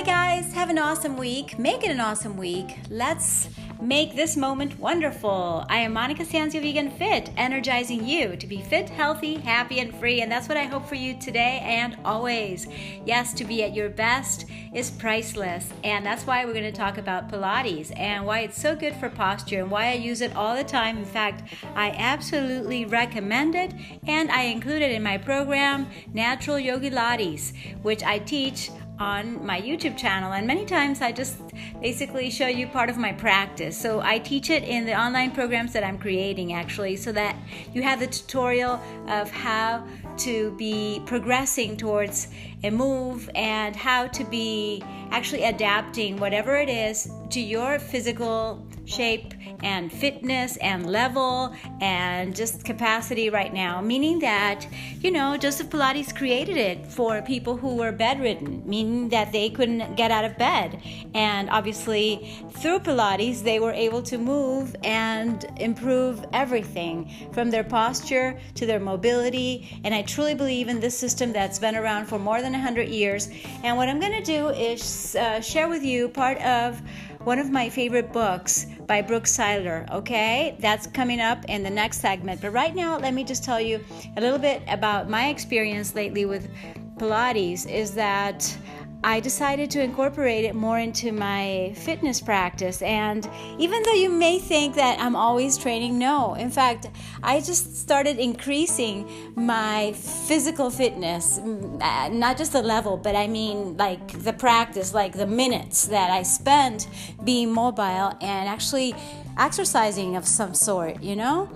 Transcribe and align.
Hi, 0.00 0.06
guys. 0.06 0.54
Have 0.54 0.70
an 0.70 0.78
awesome 0.78 1.18
week. 1.18 1.58
Make 1.58 1.84
it 1.84 1.90
an 1.90 2.00
awesome 2.00 2.38
week. 2.38 2.78
Let's 2.88 3.50
make 3.82 4.16
this 4.16 4.34
moment 4.34 4.78
wonderful. 4.78 5.66
I 5.68 5.80
am 5.80 5.92
Monica 5.92 6.24
Sanzio 6.24 6.62
Vegan 6.62 6.90
Fit, 6.90 7.28
energizing 7.36 8.06
you 8.06 8.34
to 8.36 8.46
be 8.46 8.62
fit, 8.62 8.88
healthy, 8.88 9.34
happy, 9.34 9.78
and 9.78 9.94
free. 9.94 10.22
And 10.22 10.32
that's 10.32 10.48
what 10.48 10.56
I 10.56 10.64
hope 10.64 10.86
for 10.86 10.94
you 10.94 11.18
today 11.20 11.60
and 11.62 11.98
always. 12.02 12.66
Yes, 13.04 13.34
to 13.34 13.44
be 13.44 13.62
at 13.62 13.74
your 13.74 13.90
best 13.90 14.46
is 14.72 14.90
priceless. 14.90 15.70
And 15.84 16.04
that's 16.06 16.26
why 16.26 16.46
we're 16.46 16.54
going 16.54 16.64
to 16.64 16.72
talk 16.72 16.96
about 16.96 17.28
Pilates 17.30 17.92
and 17.98 18.24
why 18.24 18.40
it's 18.40 18.60
so 18.60 18.74
good 18.74 18.94
for 18.94 19.10
posture 19.10 19.60
and 19.60 19.70
why 19.70 19.88
I 19.88 19.94
use 19.94 20.22
it 20.22 20.34
all 20.34 20.56
the 20.56 20.64
time. 20.64 20.96
In 20.96 21.04
fact, 21.04 21.42
I 21.74 21.90
absolutely 21.90 22.86
recommend 22.86 23.54
it 23.54 23.74
and 24.06 24.30
I 24.30 24.44
include 24.44 24.80
it 24.80 24.92
in 24.92 25.02
my 25.02 25.18
program, 25.18 25.88
Natural 26.14 26.58
Yogi 26.58 26.90
Lattes, 26.90 27.52
which 27.82 28.02
I 28.02 28.18
teach 28.18 28.70
on 29.00 29.44
my 29.44 29.60
YouTube 29.60 29.96
channel. 29.96 30.32
And 30.32 30.46
many 30.46 30.66
times 30.66 31.00
I 31.00 31.10
just 31.10 31.40
basically 31.80 32.30
show 32.30 32.46
you 32.46 32.66
part 32.66 32.90
of 32.90 32.98
my 32.98 33.12
practice. 33.12 33.76
So 33.76 34.00
I 34.00 34.18
teach 34.18 34.50
it 34.50 34.62
in 34.62 34.84
the 34.84 34.94
online 34.94 35.30
programs 35.32 35.72
that 35.72 35.82
I'm 35.82 35.98
creating 35.98 36.52
actually, 36.52 36.96
so 36.96 37.10
that 37.12 37.34
you 37.72 37.82
have 37.82 37.98
the 37.98 38.06
tutorial 38.06 38.78
of 39.08 39.30
how 39.30 39.86
to 40.18 40.50
be 40.52 41.02
progressing 41.06 41.78
towards 41.78 42.28
a 42.62 42.70
move 42.70 43.30
and 43.34 43.74
how 43.74 44.06
to 44.08 44.24
be 44.24 44.82
actually 45.10 45.44
adapting 45.44 46.18
whatever 46.18 46.56
it 46.56 46.68
is 46.68 47.10
to 47.30 47.40
your 47.40 47.78
physical 47.78 48.66
shape 48.84 49.32
and 49.62 49.92
fitness 49.92 50.56
and 50.58 50.86
level 50.86 51.54
and 51.80 52.34
just 52.34 52.64
capacity 52.64 53.30
right 53.30 53.52
now. 53.52 53.80
Meaning 53.80 54.18
that, 54.20 54.66
you 55.00 55.10
know, 55.10 55.36
Joseph 55.36 55.70
Pilates 55.70 56.14
created 56.16 56.56
it 56.56 56.86
for 56.86 57.22
people 57.22 57.56
who 57.56 57.76
were 57.76 57.92
bedridden, 57.92 58.62
meaning 58.66 59.08
that 59.10 59.32
they 59.32 59.50
couldn't 59.50 59.96
get 59.96 60.10
out 60.10 60.24
of 60.24 60.36
bed. 60.38 60.82
And 61.14 61.50
obviously, 61.50 62.44
through 62.58 62.80
Pilates, 62.80 63.42
they 63.42 63.60
were 63.60 63.72
able 63.72 64.02
to 64.02 64.18
move 64.18 64.74
and 64.84 65.44
improve 65.56 66.24
everything 66.32 67.10
from 67.32 67.50
their 67.50 67.64
posture 67.64 68.38
to 68.54 68.66
their 68.66 68.80
mobility. 68.80 69.80
And 69.84 69.94
I 69.94 70.02
truly 70.02 70.34
believe 70.34 70.68
in 70.68 70.80
this 70.80 70.96
system 70.96 71.32
that's 71.32 71.58
been 71.58 71.76
around 71.76 72.06
for 72.06 72.18
more 72.18 72.42
than 72.42 72.52
100 72.52 72.88
years. 72.88 73.28
And 73.62 73.76
what 73.76 73.88
I'm 73.88 74.00
going 74.00 74.12
to 74.12 74.22
do 74.22 74.48
is 74.48 75.16
uh, 75.16 75.40
share 75.40 75.68
with 75.68 75.82
you 75.82 76.08
part 76.08 76.38
of 76.38 76.80
one 77.24 77.38
of 77.38 77.50
my 77.50 77.68
favorite 77.68 78.12
books 78.12 78.66
by 78.86 79.02
Brooke 79.02 79.24
Siler. 79.24 79.90
Okay, 79.92 80.56
that's 80.60 80.86
coming 80.86 81.20
up 81.20 81.44
in 81.46 81.62
the 81.62 81.70
next 81.70 82.00
segment. 82.00 82.40
But 82.40 82.52
right 82.52 82.74
now, 82.74 82.98
let 82.98 83.12
me 83.12 83.24
just 83.24 83.44
tell 83.44 83.60
you 83.60 83.84
a 84.16 84.20
little 84.20 84.38
bit 84.38 84.62
about 84.68 85.10
my 85.10 85.28
experience 85.28 85.94
lately 85.94 86.24
with 86.24 86.48
Pilates. 86.96 87.68
Is 87.70 87.94
that 87.94 88.56
I 89.02 89.20
decided 89.20 89.70
to 89.72 89.82
incorporate 89.82 90.44
it 90.44 90.54
more 90.54 90.78
into 90.78 91.10
my 91.10 91.72
fitness 91.76 92.20
practice. 92.20 92.82
And 92.82 93.28
even 93.58 93.82
though 93.82 93.94
you 93.94 94.10
may 94.10 94.38
think 94.38 94.74
that 94.74 95.00
I'm 95.00 95.16
always 95.16 95.56
training, 95.56 95.98
no. 95.98 96.34
In 96.34 96.50
fact, 96.50 96.86
I 97.22 97.40
just 97.40 97.78
started 97.78 98.18
increasing 98.18 99.32
my 99.36 99.92
physical 99.92 100.70
fitness, 100.70 101.38
mm, 101.38 102.12
not 102.12 102.36
just 102.36 102.52
the 102.52 102.62
level, 102.62 102.98
but 102.98 103.16
I 103.16 103.26
mean 103.26 103.76
like 103.78 104.22
the 104.22 104.34
practice, 104.34 104.92
like 104.92 105.14
the 105.14 105.26
minutes 105.26 105.86
that 105.86 106.10
I 106.10 106.22
spend 106.22 106.86
being 107.24 107.52
mobile 107.52 108.14
and 108.20 108.48
actually 108.48 108.94
exercising 109.38 110.16
of 110.16 110.26
some 110.26 110.52
sort, 110.52 111.02
you 111.02 111.16
know? 111.16 111.48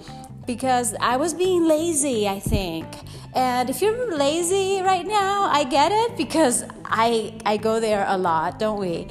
Because 0.46 0.94
I 1.00 1.16
was 1.16 1.34
being 1.34 1.66
lazy, 1.66 2.28
I 2.28 2.38
think. 2.38 2.86
And 3.34 3.68
if 3.68 3.82
you're 3.82 4.16
lazy 4.16 4.80
right 4.82 5.06
now, 5.06 5.44
I 5.44 5.64
get 5.64 5.90
it 5.90 6.16
because 6.16 6.64
I 6.84 7.34
I 7.44 7.56
go 7.56 7.80
there 7.80 8.04
a 8.06 8.16
lot, 8.16 8.60
don't 8.60 8.78
we? 8.78 9.06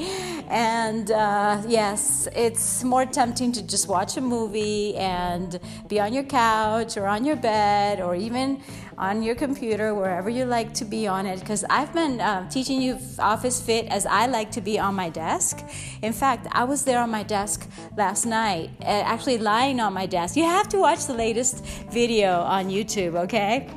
And 0.47 1.09
uh, 1.11 1.61
yes, 1.67 2.27
it's 2.35 2.83
more 2.83 3.05
tempting 3.05 3.51
to 3.53 3.63
just 3.63 3.87
watch 3.89 4.15
a 4.17 4.21
movie 4.21 4.95
and 4.95 5.59
be 5.87 5.99
on 5.99 6.13
your 6.13 6.23
couch 6.23 6.95
or 6.95 7.07
on 7.07 7.25
your 7.25 7.35
bed 7.35 7.99
or 7.99 8.15
even 8.15 8.61
on 8.97 9.23
your 9.23 9.35
computer, 9.35 9.93
wherever 9.93 10.29
you 10.29 10.45
like 10.45 10.73
to 10.75 10.85
be 10.85 11.07
on 11.07 11.25
it. 11.25 11.39
Because 11.39 11.63
I've 11.69 11.93
been 11.93 12.19
uh, 12.19 12.49
teaching 12.49 12.81
you 12.81 12.97
Office 13.19 13.61
Fit 13.61 13.87
as 13.87 14.05
I 14.05 14.27
like 14.27 14.51
to 14.51 14.61
be 14.61 14.79
on 14.79 14.95
my 14.95 15.09
desk. 15.09 15.63
In 16.01 16.13
fact, 16.13 16.47
I 16.51 16.63
was 16.63 16.83
there 16.83 16.99
on 16.99 17.09
my 17.09 17.23
desk 17.23 17.67
last 17.97 18.25
night, 18.25 18.69
uh, 18.81 18.85
actually 18.85 19.37
lying 19.37 19.79
on 19.79 19.93
my 19.93 20.05
desk. 20.05 20.35
You 20.35 20.43
have 20.43 20.69
to 20.69 20.79
watch 20.79 21.05
the 21.05 21.13
latest 21.13 21.63
video 21.91 22.41
on 22.41 22.69
YouTube, 22.69 23.15
okay? 23.15 23.69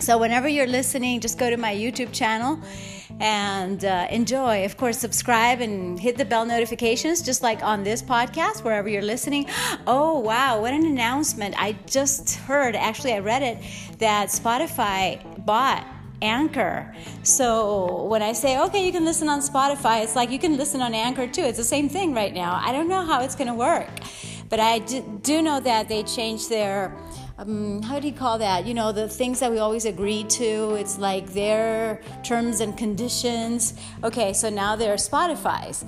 So, 0.00 0.16
whenever 0.18 0.48
you're 0.48 0.66
listening, 0.66 1.20
just 1.20 1.38
go 1.38 1.50
to 1.50 1.56
my 1.56 1.74
YouTube 1.74 2.12
channel 2.12 2.60
and 3.20 3.84
uh, 3.84 4.06
enjoy. 4.10 4.64
Of 4.64 4.76
course, 4.76 4.98
subscribe 4.98 5.60
and 5.60 5.98
hit 5.98 6.16
the 6.16 6.24
bell 6.24 6.44
notifications, 6.44 7.22
just 7.22 7.42
like 7.42 7.62
on 7.62 7.82
this 7.82 8.02
podcast, 8.02 8.64
wherever 8.64 8.88
you're 8.88 9.02
listening. 9.02 9.46
Oh, 9.86 10.18
wow, 10.18 10.60
what 10.60 10.72
an 10.72 10.86
announcement! 10.86 11.54
I 11.58 11.72
just 11.86 12.36
heard, 12.36 12.76
actually, 12.76 13.14
I 13.14 13.20
read 13.20 13.42
it, 13.42 13.58
that 13.98 14.28
Spotify 14.28 15.44
bought 15.44 15.86
Anchor. 16.22 16.94
So 17.22 18.04
when 18.04 18.22
I 18.22 18.32
say, 18.32 18.58
okay, 18.60 18.84
you 18.84 18.92
can 18.92 19.04
listen 19.04 19.28
on 19.28 19.40
Spotify, 19.40 20.02
it's 20.02 20.16
like 20.16 20.30
you 20.30 20.38
can 20.38 20.56
listen 20.56 20.80
on 20.80 20.94
Anchor 20.94 21.26
too. 21.26 21.42
It's 21.42 21.58
the 21.58 21.64
same 21.64 21.88
thing 21.88 22.14
right 22.14 22.34
now. 22.34 22.60
I 22.62 22.72
don't 22.72 22.88
know 22.88 23.04
how 23.04 23.22
it's 23.22 23.34
going 23.34 23.48
to 23.48 23.54
work, 23.54 23.88
but 24.48 24.60
I 24.60 24.78
do 24.78 25.42
know 25.42 25.60
that 25.60 25.88
they 25.88 26.02
changed 26.02 26.50
their 26.50 26.96
um, 27.38 27.82
how 27.82 28.00
do 28.00 28.08
you 28.08 28.12
call 28.12 28.38
that? 28.38 28.66
You 28.66 28.74
know, 28.74 28.90
the 28.90 29.08
things 29.08 29.40
that 29.40 29.50
we 29.50 29.58
always 29.58 29.84
agree 29.84 30.24
to. 30.24 30.74
It's 30.74 30.98
like 30.98 31.32
their 31.32 32.00
terms 32.24 32.60
and 32.60 32.76
conditions. 32.76 33.74
Okay, 34.02 34.32
so 34.32 34.50
now 34.50 34.74
they're 34.74 34.96
Spotify's. 34.96 35.84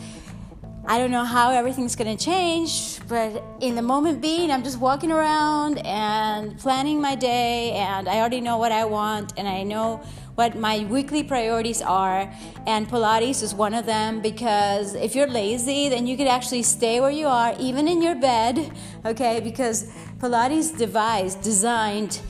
I 0.86 0.98
don't 0.98 1.10
know 1.10 1.24
how 1.24 1.50
everything's 1.50 1.94
to 2.16 2.24
change, 2.24 3.00
but 3.06 3.44
in 3.60 3.74
the 3.74 3.82
moment 3.82 4.20
being, 4.20 4.50
I'm 4.50 4.62
just 4.62 4.78
walking 4.78 5.12
around 5.12 5.78
and 5.78 6.58
planning 6.58 7.00
my 7.00 7.14
day, 7.14 7.72
and 7.72 8.08
I 8.08 8.18
already 8.18 8.40
know 8.40 8.56
what 8.56 8.72
I 8.72 8.84
want, 8.86 9.34
and 9.36 9.46
I 9.46 9.62
know 9.62 10.02
what 10.40 10.56
my 10.56 10.86
weekly 10.86 11.22
priorities 11.22 11.82
are, 11.82 12.20
and 12.66 12.88
Pilates 12.88 13.42
is 13.42 13.52
one 13.54 13.74
of 13.74 13.84
them 13.84 14.22
because 14.22 14.94
if 14.94 15.14
you're 15.14 15.32
lazy, 15.42 15.90
then 15.90 16.06
you 16.06 16.16
could 16.16 16.26
actually 16.36 16.62
stay 16.62 16.98
where 16.98 17.10
you 17.10 17.26
are, 17.26 17.54
even 17.60 17.86
in 17.86 18.00
your 18.00 18.14
bed, 18.14 18.72
okay? 19.04 19.40
Because 19.40 19.92
Pilates 20.16 20.74
devised, 20.84 21.42
designed, 21.42 22.22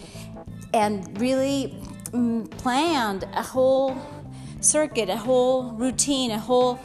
and 0.75 0.93
really 1.21 1.78
mm, 2.10 2.50
planned 2.62 3.22
a 3.43 3.44
whole 3.44 3.97
circuit, 4.60 5.09
a 5.09 5.16
whole 5.16 5.71
routine, 5.84 6.32
a 6.32 6.42
whole 6.50 6.81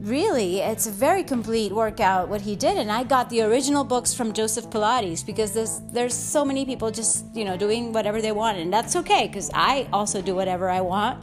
really 0.00 0.60
it's 0.60 0.86
a 0.86 0.90
very 0.92 1.24
complete 1.24 1.72
workout 1.72 2.28
what 2.28 2.40
he 2.40 2.54
did 2.54 2.76
and 2.76 2.90
i 2.90 3.02
got 3.02 3.28
the 3.30 3.42
original 3.42 3.82
books 3.82 4.14
from 4.14 4.32
joseph 4.32 4.66
pilates 4.70 5.26
because 5.26 5.52
there's 5.52 5.80
there's 5.92 6.14
so 6.14 6.44
many 6.44 6.64
people 6.64 6.88
just 6.88 7.24
you 7.34 7.44
know 7.44 7.56
doing 7.56 7.92
whatever 7.92 8.22
they 8.22 8.30
want 8.30 8.56
and 8.58 8.72
that's 8.72 8.94
okay 8.94 9.26
because 9.26 9.50
i 9.54 9.88
also 9.92 10.22
do 10.22 10.36
whatever 10.36 10.70
i 10.70 10.80
want 10.80 11.22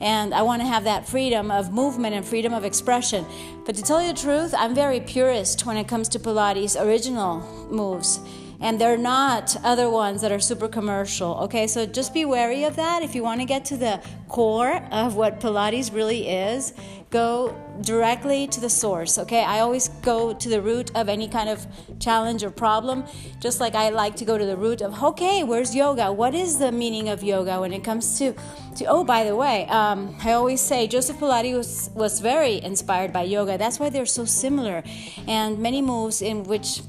and 0.00 0.32
i 0.32 0.42
want 0.42 0.62
to 0.62 0.66
have 0.66 0.84
that 0.84 1.08
freedom 1.08 1.50
of 1.50 1.72
movement 1.72 2.14
and 2.14 2.24
freedom 2.24 2.52
of 2.52 2.64
expression. 2.64 3.24
But 3.66 3.74
to 3.76 3.82
tell 3.82 4.00
you 4.00 4.12
the 4.12 4.20
truth 4.20 4.54
i'm 4.56 4.76
very 4.76 5.00
purist 5.00 5.66
when 5.66 5.76
it 5.76 5.88
comes 5.88 6.08
to 6.10 6.20
pilates 6.20 6.80
original 6.80 7.40
moves 7.68 8.20
and 8.60 8.80
they're 8.80 8.96
not 8.96 9.56
other 9.64 9.90
ones 9.90 10.20
that 10.22 10.32
are 10.32 10.40
super 10.40 10.68
commercial. 10.68 11.34
Okay, 11.44 11.66
so 11.66 11.86
just 11.86 12.14
be 12.14 12.24
wary 12.24 12.64
of 12.64 12.76
that. 12.76 13.02
If 13.02 13.14
you 13.14 13.22
want 13.22 13.40
to 13.40 13.46
get 13.46 13.64
to 13.66 13.76
the 13.76 14.00
core 14.28 14.82
of 14.90 15.16
what 15.16 15.40
Pilates 15.40 15.92
really 15.92 16.28
is, 16.28 16.72
go 17.10 17.56
directly 17.82 18.46
to 18.48 18.60
the 18.60 18.70
source. 18.70 19.18
Okay, 19.18 19.44
I 19.44 19.60
always 19.60 19.88
go 20.02 20.34
to 20.34 20.48
the 20.48 20.60
root 20.60 20.90
of 20.94 21.08
any 21.08 21.28
kind 21.28 21.48
of 21.48 21.66
challenge 22.00 22.42
or 22.42 22.50
problem, 22.50 23.04
just 23.40 23.60
like 23.60 23.74
I 23.74 23.90
like 23.90 24.16
to 24.16 24.24
go 24.24 24.36
to 24.36 24.46
the 24.46 24.56
root 24.56 24.80
of 24.80 25.02
okay, 25.02 25.44
where's 25.44 25.74
yoga? 25.74 26.12
What 26.12 26.34
is 26.34 26.58
the 26.58 26.72
meaning 26.72 27.08
of 27.08 27.22
yoga 27.22 27.60
when 27.60 27.72
it 27.72 27.84
comes 27.84 28.18
to 28.18 28.34
to 28.76 28.84
oh 28.86 29.04
by 29.04 29.22
the 29.22 29.36
way 29.36 29.66
um, 29.68 30.16
i 30.24 30.32
always 30.32 30.60
say 30.60 30.88
joseph 30.88 31.16
pilates 31.18 31.56
was, 31.56 31.90
was 31.94 32.20
very 32.20 32.60
inspired 32.62 33.12
by 33.12 33.22
yoga 33.22 33.56
that's 33.56 33.78
why 33.78 33.88
they're 33.88 34.06
so 34.06 34.24
similar 34.24 34.82
and 35.28 35.58
many 35.58 35.80
moves 35.80 36.20
in 36.20 36.42
which 36.44 36.80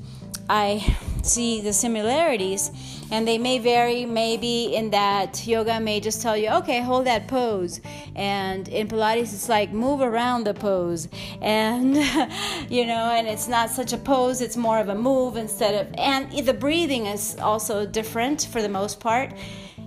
I 0.49 0.95
see 1.23 1.61
the 1.61 1.73
similarities 1.73 2.71
and 3.11 3.27
they 3.27 3.37
may 3.37 3.57
vary. 3.57 4.05
Maybe 4.05 4.75
in 4.75 4.91
that 4.91 5.45
yoga 5.47 5.79
may 5.79 5.99
just 5.99 6.21
tell 6.21 6.37
you 6.37 6.49
okay 6.49 6.81
hold 6.81 7.05
that 7.07 7.27
pose. 7.27 7.81
And 8.15 8.67
in 8.67 8.87
pilates 8.87 9.33
it's 9.33 9.49
like 9.49 9.71
move 9.71 10.01
around 10.01 10.45
the 10.45 10.53
pose. 10.53 11.07
And 11.41 11.95
you 12.69 12.85
know 12.85 13.11
and 13.11 13.27
it's 13.27 13.47
not 13.47 13.69
such 13.69 13.93
a 13.93 13.97
pose 13.97 14.41
it's 14.41 14.57
more 14.57 14.79
of 14.79 14.89
a 14.89 14.95
move 14.95 15.37
instead 15.37 15.73
of 15.87 15.93
and 15.97 16.31
the 16.45 16.53
breathing 16.53 17.07
is 17.07 17.37
also 17.39 17.85
different 17.85 18.47
for 18.51 18.61
the 18.61 18.69
most 18.69 18.99
part. 18.99 19.33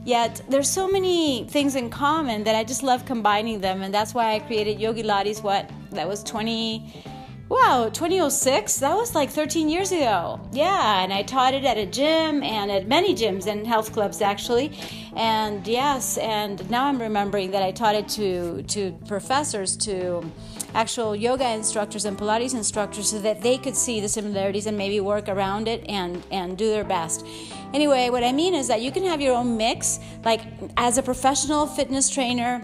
Yet 0.04 0.40
there's 0.48 0.70
so 0.70 0.88
many 0.88 1.44
things 1.48 1.76
in 1.76 1.90
common 1.90 2.42
that 2.44 2.54
i 2.54 2.64
just 2.64 2.82
love 2.82 3.04
combining 3.04 3.60
them 3.60 3.82
and 3.82 3.92
that's 3.92 4.14
why 4.14 4.34
i 4.34 4.38
created 4.38 4.80
yogi 4.80 5.02
lattes 5.02 5.42
what 5.42 5.70
that 5.90 6.08
was 6.08 6.22
20 6.24 7.17
Wow, 7.48 7.88
2006? 7.90 8.76
That 8.80 8.94
was 8.94 9.14
like 9.14 9.30
13 9.30 9.70
years 9.70 9.90
ago. 9.90 10.38
Yeah, 10.52 11.02
and 11.02 11.10
I 11.10 11.22
taught 11.22 11.54
it 11.54 11.64
at 11.64 11.78
a 11.78 11.86
gym 11.86 12.42
and 12.42 12.70
at 12.70 12.86
many 12.86 13.14
gyms 13.14 13.46
and 13.46 13.66
health 13.66 13.90
clubs 13.90 14.20
actually. 14.20 14.78
And 15.16 15.66
yes, 15.66 16.18
and 16.18 16.68
now 16.68 16.84
I'm 16.84 17.00
remembering 17.00 17.50
that 17.52 17.62
I 17.62 17.72
taught 17.72 17.94
it 17.94 18.06
to 18.10 18.62
to 18.64 18.92
professors, 19.06 19.78
to 19.78 20.30
actual 20.74 21.16
yoga 21.16 21.48
instructors 21.48 22.04
and 22.04 22.18
Pilates 22.18 22.54
instructors, 22.54 23.08
so 23.10 23.18
that 23.20 23.40
they 23.40 23.56
could 23.56 23.76
see 23.76 24.00
the 24.00 24.10
similarities 24.10 24.66
and 24.66 24.76
maybe 24.76 25.00
work 25.00 25.26
around 25.30 25.68
it 25.68 25.82
and 25.88 26.22
and 26.30 26.58
do 26.58 26.68
their 26.68 26.84
best. 26.84 27.24
Anyway, 27.72 28.10
what 28.10 28.24
I 28.24 28.32
mean 28.32 28.54
is 28.54 28.68
that 28.68 28.82
you 28.82 28.92
can 28.92 29.04
have 29.04 29.22
your 29.22 29.34
own 29.34 29.56
mix. 29.56 30.00
Like 30.22 30.42
as 30.76 30.98
a 30.98 31.02
professional 31.02 31.66
fitness 31.66 32.10
trainer 32.10 32.60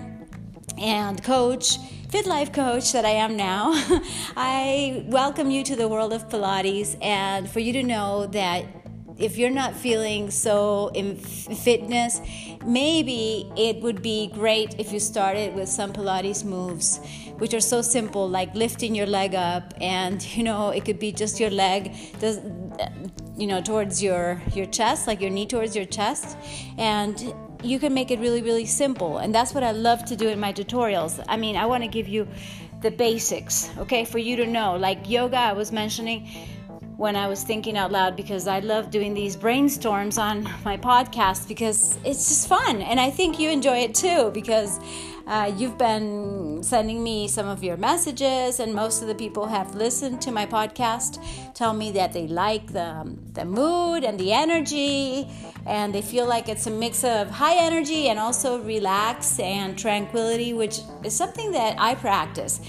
and 0.77 1.23
coach 1.25 1.79
fit 2.15 2.27
life 2.27 2.53
coach 2.53 2.93
that 2.93 3.05
I 3.05 3.11
am 3.27 3.37
now, 3.37 3.73
I 4.37 5.05
welcome 5.09 5.51
you 5.51 5.65
to 5.65 5.75
the 5.75 5.89
world 5.89 6.13
of 6.13 6.29
Pilates 6.29 6.97
and 7.03 7.51
for 7.51 7.59
you 7.59 7.73
to 7.73 7.83
know 7.83 8.27
that 8.27 8.67
if 9.19 9.37
you're 9.37 9.51
not 9.51 9.75
feeling 9.75 10.31
so 10.31 10.93
in 10.95 11.17
fitness, 11.17 12.21
maybe 12.65 13.51
it 13.57 13.83
would 13.83 14.01
be 14.01 14.29
great 14.29 14.77
if 14.79 14.93
you 14.93 15.01
started 15.01 15.57
with 15.57 15.69
some 15.69 15.93
Pilates 15.93 16.45
moves, 16.45 17.01
which 17.39 17.53
are 17.53 17.61
so 17.61 17.83
simple, 17.83 18.29
like 18.29 18.55
lifting 18.55 18.95
your 18.95 19.07
leg 19.07 19.35
up, 19.35 19.75
and 19.81 20.23
you 20.37 20.45
know 20.45 20.71
it 20.71 20.85
could 20.85 21.01
be 21.01 21.11
just 21.11 21.41
your 21.41 21.51
leg, 21.51 21.97
does, 22.21 22.39
you 23.37 23.49
know, 23.49 23.61
towards 23.61 24.01
your 24.01 24.41
your 24.53 24.67
chest, 24.67 25.09
like 25.09 25.21
your 25.21 25.31
knee 25.31 25.47
towards 25.47 25.75
your 25.75 25.87
chest, 25.87 26.37
and 26.79 27.35
you 27.65 27.79
can 27.79 27.95
make 27.95 28.11
it 28.11 28.19
really, 28.21 28.43
really 28.43 28.67
simple. 28.67 29.19
And 29.19 29.35
that's 29.35 29.55
what 29.55 29.65
I 29.65 29.73
love 29.73 30.05
to 30.07 30.17
do 30.17 30.29
in 30.29 30.39
my 30.39 30.53
tutorials. 30.53 31.23
I 31.29 31.37
mean, 31.37 31.57
I 31.57 31.67
want 31.67 31.83
to 31.83 31.89
give 31.89 32.09
you 32.09 32.29
the 32.83 32.91
basics, 32.91 33.71
okay, 33.79 34.05
for 34.05 34.19
you 34.19 34.37
to 34.37 34.47
know. 34.47 34.77
Like 34.77 35.09
yoga, 35.09 35.39
I 35.39 35.53
was 35.55 35.73
mentioning 35.73 36.29
when 36.97 37.17
I 37.17 37.27
was 37.27 37.43
thinking 37.43 37.77
out 37.77 37.91
loud 37.91 38.15
because 38.17 38.47
I 38.47 38.61
love 38.61 38.91
doing 38.91 39.15
these 39.15 39.37
brainstorms 39.37 40.19
on 40.23 40.45
my 40.65 40.77
podcast 40.77 41.49
because 41.49 41.99
it's 42.05 42.29
just 42.29 42.49
fun. 42.49 42.83
And 42.83 43.01
I 43.01 43.11
think 43.11 43.41
you 43.41 43.51
enjoy 43.51 43.79
it 43.79 43.95
too 43.95 44.31
because 44.33 44.79
uh, 45.27 45.53
you've 45.57 45.79
been 45.79 46.63
sending 46.63 47.03
me 47.03 47.29
some 47.29 47.49
of 47.49 47.65
your 47.65 47.77
messages, 47.77 48.61
and 48.61 48.75
most 48.75 49.03
of 49.03 49.09
the 49.09 49.15
people 49.15 49.47
have 49.47 49.75
listened 49.75 50.21
to 50.23 50.31
my 50.31 50.47
podcast 50.47 51.19
tell 51.55 51.73
me 51.73 51.91
that 51.93 52.13
they 52.13 52.27
like 52.27 52.73
the, 52.73 53.17
the 53.33 53.45
mood 53.45 54.05
and 54.05 54.19
the 54.19 54.33
energy, 54.33 55.29
and 55.67 55.95
they 55.95 56.03
feel 56.03 56.27
like 56.27 56.49
it's 56.49 56.67
a 56.67 56.71
mix 56.71 57.05
of 57.05 57.31
high 57.31 57.57
energy 57.57 58.09
and 58.09 58.19
also 58.19 58.61
relax 58.63 59.39
and 59.41 59.79
tranquility, 59.79 60.53
which 60.53 60.81
is 61.03 61.15
something 61.15 61.53
that 61.53 61.77
I 61.79 61.95
practice. 61.95 62.61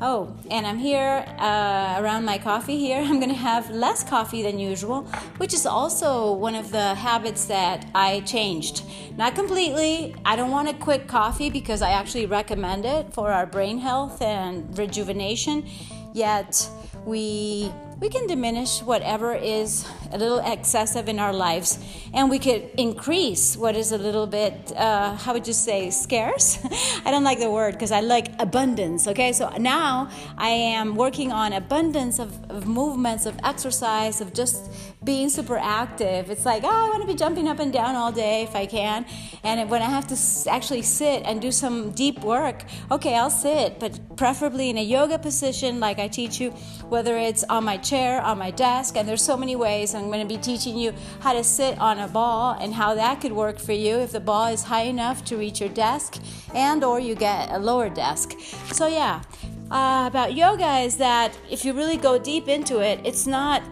Oh, 0.00 0.32
and 0.48 0.64
I'm 0.64 0.78
here 0.78 1.24
uh, 1.38 1.96
around 1.98 2.24
my 2.24 2.38
coffee 2.38 2.78
here. 2.78 3.00
I'm 3.04 3.18
going 3.18 3.30
to 3.30 3.34
have 3.34 3.68
less 3.70 4.04
coffee 4.04 4.42
than 4.42 4.58
usual, 4.58 5.02
which 5.38 5.52
is 5.52 5.66
also 5.66 6.32
one 6.32 6.54
of 6.54 6.70
the 6.70 6.94
habits 6.94 7.46
that 7.46 7.86
I 7.94 8.20
changed. 8.20 8.84
Not 9.16 9.34
completely. 9.34 10.14
I 10.24 10.36
don't 10.36 10.52
want 10.52 10.68
to 10.68 10.74
quit 10.74 11.08
coffee 11.08 11.50
because 11.50 11.82
I 11.82 11.90
actually 11.90 12.26
recommend 12.26 12.84
it 12.84 13.12
for 13.12 13.32
our 13.32 13.46
brain 13.46 13.78
health 13.78 14.22
and 14.22 14.78
rejuvenation. 14.78 15.68
Yet, 16.14 16.68
we 17.04 17.72
we 18.00 18.08
can 18.08 18.28
diminish 18.28 18.80
whatever 18.80 19.34
is 19.34 19.84
a 20.12 20.18
little 20.18 20.40
excessive 20.40 21.08
in 21.08 21.18
our 21.18 21.32
lives 21.32 21.78
and 22.14 22.30
we 22.30 22.38
could 22.38 22.62
increase 22.76 23.56
what 23.56 23.76
is 23.76 23.92
a 23.92 23.98
little 23.98 24.26
bit 24.26 24.72
uh, 24.76 25.14
how 25.16 25.32
would 25.32 25.46
you 25.46 25.52
say 25.52 25.90
scarce? 25.90 26.58
I 27.04 27.10
don't 27.10 27.24
like 27.24 27.38
the 27.38 27.50
word 27.50 27.72
because 27.74 27.92
i 27.92 28.00
like 28.00 28.28
abundance 28.38 29.06
okay? 29.08 29.32
So 29.32 29.48
now 29.58 30.10
i 30.36 30.48
am 30.48 30.94
working 30.94 31.32
on 31.32 31.52
abundance 31.52 32.18
of, 32.18 32.30
of 32.50 32.66
movements 32.66 33.26
of 33.26 33.38
exercise 33.44 34.20
of 34.20 34.32
just 34.34 34.70
being 35.04 35.28
super 35.28 35.56
active. 35.56 36.30
It's 36.30 36.44
like 36.44 36.64
oh 36.64 36.68
i 36.68 36.88
want 36.88 37.02
to 37.02 37.06
be 37.06 37.14
jumping 37.14 37.48
up 37.48 37.58
and 37.58 37.72
down 37.72 37.94
all 37.94 38.12
day 38.12 38.42
if 38.42 38.54
i 38.54 38.66
can. 38.66 39.06
And 39.44 39.68
when 39.70 39.82
i 39.82 39.86
have 39.86 40.06
to 40.08 40.50
actually 40.50 40.82
sit 40.82 41.22
and 41.24 41.40
do 41.40 41.52
some 41.52 41.92
deep 41.92 42.20
work 42.20 42.64
okay 42.90 43.14
i'll 43.14 43.30
sit 43.30 43.78
but 43.80 44.16
preferably 44.16 44.70
in 44.70 44.78
a 44.78 44.82
yoga 44.82 45.18
position 45.18 45.80
like 45.80 45.98
i 45.98 46.08
teach 46.08 46.40
you 46.40 46.50
whether 46.88 47.16
it's 47.16 47.44
on 47.44 47.64
my 47.64 47.76
chair, 47.76 48.20
on 48.22 48.38
my 48.38 48.50
desk, 48.50 48.96
and 48.96 49.08
there's 49.08 49.22
so 49.22 49.36
many 49.36 49.56
ways. 49.56 49.94
I'm 49.98 50.06
going 50.06 50.26
to 50.26 50.34
be 50.34 50.40
teaching 50.40 50.76
you 50.78 50.92
how 51.20 51.32
to 51.32 51.44
sit 51.44 51.78
on 51.78 51.98
a 51.98 52.08
ball 52.08 52.56
and 52.60 52.72
how 52.74 52.94
that 52.94 53.20
could 53.20 53.32
work 53.32 53.58
for 53.58 53.72
you 53.72 53.96
if 53.96 54.12
the 54.12 54.20
ball 54.20 54.46
is 54.46 54.62
high 54.62 54.82
enough 54.82 55.24
to 55.26 55.36
reach 55.36 55.60
your 55.60 55.68
desk 55.70 56.18
and 56.54 56.84
or 56.84 57.00
you 57.00 57.14
get 57.14 57.50
a 57.50 57.58
lower 57.58 57.88
desk. 57.88 58.38
So 58.72 58.86
yeah, 58.86 59.22
uh, 59.70 60.04
about 60.06 60.34
yoga 60.34 60.78
is 60.78 60.96
that 60.96 61.36
if 61.50 61.64
you 61.64 61.72
really 61.72 61.96
go 61.96 62.18
deep 62.18 62.48
into 62.48 62.80
it, 62.80 63.00
it's 63.04 63.26
not 63.26 63.62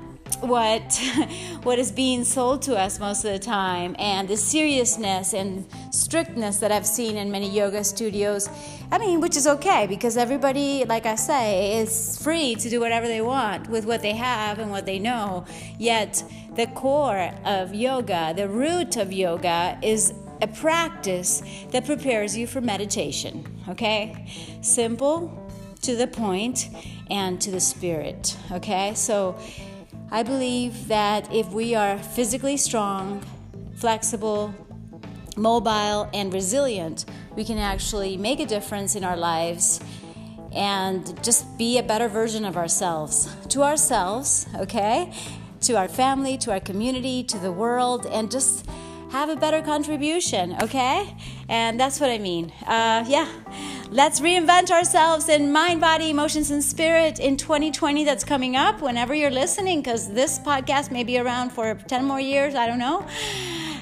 what 0.41 1.01
what 1.63 1.79
is 1.79 1.91
being 1.91 2.25
sold 2.25 2.63
to 2.63 2.77
us 2.77 2.99
most 2.99 3.25
of 3.25 3.33
the 3.33 3.39
time 3.39 3.97
and 3.99 4.29
the 4.29 4.37
seriousness 4.37 5.33
and 5.33 5.67
strictness 5.91 6.59
that 6.59 6.71
I've 6.71 6.87
seen 6.87 7.17
in 7.17 7.31
many 7.31 7.51
yoga 7.51 7.83
studios. 7.85 8.49
I 8.91 8.99
mean 8.99 9.21
which 9.21 9.37
is 9.37 9.47
okay 9.47 9.87
because 9.87 10.17
everybody 10.17 10.85
like 10.85 11.07
I 11.07 11.15
say 11.15 11.79
is 11.79 12.19
free 12.23 12.55
to 12.57 12.71
do 12.71 12.81
whatever 12.81 13.07
they 13.07 13.23
want 13.23 13.69
with 13.69 13.85
what 13.85 14.03
they 14.03 14.13
have 14.13 14.59
and 14.59 14.71
what 14.71 14.87
they 14.87 14.99
know. 14.99 15.47
Yet 15.79 16.23
the 16.55 16.67
core 16.69 17.33
of 17.45 17.75
yoga 17.75 18.35
the 18.37 18.49
root 18.49 18.97
of 18.97 19.13
yoga 19.13 19.79
is 19.83 20.13
a 20.43 20.47
practice 20.47 21.43
that 21.71 21.87
prepares 21.87 22.37
you 22.37 22.47
for 22.47 22.61
meditation 22.61 23.45
okay? 23.69 24.27
Simple 24.61 25.43
to 25.83 25.97
the 25.97 26.07
point 26.07 26.69
and 27.11 27.41
to 27.41 27.51
the 27.51 27.61
spirit 27.61 28.37
okay? 28.53 28.93
So 28.95 29.39
I 30.11 30.23
believe 30.23 30.87
that 30.87 31.33
if 31.35 31.49
we 31.51 31.75
are 31.75 31.99
physically 31.99 32.57
strong, 32.57 33.25
flexible, 33.75 34.55
mobile, 35.37 36.09
and 36.15 36.33
resilient, 36.33 37.07
we 37.35 37.45
can 37.45 37.59
actually 37.59 38.17
make 38.17 38.39
a 38.39 38.47
difference 38.47 38.95
in 38.95 39.03
our 39.03 39.17
lives 39.17 39.81
and 40.55 41.23
just 41.25 41.59
be 41.59 41.79
a 41.79 41.83
better 41.83 42.09
version 42.09 42.45
of 42.45 42.57
ourselves 42.57 43.35
to 43.49 43.65
ourselves, 43.65 44.47
okay? 44.55 45.13
To 45.63 45.77
our 45.77 45.89
family, 45.89 46.39
to 46.39 46.53
our 46.53 46.61
community, 46.61 47.25
to 47.25 47.39
the 47.39 47.51
world, 47.51 48.07
and 48.07 48.31
just 48.31 48.65
have 49.11 49.29
a 49.29 49.37
better 49.37 49.63
contribution, 49.63 50.57
okay? 50.63 51.15
And 51.49 51.79
that's 51.79 52.01
what 52.01 52.11
I 52.11 52.19
mean. 52.19 52.53
Uh, 52.67 53.05
yeah. 53.07 53.29
Let's 53.91 54.21
reinvent 54.21 54.71
ourselves 54.71 55.29
in 55.29 55.53
mind, 55.53 55.81
body, 55.81 56.11
emotions, 56.11 56.51
and 56.51 56.63
spirit 56.63 57.21
in 57.21 57.37
2020 57.37 58.05
that's 58.05 58.25
coming 58.25 58.57
up 58.57 58.83
whenever 58.83 59.15
you're 59.15 59.31
listening, 59.31 59.81
because 59.81 60.13
this 60.13 60.39
podcast 60.41 60.91
may 60.91 61.05
be 61.05 61.19
around 61.19 61.51
for 61.51 61.75
10 61.75 62.05
more 62.05 62.21
years. 62.21 62.55
I 62.55 62.67
don't 62.67 62.81
know. 62.81 63.07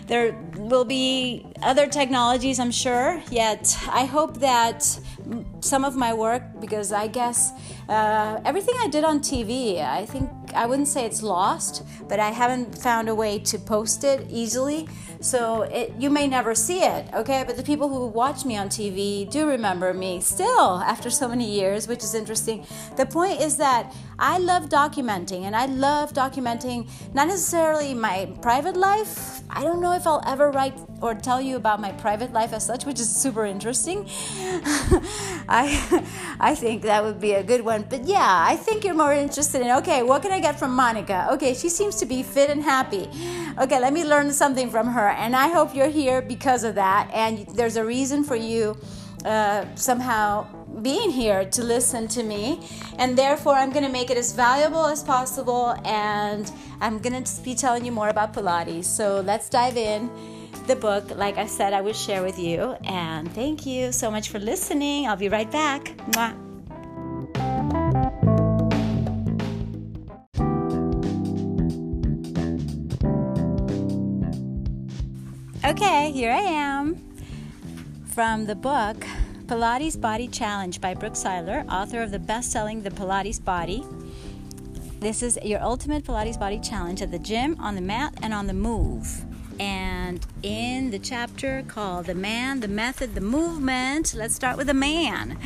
There 0.06 0.36
will 0.56 0.84
be 0.84 1.46
other 1.62 1.86
technologies, 1.86 2.60
I'm 2.60 2.70
sure, 2.70 3.22
yet 3.30 3.74
I 3.90 4.04
hope 4.04 4.40
that 4.40 4.82
some 5.60 5.82
of 5.82 5.96
my 5.96 6.12
work, 6.12 6.42
because 6.60 6.92
I 6.92 7.06
guess 7.06 7.52
uh, 7.88 8.40
everything 8.44 8.74
I 8.80 8.88
did 8.88 9.04
on 9.04 9.20
TV, 9.20 9.82
I 9.82 10.04
think 10.04 10.28
I 10.54 10.66
wouldn't 10.66 10.88
say 10.88 11.06
it's 11.06 11.22
lost, 11.22 11.82
but 12.06 12.20
I 12.20 12.30
haven't 12.30 12.76
found 12.76 13.08
a 13.08 13.14
way 13.14 13.38
to 13.38 13.58
post 13.58 14.04
it 14.04 14.26
easily. 14.30 14.86
So 15.24 15.62
it, 15.62 15.94
you 15.98 16.10
may 16.10 16.26
never 16.26 16.54
see 16.54 16.82
it, 16.82 17.06
okay? 17.14 17.44
But 17.46 17.56
the 17.56 17.62
people 17.62 17.88
who 17.88 18.08
watch 18.08 18.44
me 18.44 18.58
on 18.58 18.68
TV 18.68 19.28
do 19.28 19.48
remember 19.48 19.94
me 19.94 20.20
still 20.20 20.82
after 20.84 21.08
so 21.08 21.26
many 21.26 21.50
years, 21.50 21.88
which 21.88 22.04
is 22.04 22.14
interesting. 22.14 22.66
The 22.96 23.06
point 23.06 23.40
is 23.40 23.56
that 23.56 23.90
I 24.18 24.36
love 24.36 24.68
documenting, 24.68 25.44
and 25.44 25.56
I 25.56 25.64
love 25.64 26.12
documenting 26.12 26.90
not 27.14 27.28
necessarily 27.28 27.94
my 27.94 28.28
private 28.42 28.76
life. 28.76 29.40
I 29.48 29.62
don't 29.62 29.80
know 29.80 29.92
if 29.92 30.06
I'll 30.06 30.22
ever 30.26 30.50
write 30.50 30.74
or 31.00 31.14
tell 31.14 31.40
you 31.40 31.56
about 31.56 31.80
my 31.80 31.92
private 31.92 32.32
life 32.34 32.52
as 32.52 32.66
such, 32.66 32.84
which 32.84 33.00
is 33.00 33.08
super 33.08 33.46
interesting. 33.46 34.06
I, 35.48 36.04
I 36.38 36.54
think 36.54 36.82
that 36.82 37.02
would 37.02 37.18
be 37.18 37.32
a 37.32 37.42
good 37.42 37.64
one. 37.64 37.86
But 37.88 38.04
yeah, 38.04 38.44
I 38.46 38.56
think 38.56 38.84
you're 38.84 38.94
more 38.94 39.14
interested 39.14 39.62
in 39.62 39.70
okay, 39.78 40.02
what 40.02 40.20
can 40.20 40.32
I 40.32 40.40
get 40.40 40.58
from 40.58 40.74
Monica? 40.74 41.28
Okay, 41.32 41.54
she 41.54 41.70
seems 41.70 41.96
to 41.96 42.06
be 42.06 42.22
fit 42.22 42.50
and 42.50 42.62
happy. 42.62 43.08
Okay, 43.58 43.80
let 43.80 43.92
me 43.92 44.04
learn 44.04 44.32
something 44.32 44.70
from 44.70 44.88
her. 44.88 45.13
And 45.16 45.34
I 45.34 45.48
hope 45.48 45.74
you're 45.74 45.88
here 45.90 46.22
because 46.22 46.64
of 46.64 46.74
that. 46.74 47.10
And 47.12 47.46
there's 47.48 47.76
a 47.76 47.84
reason 47.84 48.24
for 48.24 48.36
you 48.36 48.76
uh, 49.24 49.64
somehow 49.74 50.46
being 50.82 51.10
here 51.10 51.44
to 51.46 51.62
listen 51.62 52.08
to 52.08 52.22
me. 52.22 52.60
And 52.98 53.16
therefore, 53.16 53.54
I'm 53.54 53.70
going 53.70 53.84
to 53.84 53.92
make 53.92 54.10
it 54.10 54.18
as 54.18 54.32
valuable 54.32 54.86
as 54.86 55.02
possible. 55.02 55.76
And 55.84 56.50
I'm 56.80 56.98
going 56.98 57.22
to 57.22 57.42
be 57.42 57.54
telling 57.54 57.84
you 57.84 57.92
more 57.92 58.08
about 58.08 58.34
Pilates. 58.34 58.84
So 58.84 59.20
let's 59.20 59.48
dive 59.48 59.76
in 59.76 60.10
the 60.66 60.76
book, 60.76 61.10
like 61.16 61.36
I 61.36 61.46
said, 61.46 61.72
I 61.72 61.80
will 61.80 61.92
share 61.92 62.22
with 62.22 62.38
you. 62.38 62.76
And 62.84 63.30
thank 63.34 63.66
you 63.66 63.92
so 63.92 64.10
much 64.10 64.30
for 64.30 64.38
listening. 64.38 65.06
I'll 65.06 65.16
be 65.16 65.28
right 65.28 65.50
back. 65.50 65.84
Mwah. 66.12 66.53
Okay, 75.66 76.12
here 76.12 76.30
I 76.30 76.40
am 76.40 76.96
from 78.04 78.44
the 78.44 78.54
book 78.54 78.98
Pilates 79.46 79.98
Body 79.98 80.28
Challenge 80.28 80.78
by 80.78 80.92
Brooke 80.92 81.14
Siler, 81.14 81.66
author 81.72 82.02
of 82.02 82.10
the 82.10 82.18
best 82.18 82.52
selling 82.52 82.82
The 82.82 82.90
Pilates 82.90 83.42
Body. 83.42 83.82
This 85.00 85.22
is 85.22 85.38
your 85.42 85.62
ultimate 85.62 86.04
Pilates 86.04 86.38
Body 86.38 86.60
Challenge 86.60 87.00
at 87.00 87.10
the 87.10 87.18
gym, 87.18 87.56
on 87.58 87.76
the 87.76 87.80
mat, 87.80 88.12
and 88.20 88.34
on 88.34 88.46
the 88.46 88.52
move. 88.52 89.24
And 89.58 90.20
in 90.42 90.90
the 90.90 90.98
chapter 90.98 91.64
called 91.66 92.04
The 92.04 92.14
Man, 92.14 92.60
the 92.60 92.68
Method, 92.68 93.14
the 93.14 93.22
Movement, 93.22 94.12
let's 94.14 94.34
start 94.34 94.58
with 94.58 94.66
the 94.66 94.74
man. 94.74 95.38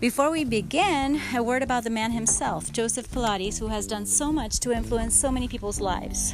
Before 0.00 0.30
we 0.30 0.44
begin, 0.44 1.20
a 1.34 1.42
word 1.42 1.62
about 1.62 1.84
the 1.84 1.90
man 1.90 2.12
himself, 2.12 2.72
Joseph 2.72 3.10
Pilates, 3.10 3.58
who 3.58 3.66
has 3.66 3.86
done 3.86 4.06
so 4.06 4.32
much 4.32 4.60
to 4.60 4.72
influence 4.72 5.14
so 5.14 5.30
many 5.30 5.46
people's 5.46 5.78
lives. 5.78 6.32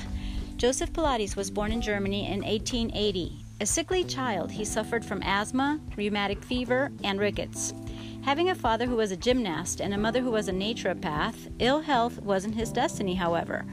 Joseph 0.62 0.92
Pilates 0.92 1.34
was 1.34 1.50
born 1.50 1.72
in 1.72 1.80
Germany 1.80 2.28
in 2.28 2.40
1880. 2.42 3.44
A 3.60 3.66
sickly 3.66 4.04
child, 4.04 4.48
he 4.48 4.64
suffered 4.64 5.04
from 5.04 5.20
asthma, 5.24 5.80
rheumatic 5.96 6.40
fever, 6.44 6.92
and 7.02 7.18
rickets. 7.18 7.74
Having 8.20 8.50
a 8.50 8.54
father 8.54 8.86
who 8.86 8.94
was 8.94 9.10
a 9.10 9.16
gymnast 9.16 9.80
and 9.80 9.92
a 9.92 9.98
mother 9.98 10.20
who 10.20 10.30
was 10.30 10.46
a 10.46 10.52
naturopath, 10.52 11.50
ill 11.58 11.80
health 11.80 12.22
wasn't 12.22 12.54
his 12.54 12.70
destiny, 12.70 13.16
however. 13.16 13.64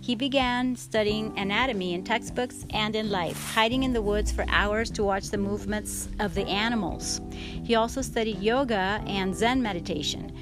He 0.00 0.14
began 0.14 0.76
studying 0.76 1.36
anatomy 1.36 1.94
in 1.94 2.04
textbooks 2.04 2.64
and 2.70 2.94
in 2.94 3.10
life, 3.10 3.52
hiding 3.52 3.82
in 3.82 3.92
the 3.92 4.00
woods 4.00 4.30
for 4.30 4.44
hours 4.46 4.88
to 4.92 5.02
watch 5.02 5.30
the 5.30 5.38
movements 5.38 6.08
of 6.20 6.36
the 6.36 6.46
animals. 6.46 7.20
He 7.64 7.74
also 7.74 8.02
studied 8.02 8.38
yoga 8.38 9.02
and 9.08 9.34
Zen 9.34 9.60
meditation. 9.60 10.32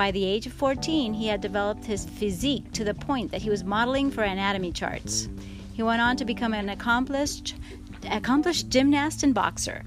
By 0.00 0.10
the 0.12 0.24
age 0.24 0.46
of 0.46 0.54
14, 0.54 1.12
he 1.12 1.26
had 1.26 1.42
developed 1.42 1.84
his 1.84 2.06
physique 2.06 2.72
to 2.72 2.84
the 2.84 2.94
point 2.94 3.30
that 3.32 3.42
he 3.42 3.50
was 3.50 3.64
modeling 3.64 4.10
for 4.10 4.22
anatomy 4.22 4.72
charts. 4.72 5.28
He 5.80 5.84
went 5.84 6.02
on 6.02 6.14
to 6.16 6.26
become 6.26 6.52
an 6.52 6.68
accomplished 6.68 7.54
accomplished 8.10 8.68
gymnast 8.68 9.22
and 9.22 9.32
boxer. 9.32 9.82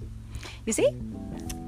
You 0.66 0.74
see? 0.74 0.90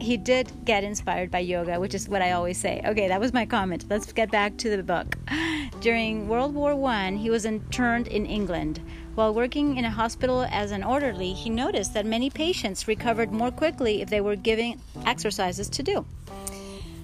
He 0.01 0.17
did 0.17 0.51
get 0.65 0.83
inspired 0.83 1.29
by 1.29 1.41
yoga, 1.41 1.79
which 1.79 1.93
is 1.93 2.09
what 2.09 2.23
I 2.23 2.31
always 2.31 2.57
say. 2.57 2.81
Okay, 2.83 3.07
that 3.07 3.19
was 3.19 3.33
my 3.33 3.45
comment. 3.45 3.85
Let's 3.87 4.11
get 4.11 4.31
back 4.31 4.57
to 4.57 4.75
the 4.75 4.81
book. 4.81 5.15
During 5.79 6.27
World 6.27 6.55
War 6.55 6.73
I, 6.89 7.11
he 7.11 7.29
was 7.29 7.45
interned 7.45 8.07
in 8.07 8.25
England. 8.25 8.81
While 9.13 9.31
working 9.31 9.77
in 9.77 9.85
a 9.85 9.91
hospital 9.91 10.47
as 10.49 10.71
an 10.71 10.83
orderly, 10.83 11.33
he 11.33 11.51
noticed 11.51 11.93
that 11.93 12.07
many 12.07 12.31
patients 12.31 12.87
recovered 12.87 13.31
more 13.31 13.51
quickly 13.51 14.01
if 14.01 14.09
they 14.09 14.21
were 14.21 14.35
given 14.35 14.81
exercises 15.05 15.69
to 15.69 15.83
do. 15.83 16.03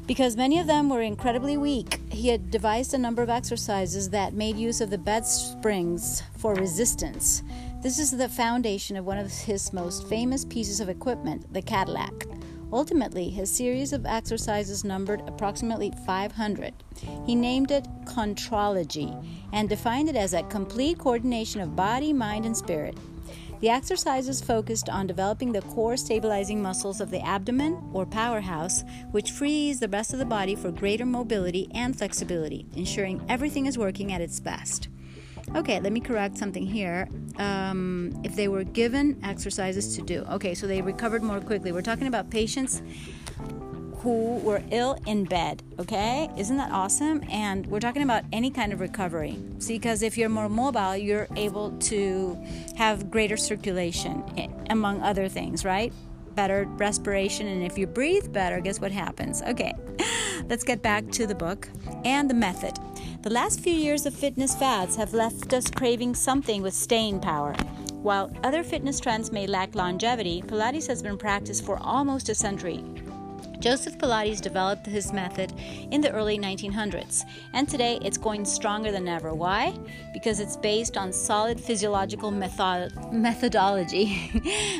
Because 0.08 0.36
many 0.36 0.60
of 0.60 0.67
them 0.67 0.89
were 0.89 1.01
incredibly 1.01 1.58
weak, 1.58 2.01
he 2.12 2.27
had 2.27 2.51
devised 2.51 2.93
a 2.93 2.98
number 2.98 3.22
of 3.22 3.29
exercises 3.29 4.10
that 4.10 4.34
made 4.34 4.58
use 4.58 4.81
of 4.81 4.89
the 4.89 4.98
bed 4.98 5.25
springs 5.25 6.24
for 6.38 6.53
resistance. 6.55 7.43
This 7.81 7.98
is 7.98 8.12
the 8.12 8.27
foundation 8.27 8.98
of 8.98 9.05
one 9.05 9.17
of 9.17 9.31
his 9.31 9.72
most 9.72 10.08
famous 10.08 10.43
pieces 10.43 10.79
of 10.79 10.89
equipment, 10.89 11.51
the 11.53 11.62
Cadillac. 11.62 12.25
Ultimately, 12.74 13.29
his 13.29 13.50
series 13.50 13.91
of 13.91 14.05
exercises 14.05 14.84
numbered 14.84 15.22
approximately 15.27 15.91
500. 16.05 16.74
He 17.25 17.36
named 17.36 17.72
it 17.72 17.86
Contrology 18.05 19.25
and 19.51 19.67
defined 19.67 20.10
it 20.10 20.15
as 20.15 20.34
a 20.34 20.43
complete 20.43 20.98
coordination 20.98 21.60
of 21.60 21.75
body, 21.75 22.13
mind, 22.13 22.46
and 22.46 22.55
spirit. 22.55 22.98
The 23.61 23.69
exercises 23.69 24.41
focused 24.41 24.89
on 24.89 25.05
developing 25.05 25.51
the 25.51 25.61
core 25.61 25.95
stabilizing 25.95 26.63
muscles 26.63 26.99
of 26.99 27.11
the 27.11 27.21
abdomen 27.21 27.79
or 27.93 28.07
powerhouse, 28.07 28.83
which 29.11 29.29
frees 29.29 29.79
the 29.79 29.87
rest 29.87 30.13
of 30.13 30.19
the 30.19 30.25
body 30.25 30.55
for 30.55 30.71
greater 30.71 31.05
mobility 31.05 31.69
and 31.75 31.95
flexibility, 31.95 32.65
ensuring 32.75 33.23
everything 33.29 33.67
is 33.67 33.77
working 33.77 34.13
at 34.13 34.19
its 34.19 34.39
best. 34.39 34.89
Okay, 35.55 35.79
let 35.79 35.93
me 35.93 35.99
correct 35.99 36.39
something 36.39 36.65
here. 36.65 37.07
Um, 37.37 38.19
if 38.23 38.35
they 38.35 38.47
were 38.47 38.63
given 38.63 39.19
exercises 39.23 39.95
to 39.95 40.01
do, 40.01 40.25
okay, 40.31 40.55
so 40.55 40.65
they 40.65 40.81
recovered 40.81 41.21
more 41.21 41.39
quickly. 41.39 41.71
We're 41.71 41.83
talking 41.83 42.07
about 42.07 42.31
patients 42.31 42.81
who 44.01 44.38
were 44.38 44.63
ill 44.72 44.98
in 45.05 45.25
bed, 45.25 45.62
okay? 45.79 46.27
Isn't 46.36 46.58
that 46.58 46.72
awesome? 46.72 47.24
And 47.29 47.67
we're 47.67 47.79
talking 47.79 48.01
about 48.01 48.24
any 48.34 48.50
kind 48.50 48.74
of 48.74 48.79
recovery. 48.79 49.38
See, 49.60 49.77
because 49.77 50.01
if 50.01 50.17
you're 50.17 50.29
more 50.29 50.50
mobile, 50.50 50.98
you're 50.98 51.27
able 51.36 51.72
to 51.91 52.38
have 52.75 53.12
greater 53.12 53.38
circulation, 53.38 54.24
eh, 54.38 54.48
among 54.72 55.01
other 55.01 55.27
things, 55.27 55.63
right? 55.63 55.93
Better 56.34 56.65
respiration, 56.77 57.48
and 57.48 57.63
if 57.63 57.77
you 57.77 57.86
breathe 57.86 58.34
better, 58.34 58.60
guess 58.60 58.79
what 58.79 58.91
happens? 58.91 59.43
Okay, 59.43 59.74
let's 60.50 60.63
get 60.63 60.81
back 60.81 61.08
to 61.12 61.27
the 61.27 61.36
book 61.36 61.70
and 62.03 62.27
the 62.27 62.34
method. 62.34 62.74
The 63.22 63.29
last 63.29 63.60
few 63.60 63.74
years 63.74 64.08
of 64.08 64.15
fitness 64.15 64.55
fads 64.55 64.96
have 64.96 65.13
left 65.13 65.53
us 65.53 65.70
craving 65.70 66.15
something 66.15 66.63
with 66.63 66.74
staying 66.74 67.20
power. 67.20 67.53
While 68.01 68.31
other 68.43 68.63
fitness 68.63 69.00
trends 69.00 69.31
may 69.31 69.46
lack 69.46 69.75
longevity, 69.75 70.41
Pilates 70.41 70.88
has 70.88 71.03
been 71.03 71.20
practiced 71.20 71.63
for 71.63 71.77
almost 71.77 72.29
a 72.29 72.34
century. 72.34 72.84
Joseph 73.61 73.99
Pilates 73.99 74.41
developed 74.41 74.87
his 74.87 75.13
method 75.13 75.53
in 75.91 76.01
the 76.01 76.11
early 76.11 76.39
1900s, 76.39 77.25
and 77.53 77.69
today 77.69 77.99
it's 78.01 78.17
going 78.17 78.43
stronger 78.43 78.91
than 78.91 79.07
ever. 79.07 79.35
Why? 79.35 79.77
Because 80.13 80.39
it's 80.39 80.57
based 80.57 80.97
on 80.97 81.13
solid 81.13 81.61
physiological 81.61 82.31
method- 82.31 82.91
methodology. 83.13 84.31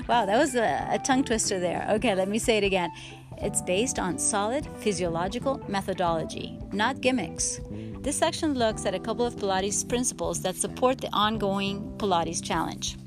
wow, 0.10 0.26
that 0.26 0.40
was 0.40 0.56
a, 0.56 0.88
a 0.90 0.98
tongue 0.98 1.24
twister 1.24 1.60
there. 1.60 1.86
Okay, 1.92 2.16
let 2.16 2.28
me 2.28 2.40
say 2.40 2.58
it 2.58 2.64
again. 2.64 2.92
It's 3.38 3.62
based 3.62 4.00
on 4.00 4.18
solid 4.18 4.68
physiological 4.80 5.64
methodology, 5.68 6.58
not 6.74 7.02
gimmicks. 7.02 7.60
This 8.00 8.16
section 8.16 8.56
looks 8.56 8.88
at 8.88 8.96
a 8.96 9.00
couple 9.00 9.28
of 9.28 9.36
Pilates 9.36 9.88
principles 9.88 10.42
that 10.42 10.56
support 10.56 11.00
the 11.00 11.10
ongoing 11.14 11.94
Pilates 11.98 12.44
challenge. 12.44 12.98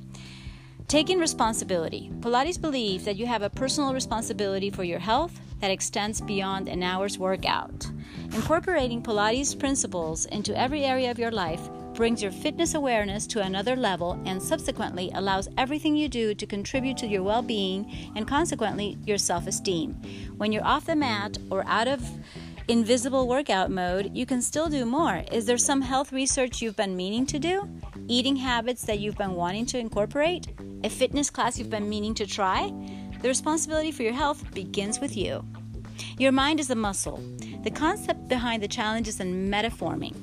Taking 0.87 1.19
responsibility. 1.19 2.13
Pilates 2.21 2.61
believes 2.61 3.05
that 3.07 3.17
you 3.17 3.27
have 3.27 3.43
a 3.43 3.51
personal 3.51 3.93
responsibility 3.93 4.71
for 4.71 4.85
your 4.85 5.01
health 5.01 5.41
that 5.61 5.71
extends 5.71 6.21
beyond 6.21 6.69
an 6.69 6.83
hour's 6.83 7.19
workout. 7.19 7.87
Incorporating 8.35 9.03
Pilates 9.03 9.59
principles 9.59 10.27
into 10.27 10.59
every 10.59 10.85
area 10.85 11.11
of 11.11 11.19
your 11.19 11.31
life 11.31 11.69
brings 11.95 12.23
your 12.23 12.33
fitness 12.33 12.75
awareness 12.75 13.27
to 13.29 13.41
another 13.41 13.77
level 13.77 14.21
and 14.27 14.43
subsequently 14.43 15.11
allows 15.15 15.49
everything 15.57 15.95
you 15.95 16.09
do 16.09 16.35
to 16.35 16.47
contribute 16.47 16.97
to 16.97 17.07
your 17.07 17.23
well 17.23 17.43
being 17.43 18.13
and 18.17 18.27
consequently 18.27 18.99
your 19.07 19.19
self 19.19 19.47
esteem. 19.47 19.95
When 20.37 20.53
you're 20.53 20.67
off 20.67 20.87
the 20.87 20.97
mat 20.97 21.39
or 21.51 21.65
out 21.67 21.89
of 21.89 22.03
invisible 22.69 23.29
workout 23.29 23.71
mode, 23.71 24.11
you 24.15 24.27
can 24.27 24.41
still 24.41 24.69
do 24.69 24.85
more. 24.85 25.23
Is 25.31 25.47
there 25.47 25.59
some 25.59 25.83
health 25.83 26.13
research 26.13 26.63
you've 26.63 26.77
been 26.77 26.97
meaning 26.97 27.27
to 27.27 27.39
do? 27.39 27.69
Eating 28.09 28.37
habits 28.37 28.85
that 28.85 28.99
you've 28.99 29.19
been 29.19 29.35
wanting 29.35 29.67
to 29.67 29.79
incorporate? 29.79 30.49
A 30.83 30.91
fitness 30.91 31.31
class 31.31 31.59
you've 31.59 31.71
been 31.71 31.89
meaning 31.89 32.15
to 32.15 32.27
try? 32.27 32.73
The 33.25 33.31
responsibility 33.31 33.91
for 33.91 34.03
your 34.03 34.13
health 34.13 34.53
begins 34.53 35.01
with 35.01 35.17
you. 35.17 35.47
Your 36.19 36.31
mind 36.31 36.61
is 36.61 36.69
a 36.69 36.75
muscle. 36.75 37.25
The 37.63 37.71
concept 37.71 38.29
behind 38.29 38.63
the 38.63 38.69
challenge 38.69 39.09
is 39.09 39.19
in 39.19 39.49
metaforming. 39.51 40.15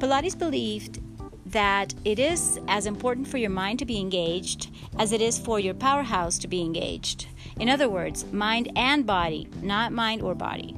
Pilates 0.00 0.36
believed 0.36 0.98
that 1.46 1.94
it 2.04 2.18
is 2.18 2.58
as 2.66 2.86
important 2.86 3.28
for 3.28 3.38
your 3.38 3.50
mind 3.50 3.78
to 3.78 3.84
be 3.84 4.00
engaged 4.00 4.72
as 4.98 5.12
it 5.12 5.20
is 5.20 5.38
for 5.38 5.60
your 5.60 5.74
powerhouse 5.74 6.36
to 6.38 6.48
be 6.48 6.62
engaged. 6.62 7.28
In 7.60 7.68
other 7.68 7.88
words, 7.88 8.24
mind 8.32 8.72
and 8.74 9.06
body, 9.06 9.46
not 9.62 9.92
mind 9.92 10.20
or 10.20 10.34
body. 10.34 10.76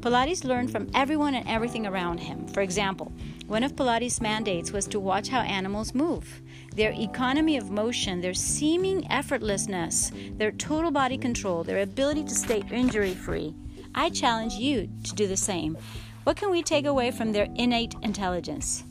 Pilates 0.00 0.42
learned 0.42 0.72
from 0.72 0.90
everyone 0.94 1.36
and 1.36 1.48
everything 1.48 1.86
around 1.86 2.18
him. 2.18 2.48
For 2.48 2.60
example, 2.60 3.12
one 3.46 3.62
of 3.62 3.76
Pilates' 3.76 4.20
mandates 4.20 4.72
was 4.72 4.88
to 4.88 4.98
watch 4.98 5.28
how 5.28 5.42
animals 5.42 5.94
move. 5.94 6.42
Their 6.74 6.92
economy 6.92 7.56
of 7.56 7.70
motion, 7.70 8.20
their 8.20 8.34
seeming 8.34 9.02
effortlessness, 9.02 10.10
their 10.38 10.50
total 10.50 10.90
body 10.90 11.16
control, 11.16 11.62
their 11.62 11.82
ability 11.82 12.24
to 12.24 12.34
stay 12.34 12.64
injury 12.70 13.14
free. 13.14 13.54
I 13.94 14.10
challenge 14.10 14.54
you 14.54 14.88
to 15.04 15.14
do 15.14 15.28
the 15.28 15.36
same. 15.36 15.78
What 16.24 16.36
can 16.36 16.50
we 16.50 16.62
take 16.62 16.86
away 16.86 17.12
from 17.12 17.30
their 17.30 17.46
innate 17.54 17.94
intelligence? 18.02 18.84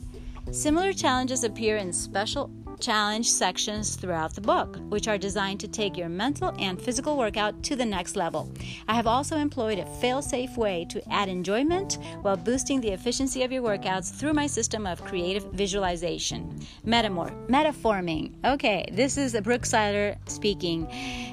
Similar 0.50 0.94
challenges 0.94 1.44
appear 1.44 1.76
in 1.76 1.92
special 1.92 2.50
challenge 2.84 3.30
sections 3.30 3.96
throughout 3.96 4.34
the 4.34 4.40
book, 4.42 4.76
which 4.90 5.08
are 5.08 5.16
designed 5.16 5.58
to 5.58 5.66
take 5.66 5.96
your 5.96 6.10
mental 6.10 6.54
and 6.58 6.78
physical 6.78 7.16
workout 7.16 7.62
to 7.62 7.74
the 7.74 7.84
next 7.84 8.14
level. 8.14 8.52
I 8.88 8.94
have 8.94 9.06
also 9.06 9.38
employed 9.38 9.78
a 9.78 9.86
fail 10.00 10.20
safe 10.20 10.58
way 10.58 10.84
to 10.90 11.02
add 11.10 11.30
enjoyment 11.30 11.96
while 12.20 12.36
boosting 12.36 12.82
the 12.82 12.90
efficiency 12.90 13.42
of 13.42 13.50
your 13.50 13.62
workouts 13.62 14.14
through 14.14 14.34
my 14.34 14.46
system 14.46 14.86
of 14.86 15.02
creative 15.02 15.44
visualization. 15.52 16.60
Metamor, 16.84 17.30
metaforming. 17.48 18.34
Okay, 18.44 18.84
this 18.92 19.16
is 19.16 19.34
Brooke 19.40 19.62
Siler 19.62 20.18
speaking. 20.28 20.86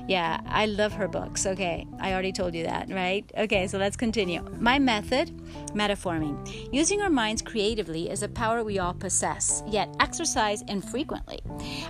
Yeah, 0.07 0.39
I 0.47 0.67
love 0.67 0.93
her 0.93 1.09
books. 1.09 1.45
Okay, 1.45 1.85
I 1.99 2.13
already 2.13 2.31
told 2.31 2.55
you 2.55 2.63
that, 2.63 2.89
right? 2.89 3.29
Okay, 3.37 3.67
so 3.67 3.77
let's 3.77 3.97
continue. 3.97 4.41
My 4.57 4.79
method, 4.79 5.35
metaforming. 5.73 6.71
Using 6.71 7.01
our 7.01 7.09
minds 7.09 7.41
creatively 7.41 8.09
is 8.09 8.23
a 8.23 8.29
power 8.29 8.63
we 8.63 8.79
all 8.79 8.93
possess, 8.93 9.63
yet 9.67 9.93
exercise 9.99 10.61
infrequently. 10.69 11.40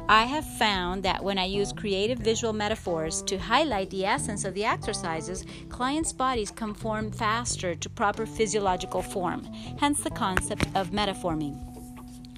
I 0.08 0.26
have 0.26 0.46
found 0.58 1.04
that 1.04 1.24
when 1.24 1.38
I 1.38 1.46
use 1.46 1.72
creative 1.72 2.20
visual 2.20 2.54
metaphors 2.54 3.22
to 3.24 3.38
highlight 3.38 3.90
the 3.90 4.06
essence 4.06 4.46
of 4.46 4.54
the 4.54 4.66
exercises, 4.66 5.46
clients' 5.70 6.14
bodies 6.14 6.52
conform 6.52 7.12
faster 7.12 7.76
to 7.76 7.90
proper 7.90 8.26
physiological 8.26 9.02
form, 9.02 9.46
hence 9.80 10.02
the 10.02 10.10
concept 10.10 10.66
of 10.76 10.92
metaforming. 10.92 11.68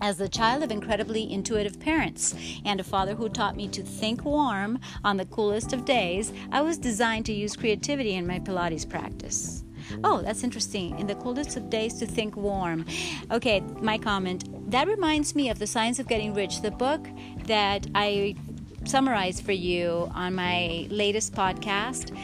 As 0.01 0.17
the 0.17 0.27
child 0.27 0.63
of 0.63 0.71
incredibly 0.71 1.31
intuitive 1.31 1.79
parents 1.79 2.35
and 2.65 2.79
a 2.79 2.83
father 2.83 3.15
who 3.15 3.29
taught 3.29 3.55
me 3.55 3.69
to 3.69 3.81
think 3.83 4.25
warm 4.25 4.79
on 5.03 5.15
the 5.15 5.25
coolest 5.25 5.71
of 5.71 5.85
days, 5.85 6.33
I 6.51 6.61
was 6.61 6.77
designed 6.77 7.25
to 7.27 7.33
use 7.33 7.55
creativity 7.55 8.15
in 8.15 8.27
my 8.27 8.39
Pilates 8.39 8.87
practice. 8.87 9.62
Oh, 10.03 10.21
that's 10.21 10.43
interesting. 10.43 10.99
In 10.99 11.07
the 11.07 11.15
coldest 11.15 11.57
of 11.57 11.69
days 11.69 11.95
to 11.95 12.05
think 12.05 12.35
warm. 12.35 12.85
Okay, 13.31 13.61
my 13.81 13.97
comment. 13.97 14.71
That 14.71 14.87
reminds 14.87 15.35
me 15.35 15.49
of 15.49 15.59
The 15.59 15.67
Science 15.67 15.99
of 15.99 16.07
Getting 16.07 16.33
Rich, 16.33 16.61
the 16.61 16.71
book 16.71 17.05
that 17.45 17.87
I 17.95 18.35
summarized 18.85 19.45
for 19.45 19.51
you 19.51 20.09
on 20.13 20.35
my 20.35 20.87
latest 20.89 21.33
podcast. 21.33 22.17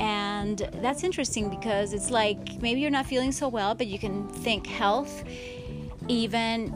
And 0.00 0.58
that's 0.82 1.04
interesting 1.04 1.48
because 1.48 1.92
it's 1.92 2.10
like 2.10 2.60
maybe 2.60 2.80
you're 2.80 2.90
not 2.90 3.06
feeling 3.06 3.32
so 3.32 3.48
well, 3.48 3.74
but 3.74 3.86
you 3.86 3.98
can 3.98 4.28
think 4.28 4.66
health 4.66 5.24
even 6.08 6.74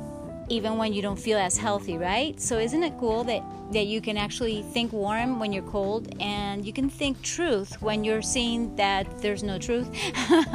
even 0.49 0.78
when 0.78 0.93
you 0.93 1.02
don't 1.02 1.19
feel 1.19 1.38
as 1.38 1.57
healthy, 1.57 1.99
right? 1.99 2.40
So 2.40 2.59
isn't 2.59 2.83
it 2.83 2.95
cool 2.99 3.25
that 3.25 3.43
that 3.71 3.87
you 3.87 4.00
can 4.00 4.17
actually 4.17 4.62
think 4.62 4.93
warm 4.93 5.38
when 5.38 5.52
you're 5.52 5.62
cold 5.64 6.09
and 6.21 6.64
you 6.64 6.73
can 6.73 6.88
think 6.88 7.21
truth 7.21 7.81
when 7.83 8.02
you're 8.02 8.23
seeing 8.23 8.75
that 8.76 9.07
there's 9.21 9.43
no 9.43 9.59
truth 9.59 9.88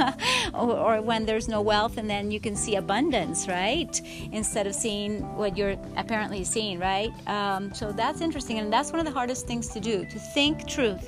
or, 0.53 0.71
or, 0.71 1.01
when 1.01 1.23
there's 1.23 1.47
no 1.47 1.61
wealth 1.61 1.97
and 1.97 2.09
then 2.09 2.31
you 2.31 2.39
can 2.39 2.55
see 2.55 2.75
abundance, 2.75 3.47
right? 3.47 4.01
Instead 4.31 4.65
of 4.65 4.73
seeing 4.73 5.21
what 5.35 5.55
you're 5.55 5.75
apparently 5.95 6.43
seeing, 6.43 6.79
right? 6.79 7.11
Um, 7.27 7.71
so 7.71 7.91
that's 7.91 8.19
interesting 8.19 8.57
and 8.57 8.73
that's 8.73 8.91
one 8.91 8.99
of 8.99 9.05
the 9.05 9.11
hardest 9.11 9.45
things 9.45 9.67
to 9.69 9.79
do 9.79 10.05
to 10.05 10.19
think 10.33 10.67
truth 10.67 11.07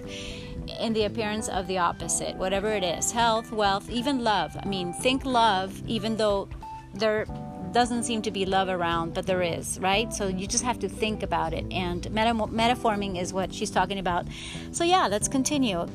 in 0.80 0.94
the 0.94 1.06
appearance 1.06 1.48
of 1.50 1.66
the 1.68 1.78
opposite, 1.78 2.36
whatever 2.36 2.70
it 2.70 2.84
is 2.84 3.12
health, 3.12 3.52
wealth, 3.52 3.90
even 3.90 4.24
love. 4.24 4.56
I 4.62 4.68
mean, 4.68 4.94
think 4.94 5.26
love, 5.26 5.82
even 5.88 6.18
though 6.18 6.50
there 6.94 7.26
doesn't 7.76 8.04
seem 8.04 8.22
to 8.22 8.32
be 8.32 8.46
love 8.46 8.70
around, 8.70 9.14
but 9.14 9.28
there 9.28 9.42
is, 9.42 9.78
right? 9.82 10.14
So 10.14 10.28
you 10.28 10.48
just 10.48 10.64
have 10.64 10.80
to 10.80 10.88
think 10.88 11.22
about 11.22 11.54
it. 11.54 11.66
And 11.72 12.10
meta- 12.10 12.34
metaforming 12.34 13.22
is 13.22 13.34
what 13.34 13.54
she's 13.54 13.70
talking 13.70 14.00
about. 14.00 14.26
So, 14.72 14.86
yeah, 14.86 15.08
let's 15.08 15.28
continue. 15.28 15.86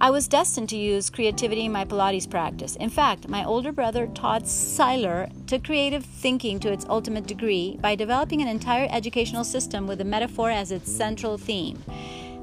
I 0.00 0.10
was 0.10 0.26
destined 0.26 0.68
to 0.70 0.76
use 0.76 1.10
creativity 1.10 1.64
in 1.66 1.72
my 1.72 1.84
Pilates 1.84 2.28
practice. 2.28 2.74
In 2.74 2.90
fact, 2.90 3.28
my 3.28 3.44
older 3.44 3.70
brother 3.70 4.08
Todd 4.08 4.42
Siler 4.42 5.30
took 5.46 5.62
creative 5.62 6.04
thinking 6.04 6.58
to 6.58 6.72
its 6.72 6.86
ultimate 6.88 7.28
degree 7.28 7.78
by 7.80 7.94
developing 7.94 8.42
an 8.42 8.48
entire 8.48 8.88
educational 8.90 9.44
system 9.44 9.86
with 9.86 10.00
a 10.00 10.04
metaphor 10.04 10.50
as 10.50 10.72
its 10.72 10.90
central 10.90 11.38
theme. 11.38 11.78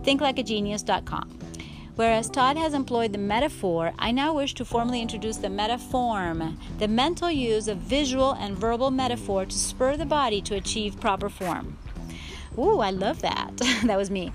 ThinkLikeAGenius.com. 0.03 1.38
Whereas 1.99 2.29
Todd 2.29 2.55
has 2.55 2.73
employed 2.73 3.11
the 3.11 3.17
metaphor, 3.17 3.91
I 3.99 4.11
now 4.11 4.33
wish 4.33 4.53
to 4.53 4.63
formally 4.63 5.01
introduce 5.01 5.35
the 5.35 5.49
metaform, 5.49 6.55
the 6.77 6.87
mental 6.87 7.29
use 7.29 7.67
of 7.67 7.77
visual 7.79 8.31
and 8.31 8.57
verbal 8.57 8.89
metaphor 8.89 9.45
to 9.45 9.57
spur 9.57 9.97
the 9.97 10.05
body 10.05 10.39
to 10.43 10.55
achieve 10.55 11.01
proper 11.01 11.27
form. 11.27 11.77
Ooh, 12.57 12.79
I 12.79 12.91
love 12.91 13.21
that. 13.21 13.51
that 13.83 13.97
was 13.97 14.09
me. 14.09 14.31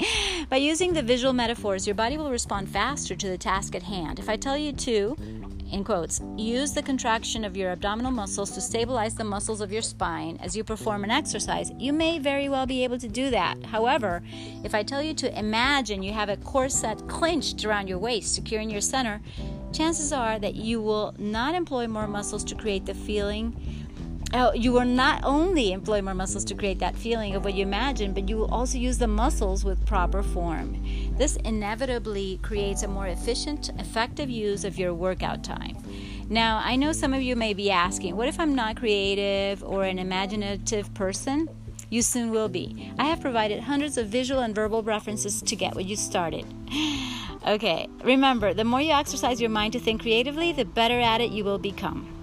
By 0.51 0.59
using 0.59 0.93
the 0.93 1.03
visual 1.03 1.33
metaphors, 1.33 1.87
your 1.87 1.95
body 1.95 2.19
will 2.19 2.31
respond 2.31 2.69
faster 2.69 3.17
to 3.17 3.29
the 3.31 3.39
task 3.39 3.75
at 3.75 3.85
hand. 3.85 4.19
If 4.19 4.29
I 4.29 4.37
tell 4.37 4.59
you 4.59 4.75
to 4.75 5.17
in 5.75 5.83
quotes, 5.83 6.21
use 6.37 6.73
the 6.73 6.83
contraction 6.83 7.45
of 7.45 7.57
your 7.57 7.73
abdominal 7.73 8.13
muscles 8.13 8.53
to 8.53 8.61
stabilize 8.61 9.17
the 9.17 9.25
muscles 9.25 9.61
of 9.61 9.73
your 9.73 9.83
spine 9.83 10.39
as 10.41 10.57
you 10.57 10.63
perform 10.63 11.03
an 11.03 11.11
exercise. 11.11 11.73
You 11.79 11.93
may 11.93 12.21
very 12.21 12.49
well 12.49 12.65
be 12.65 12.85
able 12.85 12.99
to 13.01 13.09
do 13.09 13.31
that. 13.31 13.61
However, 13.67 14.23
if 14.63 14.73
I 14.73 14.85
tell 14.85 15.03
you 15.03 15.15
to 15.15 15.37
imagine 15.37 16.05
you 16.05 16.13
have 16.13 16.29
a 16.29 16.37
corset 16.37 17.09
clinched 17.09 17.65
around 17.65 17.89
your 17.89 17.99
waist, 17.99 18.37
securing 18.37 18.71
your 18.71 18.81
center, 18.81 19.21
chances 19.73 20.13
are 20.13 20.39
that 20.39 20.55
you 20.55 20.81
will 20.81 21.13
not 21.19 21.57
employ 21.57 21.89
more 21.89 22.07
muscles 22.07 22.45
to 22.45 22.55
create 22.55 22.87
the 22.87 22.95
feeling 22.95 23.84
you 24.55 24.73
will 24.73 24.85
not 24.85 25.23
only 25.23 25.71
employ 25.71 26.03
more 26.03 26.13
muscles 26.13 26.45
to 26.47 26.57
create 26.57 26.81
that 26.81 26.97
feeling 26.97 27.37
of 27.37 27.45
what 27.45 27.55
you 27.55 27.63
imagine, 27.63 28.13
but 28.13 28.29
you 28.29 28.37
will 28.37 28.53
also 28.53 28.77
use 28.77 28.99
the 28.99 29.07
muscles 29.07 29.65
with 29.65 29.87
proper 29.87 30.25
form. 30.25 30.83
This 31.17 31.37
inevitably 31.37 32.41
creates 32.43 32.83
a 32.83 32.89
more 32.89 33.07
efficient, 33.07 33.71
effective 33.79 34.29
use 34.29 34.65
of 34.65 34.77
your 34.77 34.93
workout 34.93 35.45
time. 35.45 35.77
Now, 36.29 36.61
I 36.65 36.75
know 36.75 36.91
some 36.91 37.15
of 37.15 37.23
you 37.23 37.37
may 37.37 37.55
be 37.55 37.71
asking, 37.71 38.17
what 38.17 38.27
if 38.27 38.41
I'm 38.41 38.57
not 38.57 38.77
creative 38.77 39.63
or 39.63 39.85
an 39.85 40.01
imaginative 40.01 40.93
person? 40.95 41.49
You 41.89 42.03
soon 42.03 42.33
will 42.33 42.49
be. 42.49 42.93
I 42.99 43.05
have 43.05 43.21
provided 43.21 43.61
hundreds 43.61 43.97
of 43.99 44.09
visual 44.09 44.41
and 44.41 44.53
verbal 44.53 44.83
references 44.83 45.43
to 45.43 45.55
get 45.55 45.77
what 45.77 45.85
you 45.85 45.97
started. 45.97 46.45
Okay, 47.47 47.87
remember, 48.03 48.55
the 48.55 48.65
more 48.65 48.81
you 48.81 48.93
exercise 48.93 49.39
your 49.39 49.51
mind 49.51 49.75
to 49.75 49.79
think 49.79 50.01
creatively, 50.01 50.53
the 50.53 50.65
better 50.65 50.99
at 50.99 51.21
it 51.21 51.31
you 51.31 51.45
will 51.45 51.59
become. 51.59 52.14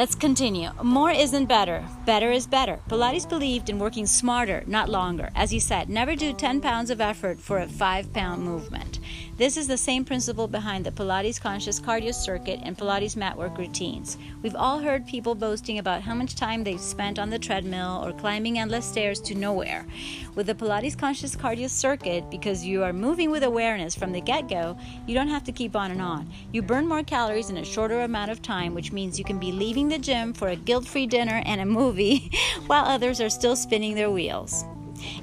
Let's 0.00 0.14
continue. 0.14 0.70
More 0.82 1.10
isn't 1.10 1.44
better. 1.44 1.84
Better 2.06 2.30
is 2.30 2.46
better. 2.46 2.78
Pilates 2.88 3.28
believed 3.28 3.68
in 3.68 3.78
working 3.78 4.06
smarter, 4.06 4.64
not 4.66 4.88
longer. 4.88 5.28
As 5.34 5.50
he 5.50 5.58
said, 5.60 5.90
never 5.90 6.16
do 6.16 6.32
10 6.32 6.62
pounds 6.62 6.88
of 6.88 7.02
effort 7.02 7.38
for 7.38 7.58
a 7.58 7.68
5 7.68 8.10
pound 8.14 8.42
movement. 8.42 8.98
This 9.40 9.56
is 9.56 9.66
the 9.66 9.78
same 9.78 10.04
principle 10.04 10.48
behind 10.48 10.84
the 10.84 10.90
Pilates 10.90 11.40
conscious 11.40 11.80
cardio 11.80 12.12
circuit 12.12 12.60
and 12.62 12.76
Pilates 12.76 13.16
mat 13.16 13.38
work 13.38 13.56
routines. 13.56 14.18
We've 14.42 14.54
all 14.54 14.80
heard 14.80 15.06
people 15.06 15.34
boasting 15.34 15.78
about 15.78 16.02
how 16.02 16.12
much 16.12 16.34
time 16.34 16.62
they've 16.62 16.78
spent 16.78 17.18
on 17.18 17.30
the 17.30 17.38
treadmill 17.38 18.02
or 18.04 18.12
climbing 18.12 18.58
endless 18.58 18.84
stairs 18.84 19.18
to 19.22 19.34
nowhere. 19.34 19.86
With 20.34 20.46
the 20.46 20.54
Pilates 20.54 20.94
conscious 20.94 21.34
cardio 21.34 21.70
circuit, 21.70 22.30
because 22.30 22.66
you 22.66 22.82
are 22.82 22.92
moving 22.92 23.30
with 23.30 23.42
awareness 23.42 23.94
from 23.94 24.12
the 24.12 24.20
get 24.20 24.46
go, 24.46 24.76
you 25.06 25.14
don't 25.14 25.28
have 25.28 25.44
to 25.44 25.52
keep 25.52 25.74
on 25.74 25.90
and 25.90 26.02
on. 26.02 26.30
You 26.52 26.60
burn 26.60 26.86
more 26.86 27.02
calories 27.02 27.48
in 27.48 27.56
a 27.56 27.64
shorter 27.64 28.02
amount 28.02 28.30
of 28.30 28.42
time, 28.42 28.74
which 28.74 28.92
means 28.92 29.18
you 29.18 29.24
can 29.24 29.38
be 29.38 29.52
leaving 29.52 29.88
the 29.88 29.98
gym 29.98 30.34
for 30.34 30.48
a 30.48 30.56
guilt 30.56 30.86
free 30.86 31.06
dinner 31.06 31.40
and 31.46 31.62
a 31.62 31.64
movie 31.64 32.30
while 32.66 32.84
others 32.84 33.22
are 33.22 33.30
still 33.30 33.56
spinning 33.56 33.94
their 33.94 34.10
wheels. 34.10 34.66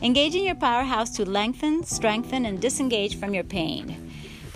Engaging 0.01 0.43
your 0.43 0.55
powerhouse 0.55 1.11
to 1.11 1.23
lengthen, 1.23 1.83
strengthen, 1.83 2.47
and 2.47 2.59
disengage 2.59 3.19
from 3.19 3.35
your 3.35 3.43
pain. 3.43 4.06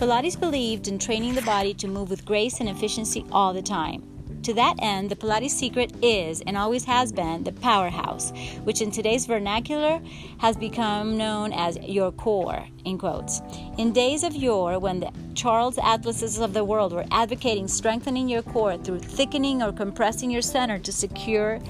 Pilates 0.02 0.34
believed 0.34 0.88
in 0.88 0.98
training 0.98 1.36
the 1.36 1.42
body 1.42 1.72
to 1.74 1.86
move 1.86 2.10
with 2.10 2.24
grace 2.24 2.58
and 2.58 2.68
efficiency 2.68 3.24
all 3.30 3.52
the 3.52 3.62
time. 3.62 4.02
To 4.42 4.52
that 4.54 4.74
end, 4.80 5.08
the 5.08 5.14
Pilates 5.14 5.50
secret 5.50 5.92
is 6.02 6.40
and 6.40 6.56
always 6.56 6.84
has 6.86 7.12
been 7.12 7.44
the 7.44 7.52
powerhouse, 7.52 8.32
which 8.64 8.82
in 8.82 8.90
today's 8.90 9.26
vernacular 9.26 10.02
has 10.38 10.56
become 10.56 11.16
known 11.16 11.52
as 11.52 11.78
your 11.82 12.10
core, 12.10 12.66
in 12.84 12.98
quotes. 12.98 13.42
In 13.78 13.92
days 13.92 14.24
of 14.24 14.34
yore, 14.34 14.80
when 14.80 14.98
the 14.98 15.12
Charles 15.36 15.78
Atlases 15.78 16.40
of 16.40 16.52
the 16.52 16.64
world 16.64 16.92
were 16.92 17.06
advocating 17.12 17.68
strengthening 17.68 18.28
your 18.28 18.42
core 18.42 18.76
through 18.78 18.98
thickening 18.98 19.62
or 19.62 19.70
compressing 19.70 20.32
your 20.32 20.42
center 20.42 20.80
to 20.80 20.90
secure 20.90 21.60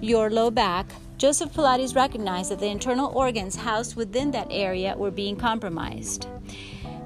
your 0.00 0.30
low 0.30 0.50
back, 0.50 0.86
Joseph 1.18 1.52
Pilates 1.52 1.94
recognized 1.94 2.50
that 2.50 2.60
the 2.60 2.66
internal 2.66 3.12
organs 3.14 3.56
housed 3.56 3.94
within 3.94 4.30
that 4.30 4.48
area 4.48 4.96
were 4.96 5.10
being 5.10 5.36
compromised. 5.36 6.26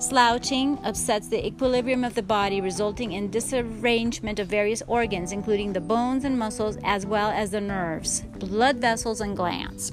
Slouching 0.00 0.78
upsets 0.84 1.26
the 1.26 1.44
equilibrium 1.44 2.04
of 2.04 2.14
the 2.14 2.22
body, 2.22 2.60
resulting 2.60 3.12
in 3.12 3.30
disarrangement 3.30 4.38
of 4.38 4.46
various 4.46 4.80
organs, 4.86 5.32
including 5.32 5.72
the 5.72 5.80
bones 5.80 6.24
and 6.24 6.38
muscles, 6.38 6.78
as 6.84 7.04
well 7.04 7.30
as 7.30 7.50
the 7.50 7.60
nerves, 7.60 8.20
blood 8.38 8.76
vessels, 8.76 9.20
and 9.20 9.36
glands. 9.36 9.90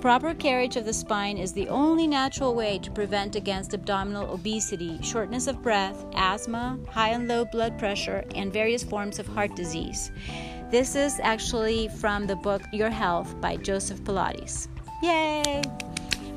Proper 0.00 0.34
carriage 0.34 0.76
of 0.76 0.84
the 0.84 0.92
spine 0.92 1.38
is 1.38 1.52
the 1.52 1.68
only 1.68 2.08
natural 2.08 2.54
way 2.54 2.80
to 2.80 2.90
prevent 2.90 3.36
against 3.36 3.74
abdominal 3.74 4.28
obesity, 4.32 4.98
shortness 5.02 5.46
of 5.46 5.62
breath, 5.62 6.04
asthma, 6.14 6.76
high 6.88 7.10
and 7.10 7.28
low 7.28 7.44
blood 7.44 7.78
pressure, 7.78 8.24
and 8.34 8.52
various 8.52 8.82
forms 8.82 9.20
of 9.20 9.26
heart 9.28 9.54
disease. 9.54 10.10
This 10.70 10.96
is 10.96 11.20
actually 11.22 11.88
from 12.00 12.26
the 12.26 12.36
book 12.36 12.62
Your 12.72 12.90
Health 12.90 13.40
by 13.40 13.56
Joseph 13.56 14.00
Pilates. 14.02 14.66
Yay! 15.02 15.62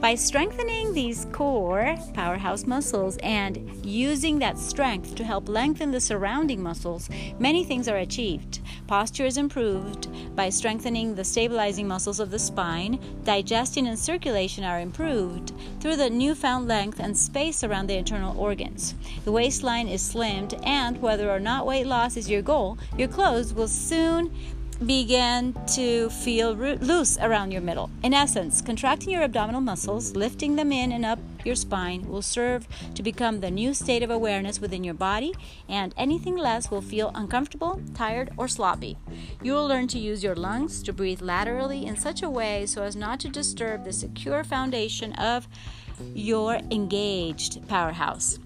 By 0.02 0.16
strengthening 0.16 0.94
these 0.94 1.28
core 1.32 1.96
powerhouse 2.16 2.66
muscles 2.66 3.18
and 3.22 3.86
using 3.86 4.40
that 4.40 4.58
strength 4.58 5.14
to 5.14 5.24
help 5.24 5.48
lengthen 5.48 5.92
the 5.92 6.00
surrounding 6.00 6.64
muscles, 6.64 7.08
many 7.38 7.64
things 7.64 7.88
are 7.88 7.98
achieved. 7.98 8.62
Posture 8.88 9.28
is 9.28 9.38
improved 9.38 10.08
by 10.36 10.50
strengthening 10.50 11.14
the 11.14 11.24
stabilizing 11.24 11.88
muscles 11.88 12.20
of 12.20 12.32
the 12.32 12.40
spine, 12.40 13.00
digestion 13.24 13.86
and 13.86 14.00
circulation 14.00 14.64
are 14.64 14.80
improved 14.80 15.54
through 15.80 15.98
the 15.98 16.10
newfound 16.10 16.68
length 16.68 17.00
and 17.00 17.16
space 17.16 17.64
around 17.64 17.86
the 17.86 17.96
internal 17.96 18.36
organs. 18.40 18.96
The 19.24 19.32
waistline 19.32 19.88
is 19.88 20.02
slimmed, 20.02 20.60
and 20.66 21.00
whether 21.00 21.30
or 21.30 21.40
not 21.40 21.68
weight 21.68 21.86
loss 21.86 22.18
is 22.18 22.28
your 22.28 22.42
goal, 22.42 22.80
your 22.98 23.08
clothes 23.08 23.54
will 23.54 23.68
soon 23.68 24.36
begin 24.86 25.56
to 25.68 26.10
feel 26.10 26.54
loose 26.54 27.18
around 27.20 27.52
your 27.52 27.62
middle. 27.62 27.90
In 28.04 28.14
essence, 28.14 28.62
contracting 28.62 29.12
your 29.12 29.22
abdominal 29.22 29.62
muscles, 29.62 30.16
lifting 30.16 30.56
them 30.56 30.72
in 30.72 30.92
and 30.92 31.06
up 31.06 31.20
your 31.46 31.56
spine 31.56 32.08
will 32.08 32.22
serve 32.22 32.68
to 32.96 33.04
become 33.04 33.40
the 33.40 33.52
new 33.52 33.74
state 33.74 34.04
of 34.04 34.10
awareness 34.10 34.60
within 34.60 34.84
your 34.84 34.94
body, 34.94 35.34
and 35.70 35.94
anything 35.98 36.36
less 36.36 36.72
will 36.72 36.82
feel 36.82 37.12
uncomfortable, 37.14 37.82
tired, 37.94 38.32
or 38.38 38.48
sloppy. 38.48 38.98
You 39.42 39.54
will 39.54 39.68
learn 39.68 39.88
to 39.90 40.00
use 40.00 40.24
your 40.24 40.36
lungs 40.36 40.82
to 40.84 40.94
breathe 40.94 41.22
laterally 41.22 41.86
in 41.86 41.96
such 41.98 42.24
a 42.24 42.30
way 42.30 42.66
so 42.66 42.84
as 42.84 42.96
not 42.96 43.20
to 43.22 43.30
disturb 43.30 43.84
the 43.84 43.94
secure 43.94 44.44
foundation 44.44 45.14
of 45.14 45.48
your 46.14 46.56
engaged 46.72 47.68
powerhouse. 47.68 48.40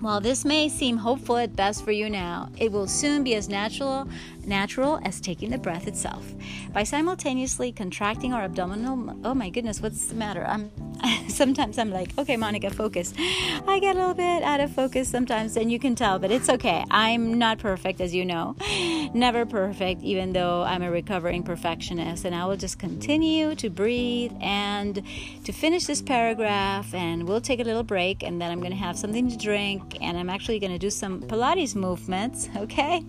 While 0.00 0.20
this 0.20 0.44
may 0.44 0.68
seem 0.68 0.98
hopeful 0.98 1.38
at 1.38 1.56
best 1.56 1.82
for 1.82 1.90
you 1.90 2.10
now, 2.10 2.50
it 2.58 2.70
will 2.70 2.86
soon 2.86 3.24
be 3.24 3.36
as 3.36 3.48
natural 3.48 4.06
natural 4.46 5.00
as 5.04 5.20
taking 5.20 5.50
the 5.50 5.58
breath 5.58 5.86
itself. 5.86 6.24
By 6.72 6.82
simultaneously 6.84 7.72
contracting 7.72 8.32
our 8.32 8.44
abdominal 8.44 8.94
oh 9.24 9.34
my 9.34 9.50
goodness, 9.50 9.80
what's 9.80 10.06
the 10.06 10.14
matter? 10.14 10.44
I'm 10.46 10.70
sometimes 11.28 11.78
I'm 11.78 11.90
like, 11.90 12.16
okay, 12.18 12.36
Monica, 12.36 12.70
focus. 12.70 13.12
I 13.18 13.78
get 13.80 13.96
a 13.96 13.98
little 13.98 14.14
bit 14.14 14.42
out 14.42 14.60
of 14.60 14.72
focus 14.72 15.08
sometimes, 15.08 15.56
and 15.56 15.70
you 15.70 15.78
can 15.78 15.94
tell, 15.94 16.18
but 16.18 16.30
it's 16.30 16.48
okay. 16.48 16.84
I'm 16.90 17.38
not 17.38 17.58
perfect, 17.58 18.00
as 18.00 18.14
you 18.14 18.24
know. 18.24 18.56
Never 19.14 19.46
perfect, 19.46 20.02
even 20.02 20.32
though 20.32 20.62
I'm 20.62 20.82
a 20.82 20.90
recovering 20.90 21.42
perfectionist. 21.42 22.24
And 22.24 22.34
I 22.34 22.46
will 22.46 22.56
just 22.56 22.78
continue 22.78 23.54
to 23.56 23.70
breathe 23.70 24.32
and 24.40 25.02
to 25.44 25.52
finish 25.52 25.84
this 25.86 26.02
paragraph. 26.02 26.94
And 26.94 27.28
we'll 27.28 27.40
take 27.40 27.60
a 27.60 27.64
little 27.64 27.84
break, 27.84 28.22
and 28.22 28.40
then 28.40 28.50
I'm 28.50 28.60
to 28.72 28.78
have 28.78 28.98
something 28.98 29.28
to 29.30 29.36
drink. 29.36 29.98
And 30.00 30.16
I'm 30.18 30.30
actually 30.30 30.60
to 30.72 30.78
do 30.78 30.90
some 30.90 31.22
Pilates 31.22 31.74
movements, 31.74 32.48
okay? 32.56 33.04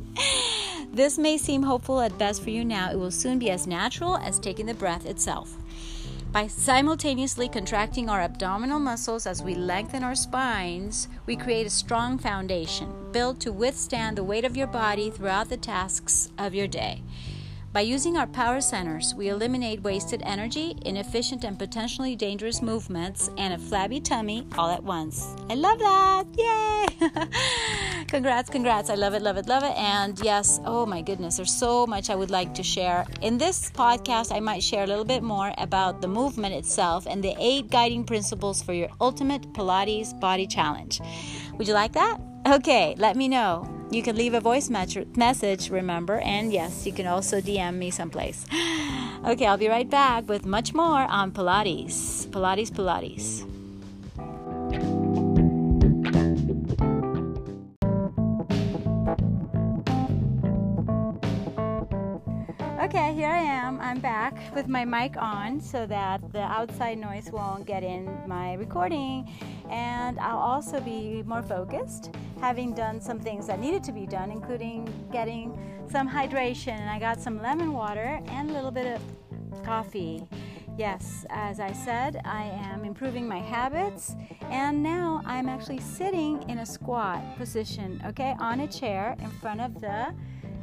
This 0.95 1.17
may 1.17 1.37
seem 1.37 1.63
hopeful 1.63 1.99
at 1.99 2.17
best 2.17 2.41
for 2.41 2.51
you 2.51 2.63
now, 2.63 2.89
it 2.89 2.97
will 2.97 3.11
soon 3.11 3.37
be 3.37 3.51
as 3.51 3.67
natural 3.67 4.15
as 4.15 4.39
taking 4.39 4.65
the 4.65 4.73
breath 4.73 5.05
itself. 5.05 5.57
By 6.31 6.47
simultaneously 6.47 7.49
contracting 7.49 8.09
our 8.09 8.21
abdominal 8.21 8.79
muscles 8.79 9.27
as 9.27 9.43
we 9.43 9.55
lengthen 9.55 10.05
our 10.05 10.15
spines, 10.15 11.09
we 11.25 11.35
create 11.35 11.67
a 11.67 11.69
strong 11.69 12.17
foundation 12.17 13.11
built 13.11 13.41
to 13.41 13.51
withstand 13.51 14.17
the 14.17 14.23
weight 14.23 14.45
of 14.45 14.55
your 14.55 14.67
body 14.67 15.09
throughout 15.09 15.49
the 15.49 15.57
tasks 15.57 16.29
of 16.37 16.55
your 16.55 16.67
day. 16.67 17.03
By 17.75 17.81
using 17.81 18.15
our 18.15 18.25
power 18.25 18.61
centers, 18.61 19.13
we 19.15 19.27
eliminate 19.27 19.83
wasted 19.83 20.21
energy, 20.23 20.77
inefficient 20.85 21.43
and 21.43 21.59
potentially 21.59 22.15
dangerous 22.15 22.61
movements, 22.61 23.29
and 23.37 23.53
a 23.53 23.57
flabby 23.57 23.99
tummy 23.99 24.47
all 24.57 24.69
at 24.69 24.81
once. 24.81 25.35
I 25.49 25.55
love 25.55 25.79
that! 25.79 26.23
Yay! 26.37 28.05
congrats, 28.07 28.49
congrats. 28.49 28.89
I 28.89 28.95
love 28.95 29.13
it, 29.13 29.21
love 29.21 29.35
it, 29.35 29.47
love 29.47 29.63
it. 29.63 29.75
And 29.75 30.17
yes, 30.23 30.61
oh 30.63 30.85
my 30.85 31.01
goodness, 31.01 31.35
there's 31.35 31.53
so 31.53 31.85
much 31.85 32.09
I 32.09 32.15
would 32.15 32.31
like 32.31 32.53
to 32.53 32.63
share. 32.63 33.05
In 33.21 33.37
this 33.37 33.69
podcast, 33.71 34.33
I 34.33 34.39
might 34.39 34.63
share 34.63 34.85
a 34.85 34.87
little 34.87 35.03
bit 35.03 35.21
more 35.21 35.53
about 35.57 36.01
the 36.01 36.07
movement 36.07 36.55
itself 36.55 37.05
and 37.05 37.21
the 37.21 37.35
eight 37.37 37.69
guiding 37.71 38.05
principles 38.05 38.63
for 38.63 38.71
your 38.71 38.87
ultimate 39.01 39.51
Pilates 39.51 40.17
body 40.17 40.47
challenge. 40.47 41.01
Would 41.57 41.67
you 41.67 41.73
like 41.73 41.91
that? 41.91 42.21
Okay, 42.47 42.95
let 42.97 43.17
me 43.17 43.27
know. 43.27 43.74
You 43.91 44.01
can 44.01 44.15
leave 44.15 44.33
a 44.33 44.41
voice 44.41 44.69
message, 44.69 45.69
remember, 45.69 46.19
and 46.19 46.51
yes, 46.51 46.85
you 46.85 46.91
can 46.91 47.07
also 47.07 47.39
DM 47.39 47.75
me 47.75 47.91
someplace. 47.91 48.45
Okay, 49.25 49.47
I'll 49.47 49.57
be 49.57 49.67
right 49.67 49.89
back 49.89 50.29
with 50.29 50.45
much 50.45 50.75
more 50.75 51.01
on 51.01 51.31
Pilates. 51.31 52.27
Pilates, 52.27 52.69
Pilates. 52.69 53.54
Am. 63.75 63.81
I'm 63.81 63.99
back 63.99 64.53
with 64.53 64.67
my 64.67 64.85
mic 64.85 65.17
on 65.17 65.59
so 65.59 65.85
that 65.87 66.31
the 66.31 66.41
outside 66.41 66.97
noise 66.97 67.29
won't 67.31 67.65
get 67.65 67.83
in 67.83 68.09
my 68.27 68.53
recording. 68.53 69.29
And 69.69 70.19
I'll 70.19 70.37
also 70.37 70.79
be 70.79 71.23
more 71.25 71.41
focused, 71.41 72.11
having 72.39 72.73
done 72.73 73.01
some 73.01 73.19
things 73.19 73.47
that 73.47 73.59
needed 73.59 73.83
to 73.85 73.91
be 73.91 74.05
done, 74.05 74.31
including 74.31 74.87
getting 75.11 75.57
some 75.89 76.09
hydration. 76.09 76.77
And 76.79 76.89
I 76.89 76.99
got 76.99 77.19
some 77.19 77.41
lemon 77.41 77.73
water 77.73 78.21
and 78.27 78.49
a 78.49 78.53
little 78.53 78.71
bit 78.71 78.87
of 78.87 79.63
coffee. 79.63 80.27
Yes, 80.77 81.25
as 81.29 81.61
I 81.61 81.71
said, 81.71 82.21
I 82.25 82.43
am 82.43 82.83
improving 82.83 83.25
my 83.25 83.39
habits, 83.39 84.13
and 84.49 84.83
now 84.83 85.21
I'm 85.25 85.47
actually 85.47 85.79
sitting 85.79 86.43
in 86.49 86.57
a 86.57 86.65
squat 86.65 87.21
position, 87.37 88.03
okay, 88.07 88.35
on 88.39 88.59
a 88.59 88.67
chair 88.67 89.15
in 89.19 89.29
front 89.29 89.61
of 89.61 89.79
the 89.79 90.13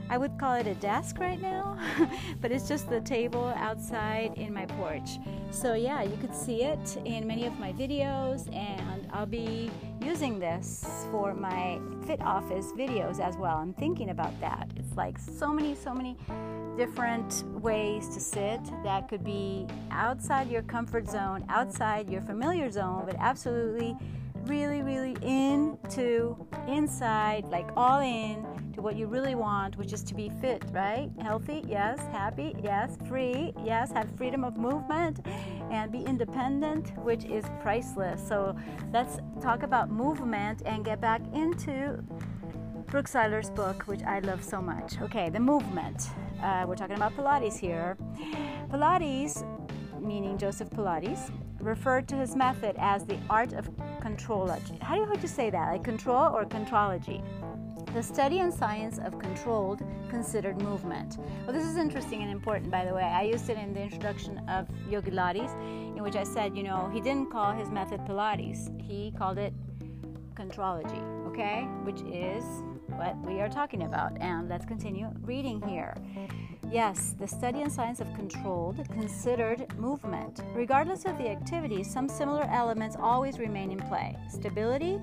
I 0.08 0.18
would 0.18 0.38
call 0.38 0.54
it 0.54 0.66
a 0.66 0.74
desk 0.74 1.18
right 1.18 1.40
now, 1.40 1.78
but 2.40 2.52
it's 2.52 2.68
just 2.68 2.88
the 2.88 3.00
table 3.00 3.52
outside 3.56 4.34
in 4.36 4.52
my 4.52 4.66
porch. 4.66 5.18
So, 5.50 5.74
yeah, 5.74 6.02
you 6.02 6.16
could 6.20 6.34
see 6.34 6.62
it 6.62 6.98
in 7.04 7.26
many 7.26 7.46
of 7.46 7.58
my 7.58 7.72
videos, 7.72 8.52
and 8.54 9.08
I'll 9.12 9.26
be 9.26 9.70
using 10.02 10.38
this 10.38 11.06
for 11.10 11.34
my 11.34 11.80
Fit 12.06 12.20
Office 12.20 12.72
videos 12.72 13.20
as 13.20 13.36
well. 13.36 13.56
I'm 13.56 13.74
thinking 13.74 14.10
about 14.10 14.38
that. 14.40 14.68
It's 14.76 14.96
like 14.96 15.18
so 15.18 15.52
many, 15.52 15.74
so 15.74 15.94
many 15.94 16.16
different 16.76 17.44
ways 17.62 18.08
to 18.08 18.20
sit 18.20 18.60
that 18.82 19.08
could 19.08 19.24
be 19.24 19.66
outside 19.90 20.50
your 20.50 20.62
comfort 20.62 21.08
zone, 21.08 21.44
outside 21.48 22.08
your 22.08 22.22
familiar 22.22 22.70
zone, 22.70 23.04
but 23.06 23.16
absolutely 23.18 23.96
really, 24.44 24.82
really 24.82 25.16
into 25.22 26.36
inside, 26.68 27.44
like 27.46 27.68
all 27.76 28.00
in 28.00 28.46
to 28.74 28.80
what 28.80 28.96
you 28.96 29.06
really 29.06 29.34
want, 29.34 29.76
which 29.76 29.92
is 29.92 30.02
to 30.04 30.14
be 30.14 30.30
fit, 30.40 30.64
right? 30.72 31.10
Healthy, 31.20 31.64
yes. 31.68 31.98
Happy, 32.10 32.54
yes. 32.62 32.96
Free, 33.08 33.52
yes. 33.64 33.92
Have 33.92 34.08
freedom 34.16 34.44
of 34.44 34.56
movement 34.56 35.20
and 35.70 35.92
be 35.92 36.02
independent, 36.02 36.96
which 36.98 37.24
is 37.24 37.44
priceless. 37.60 38.26
So 38.26 38.56
let's 38.92 39.18
talk 39.40 39.62
about 39.62 39.90
movement 39.90 40.62
and 40.64 40.84
get 40.84 41.00
back 41.00 41.22
into 41.34 42.02
Brooke 42.86 43.08
Siler's 43.08 43.50
book, 43.50 43.84
which 43.86 44.02
I 44.02 44.18
love 44.20 44.44
so 44.44 44.60
much. 44.60 45.00
Okay, 45.00 45.30
the 45.30 45.40
movement. 45.40 46.08
Uh, 46.42 46.64
we're 46.66 46.76
talking 46.76 46.96
about 46.96 47.16
Pilates 47.16 47.58
here. 47.58 47.96
Pilates, 48.70 49.44
meaning 50.00 50.36
Joseph 50.36 50.68
Pilates, 50.70 51.30
referred 51.62 52.08
to 52.08 52.16
his 52.16 52.34
method 52.36 52.76
as 52.78 53.04
the 53.04 53.18
art 53.30 53.52
of 53.52 53.70
contrology. 54.00 54.80
How 54.82 54.94
do 54.94 55.00
you, 55.00 55.06
how 55.06 55.14
do 55.14 55.20
you 55.20 55.28
say 55.28 55.48
that? 55.50 55.70
Like 55.70 55.84
control 55.84 56.34
or 56.34 56.44
contrology? 56.44 57.22
The 57.94 58.02
study 58.02 58.38
and 58.40 58.52
science 58.52 58.98
of 58.98 59.18
controlled 59.18 59.82
considered 60.08 60.60
movement. 60.62 61.18
Well, 61.44 61.52
this 61.52 61.64
is 61.64 61.76
interesting 61.76 62.22
and 62.22 62.30
important, 62.30 62.70
by 62.70 62.84
the 62.84 62.94
way. 62.94 63.02
I 63.02 63.22
used 63.22 63.48
it 63.50 63.58
in 63.58 63.74
the 63.74 63.82
introduction 63.82 64.38
of 64.48 64.66
Yogi 64.88 65.10
Lattes, 65.10 65.52
in 65.96 66.02
which 66.02 66.16
I 66.16 66.24
said, 66.24 66.56
you 66.56 66.62
know, 66.62 66.90
he 66.92 67.00
didn't 67.00 67.30
call 67.30 67.52
his 67.52 67.70
method 67.70 68.00
Pilates, 68.00 68.80
he 68.80 69.12
called 69.16 69.38
it 69.38 69.52
contrology, 70.34 71.02
okay? 71.28 71.64
Which 71.84 72.00
is 72.00 72.44
what 72.96 73.16
we 73.26 73.40
are 73.40 73.48
talking 73.48 73.82
about. 73.82 74.18
And 74.20 74.48
let's 74.48 74.64
continue 74.64 75.08
reading 75.20 75.60
here. 75.62 75.94
Yes, 76.72 77.14
the 77.18 77.28
study 77.28 77.60
and 77.60 77.70
science 77.70 78.00
of 78.00 78.12
controlled, 78.14 78.88
considered 78.88 79.78
movement. 79.78 80.40
Regardless 80.54 81.04
of 81.04 81.18
the 81.18 81.28
activity, 81.28 81.84
some 81.84 82.08
similar 82.08 82.44
elements 82.44 82.96
always 82.98 83.38
remain 83.38 83.70
in 83.70 83.78
play 83.78 84.16
stability 84.30 84.98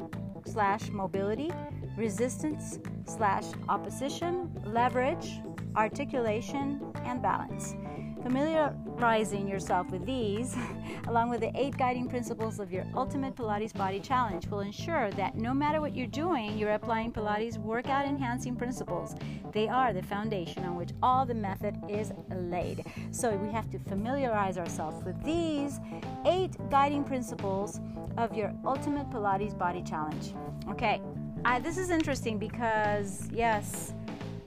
slash 0.45 0.89
mobility, 0.89 1.51
resistance 1.95 2.79
slash 3.05 3.43
opposition, 3.67 4.49
leverage, 4.65 5.41
articulation, 5.75 6.81
and 7.05 7.21
balance. 7.21 7.75
Familiarizing 8.23 9.47
yourself 9.47 9.89
with 9.91 10.05
these, 10.05 10.55
along 11.07 11.29
with 11.29 11.39
the 11.39 11.51
eight 11.55 11.77
guiding 11.77 12.07
principles 12.07 12.59
of 12.59 12.71
your 12.71 12.85
Ultimate 12.95 13.35
Pilates 13.35 13.73
Body 13.73 13.99
Challenge, 13.99 14.45
will 14.47 14.59
ensure 14.59 15.09
that 15.11 15.35
no 15.35 15.53
matter 15.53 15.79
what 15.79 15.95
you're 15.95 16.07
doing, 16.07 16.57
you're 16.57 16.73
applying 16.73 17.11
Pilates 17.11 17.57
workout 17.57 18.05
enhancing 18.05 18.55
principles. 18.55 19.15
They 19.53 19.67
are 19.67 19.93
the 19.93 20.03
foundation 20.03 20.65
on 20.65 20.75
which 20.75 20.89
all 21.01 21.25
the 21.25 21.33
method 21.33 21.77
is 21.87 22.11
laid. 22.29 22.83
So 23.11 23.35
we 23.35 23.51
have 23.51 23.69
to 23.71 23.79
familiarize 23.79 24.57
ourselves 24.57 25.03
with 25.05 25.21
these 25.23 25.79
eight 26.25 26.55
guiding 26.69 27.03
principles 27.03 27.79
of 28.17 28.35
your 28.35 28.53
Ultimate 28.65 29.09
Pilates 29.09 29.57
Body 29.57 29.81
Challenge. 29.81 30.33
Okay, 30.69 31.01
I, 31.45 31.59
this 31.59 31.77
is 31.77 31.89
interesting 31.89 32.37
because, 32.37 33.29
yes, 33.31 33.93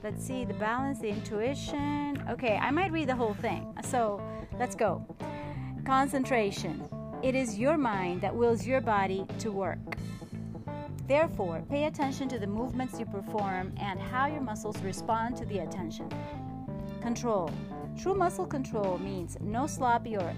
let's 0.03 0.25
see 0.25 0.43
the 0.43 0.53
balance, 0.55 0.99
the 0.99 1.07
intuition. 1.07 2.21
Okay, 2.29 2.57
I 2.61 2.71
might 2.71 2.91
read 2.91 3.07
the 3.07 3.15
whole 3.15 3.33
thing. 3.35 3.73
So 3.83 4.21
let's 4.59 4.75
go. 4.75 5.05
Concentration. 5.85 6.87
It 7.23 7.35
is 7.35 7.57
your 7.57 7.77
mind 7.77 8.21
that 8.21 8.35
wills 8.35 8.67
your 8.67 8.81
body 8.81 9.25
to 9.39 9.51
work. 9.51 9.79
Therefore, 11.07 11.63
pay 11.69 11.85
attention 11.85 12.27
to 12.29 12.39
the 12.39 12.47
movements 12.47 12.99
you 12.99 13.05
perform 13.05 13.73
and 13.77 13.99
how 13.99 14.27
your 14.27 14.41
muscles 14.41 14.77
respond 14.81 15.37
to 15.37 15.45
the 15.45 15.59
attention. 15.59 16.09
Control. 17.01 17.49
True 18.01 18.15
muscle 18.15 18.45
control 18.45 18.97
means 18.97 19.37
no 19.41 19.67
sloppy 19.67 20.17
or 20.17 20.33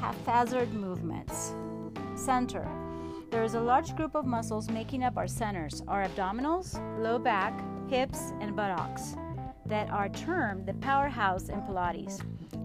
haphazard 0.00 0.72
movements. 0.72 1.54
Center. 2.16 2.66
There 3.30 3.44
is 3.44 3.54
a 3.54 3.60
large 3.60 3.94
group 3.96 4.14
of 4.14 4.24
muscles 4.24 4.70
making 4.70 5.04
up 5.04 5.16
our 5.16 5.28
centers, 5.28 5.82
our 5.86 6.04
abdominals, 6.04 6.80
low 7.02 7.18
back, 7.18 7.60
hips, 7.88 8.32
and 8.40 8.54
buttocks, 8.56 9.16
that 9.66 9.90
are 9.90 10.08
termed 10.08 10.66
the 10.66 10.74
powerhouse 10.74 11.48
in 11.48 11.60
Pilates. 11.62 12.20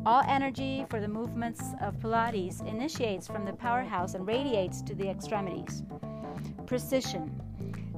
All 0.06 0.24
energy 0.28 0.86
for 0.90 1.00
the 1.00 1.08
movements 1.08 1.62
of 1.82 2.00
Pilates 2.00 2.66
initiates 2.68 3.28
from 3.28 3.46
the 3.46 3.54
powerhouse 3.54 4.14
and 4.14 4.28
radiates 4.28 4.82
to 4.84 4.96
the 4.96 5.10
extremities. 5.10 5.84
Precision. 6.66 7.40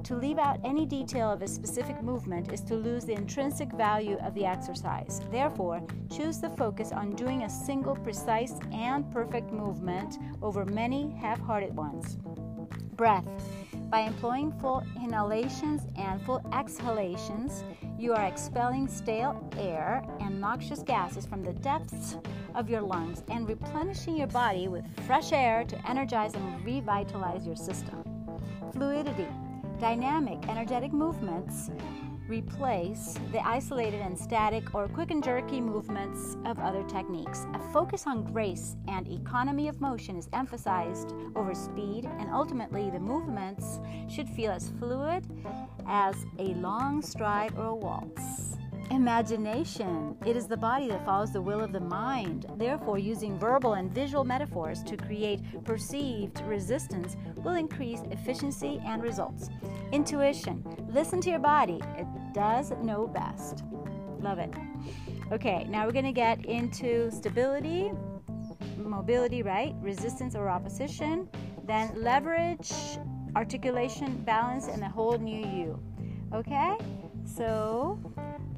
To 0.04 0.16
leave 0.16 0.38
out 0.38 0.60
any 0.64 0.84
detail 0.84 1.32
of 1.32 1.40
a 1.40 1.48
specific 1.48 2.02
movement 2.02 2.52
is 2.52 2.60
to 2.62 2.74
lose 2.74 3.06
the 3.06 3.14
intrinsic 3.14 3.72
value 3.72 4.18
of 4.18 4.34
the 4.34 4.44
exercise. 4.44 5.22
Therefore, 5.30 5.80
choose 6.14 6.40
the 6.40 6.50
focus 6.50 6.92
on 6.92 7.16
doing 7.16 7.44
a 7.44 7.48
single 7.48 7.96
precise 7.96 8.52
and 8.70 9.10
perfect 9.10 9.50
movement 9.50 10.18
over 10.42 10.66
many 10.66 11.10
half 11.18 11.40
hearted 11.40 11.74
ones. 11.74 12.18
Breath. 12.96 13.24
By 13.94 14.00
employing 14.00 14.50
full 14.60 14.82
inhalations 14.96 15.86
and 15.94 16.20
full 16.22 16.44
exhalations, 16.52 17.62
you 17.96 18.12
are 18.12 18.26
expelling 18.26 18.88
stale 18.88 19.48
air 19.56 20.04
and 20.18 20.40
noxious 20.40 20.80
gases 20.80 21.26
from 21.26 21.44
the 21.44 21.52
depths 21.52 22.16
of 22.56 22.68
your 22.68 22.80
lungs 22.80 23.22
and 23.30 23.48
replenishing 23.48 24.16
your 24.16 24.26
body 24.26 24.66
with 24.66 24.84
fresh 25.06 25.32
air 25.32 25.62
to 25.66 25.88
energize 25.88 26.34
and 26.34 26.64
revitalize 26.64 27.46
your 27.46 27.54
system. 27.54 28.02
Fluidity. 28.72 29.28
Dynamic, 29.78 30.48
energetic 30.48 30.92
movements 30.92 31.70
replace 32.28 33.18
the 33.32 33.46
isolated 33.46 34.00
and 34.00 34.18
static 34.18 34.74
or 34.74 34.88
quick 34.88 35.10
and 35.10 35.22
jerky 35.22 35.60
movements 35.60 36.36
of 36.44 36.58
other 36.58 36.82
techniques. 36.84 37.46
A 37.54 37.58
focus 37.72 38.06
on 38.06 38.24
grace 38.32 38.76
and 38.88 39.06
economy 39.08 39.68
of 39.68 39.80
motion 39.80 40.16
is 40.16 40.28
emphasized 40.32 41.14
over 41.36 41.54
speed, 41.54 42.06
and 42.18 42.30
ultimately, 42.30 42.90
the 42.90 43.00
movements 43.00 43.80
should 44.08 44.28
feel 44.28 44.50
as 44.50 44.70
fluid 44.78 45.26
as 45.86 46.26
a 46.38 46.54
long 46.54 47.02
stride 47.02 47.52
or 47.56 47.66
a 47.66 47.74
waltz. 47.74 48.56
Imagination. 48.90 50.16
It 50.26 50.36
is 50.36 50.46
the 50.46 50.56
body 50.56 50.88
that 50.88 51.04
follows 51.04 51.32
the 51.32 51.40
will 51.40 51.60
of 51.60 51.72
the 51.72 51.80
mind. 51.80 52.46
Therefore, 52.56 52.98
using 52.98 53.38
verbal 53.38 53.74
and 53.74 53.90
visual 53.90 54.24
metaphors 54.24 54.82
to 54.84 54.96
create 54.96 55.40
perceived 55.64 56.40
resistance 56.42 57.16
will 57.36 57.54
increase 57.54 58.00
efficiency 58.10 58.80
and 58.84 59.02
results. 59.02 59.48
Intuition. 59.92 60.64
Listen 60.90 61.20
to 61.22 61.30
your 61.30 61.38
body, 61.38 61.80
it 61.96 62.06
does 62.32 62.72
know 62.82 63.06
best. 63.06 63.64
Love 64.20 64.38
it. 64.38 64.52
Okay, 65.32 65.64
now 65.68 65.86
we're 65.86 65.92
going 65.92 66.04
to 66.04 66.12
get 66.12 66.44
into 66.44 67.10
stability, 67.10 67.90
mobility, 68.76 69.42
right? 69.42 69.74
Resistance 69.80 70.34
or 70.34 70.48
opposition. 70.48 71.28
Then 71.64 71.90
leverage, 71.96 72.72
articulation, 73.36 74.22
balance, 74.24 74.68
and 74.68 74.82
the 74.82 74.88
whole 74.88 75.18
new 75.18 75.46
you. 75.46 75.80
Okay? 76.34 76.76
So 77.24 77.98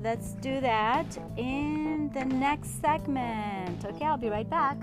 let's 0.07 0.35
do 0.35 0.61
that 0.61 1.19
in 1.37 2.09
the 2.15 2.25
next 2.25 2.81
segment. 2.81 3.85
Okay, 3.85 4.05
I'll 4.05 4.17
be 4.17 4.29
right 4.29 4.49
back. 4.49 4.79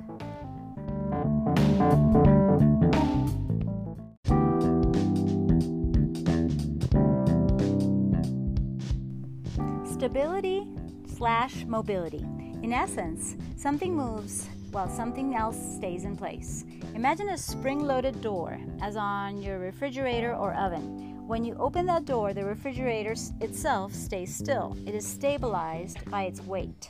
Stability 9.94 10.68
slash 11.16 11.64
mobility. 11.68 12.26
In 12.62 12.74
essence, 12.74 13.38
something 13.56 13.96
moves 13.96 14.50
while 14.72 14.90
something 14.90 15.36
else 15.36 15.58
stays 15.78 16.04
in 16.04 16.18
place. 16.18 16.66
Imagine 16.96 17.30
a 17.30 17.38
spring 17.38 17.80
loaded 17.80 18.20
door, 18.20 18.60
as 18.82 18.98
on 18.98 19.42
your 19.42 19.58
refrigerator 19.60 20.36
or 20.36 20.54
oven. 20.56 21.03
When 21.26 21.46
you 21.46 21.56
open 21.56 21.86
that 21.86 22.04
door, 22.04 22.34
the 22.34 22.44
refrigerator 22.44 23.16
itself 23.40 23.94
stays 23.94 24.36
still. 24.36 24.76
It 24.86 24.94
is 24.94 25.08
stabilized 25.08 26.04
by 26.12 26.24
its 26.24 26.42
weight. 26.42 26.90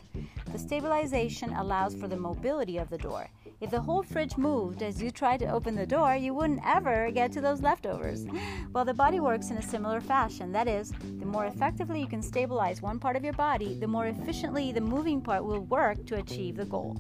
The 0.52 0.58
stabilization 0.58 1.54
allows 1.54 1.94
for 1.94 2.08
the 2.08 2.18
mobility 2.18 2.78
of 2.78 2.90
the 2.90 2.98
door. 2.98 3.30
If 3.62 3.70
the 3.70 3.80
whole 3.80 4.02
fridge 4.02 4.36
moved 4.36 4.82
as 4.82 5.02
you 5.02 5.12
tried 5.12 5.40
to 5.42 5.52
open 5.52 5.76
the 5.76 5.86
door, 5.86 6.16
you 6.16 6.34
wouldn't 6.34 6.66
ever 6.66 7.12
get 7.12 7.32
to 7.34 7.42
those 7.42 7.62
leftovers. 7.62 8.26
Well, 8.74 8.86
the 8.86 8.94
body 8.96 9.20
works 9.20 9.52
in 9.52 9.58
a 9.58 9.62
similar 9.62 10.02
fashion. 10.02 10.52
That 10.52 10.68
is, 10.68 10.92
the 11.20 11.28
more 11.28 11.46
effectively 11.46 12.00
you 12.00 12.08
can 12.08 12.24
stabilize 12.24 12.82
one 12.82 12.98
part 12.98 13.16
of 13.16 13.24
your 13.24 13.34
body, 13.34 13.76
the 13.76 13.88
more 13.88 14.08
efficiently 14.08 14.72
the 14.72 14.82
moving 14.82 15.22
part 15.22 15.46
will 15.46 15.60
work 15.60 16.04
to 16.08 16.16
achieve 16.16 16.56
the 16.56 16.66
goal. 16.66 16.98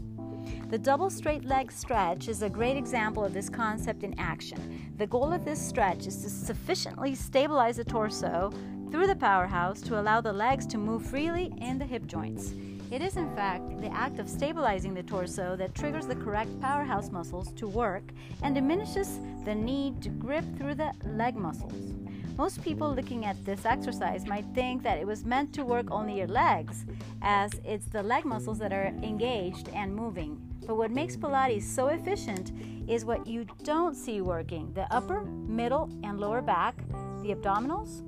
The 0.73 0.79
double 0.79 1.11
straight 1.11 1.45
leg 1.45 1.71
stretch 1.71 2.27
is 2.27 2.41
a 2.41 2.49
great 2.49 2.77
example 2.77 3.23
of 3.23 3.31
this 3.31 3.47
concept 3.47 4.03
in 4.03 4.19
action. 4.19 4.91
The 4.97 5.05
goal 5.05 5.31
of 5.31 5.45
this 5.45 5.61
stretch 5.61 6.07
is 6.07 6.23
to 6.23 6.31
sufficiently 6.31 7.13
stabilize 7.13 7.75
the 7.77 7.83
torso 7.83 8.51
through 8.89 9.05
the 9.05 9.15
powerhouse 9.15 9.81
to 9.81 9.99
allow 9.99 10.19
the 10.19 10.33
legs 10.33 10.65
to 10.65 10.79
move 10.79 11.05
freely 11.05 11.53
in 11.61 11.77
the 11.77 11.85
hip 11.85 12.07
joints. 12.07 12.55
It 12.89 13.03
is, 13.03 13.17
in 13.17 13.35
fact, 13.35 13.81
the 13.81 13.93
act 13.93 14.17
of 14.17 14.27
stabilizing 14.27 14.95
the 14.95 15.03
torso 15.03 15.55
that 15.57 15.75
triggers 15.75 16.07
the 16.07 16.15
correct 16.15 16.59
powerhouse 16.59 17.11
muscles 17.11 17.53
to 17.53 17.67
work 17.67 18.05
and 18.41 18.55
diminishes 18.55 19.19
the 19.45 19.53
need 19.53 20.01
to 20.01 20.09
grip 20.09 20.45
through 20.57 20.73
the 20.73 20.91
leg 21.05 21.35
muscles. 21.35 21.93
Most 22.35 22.63
people 22.63 22.95
looking 22.95 23.25
at 23.25 23.45
this 23.45 23.63
exercise 23.63 24.25
might 24.25 24.45
think 24.55 24.81
that 24.81 24.97
it 24.97 25.05
was 25.05 25.23
meant 25.23 25.53
to 25.53 25.65
work 25.65 25.91
only 25.91 26.17
your 26.17 26.25
legs, 26.25 26.87
as 27.21 27.51
it's 27.63 27.85
the 27.85 28.01
leg 28.01 28.25
muscles 28.25 28.57
that 28.57 28.73
are 28.73 28.87
engaged 29.03 29.69
and 29.69 29.95
moving. 29.95 30.41
But 30.65 30.77
what 30.77 30.91
makes 30.91 31.15
Pilates 31.15 31.63
so 31.63 31.87
efficient 31.87 32.51
is 32.87 33.05
what 33.05 33.27
you 33.27 33.45
don't 33.63 33.95
see 33.95 34.21
working 34.21 34.71
the 34.73 34.91
upper, 34.93 35.23
middle, 35.23 35.89
and 36.03 36.19
lower 36.19 36.41
back, 36.41 36.75
the 37.21 37.33
abdominals, 37.33 38.03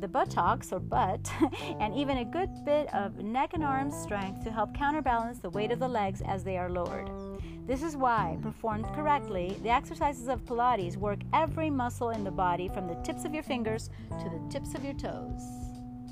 the 0.00 0.08
buttocks 0.08 0.72
or 0.72 0.80
butt, 0.80 1.30
and 1.80 1.94
even 1.94 2.18
a 2.18 2.24
good 2.24 2.50
bit 2.64 2.92
of 2.92 3.18
neck 3.18 3.50
and 3.54 3.64
arm 3.64 3.90
strength 3.90 4.42
to 4.44 4.50
help 4.50 4.74
counterbalance 4.74 5.38
the 5.38 5.50
weight 5.50 5.70
of 5.70 5.78
the 5.78 5.88
legs 5.88 6.22
as 6.26 6.42
they 6.42 6.58
are 6.58 6.68
lowered. 6.68 7.10
This 7.66 7.84
is 7.84 7.96
why, 7.96 8.36
performed 8.42 8.86
correctly, 8.86 9.56
the 9.62 9.70
exercises 9.70 10.26
of 10.26 10.44
Pilates 10.44 10.96
work 10.96 11.20
every 11.32 11.70
muscle 11.70 12.10
in 12.10 12.24
the 12.24 12.30
body 12.30 12.68
from 12.68 12.88
the 12.88 12.96
tips 12.96 13.24
of 13.24 13.32
your 13.32 13.44
fingers 13.44 13.90
to 14.10 14.28
the 14.28 14.42
tips 14.50 14.74
of 14.74 14.84
your 14.84 14.94
toes. 14.94 15.42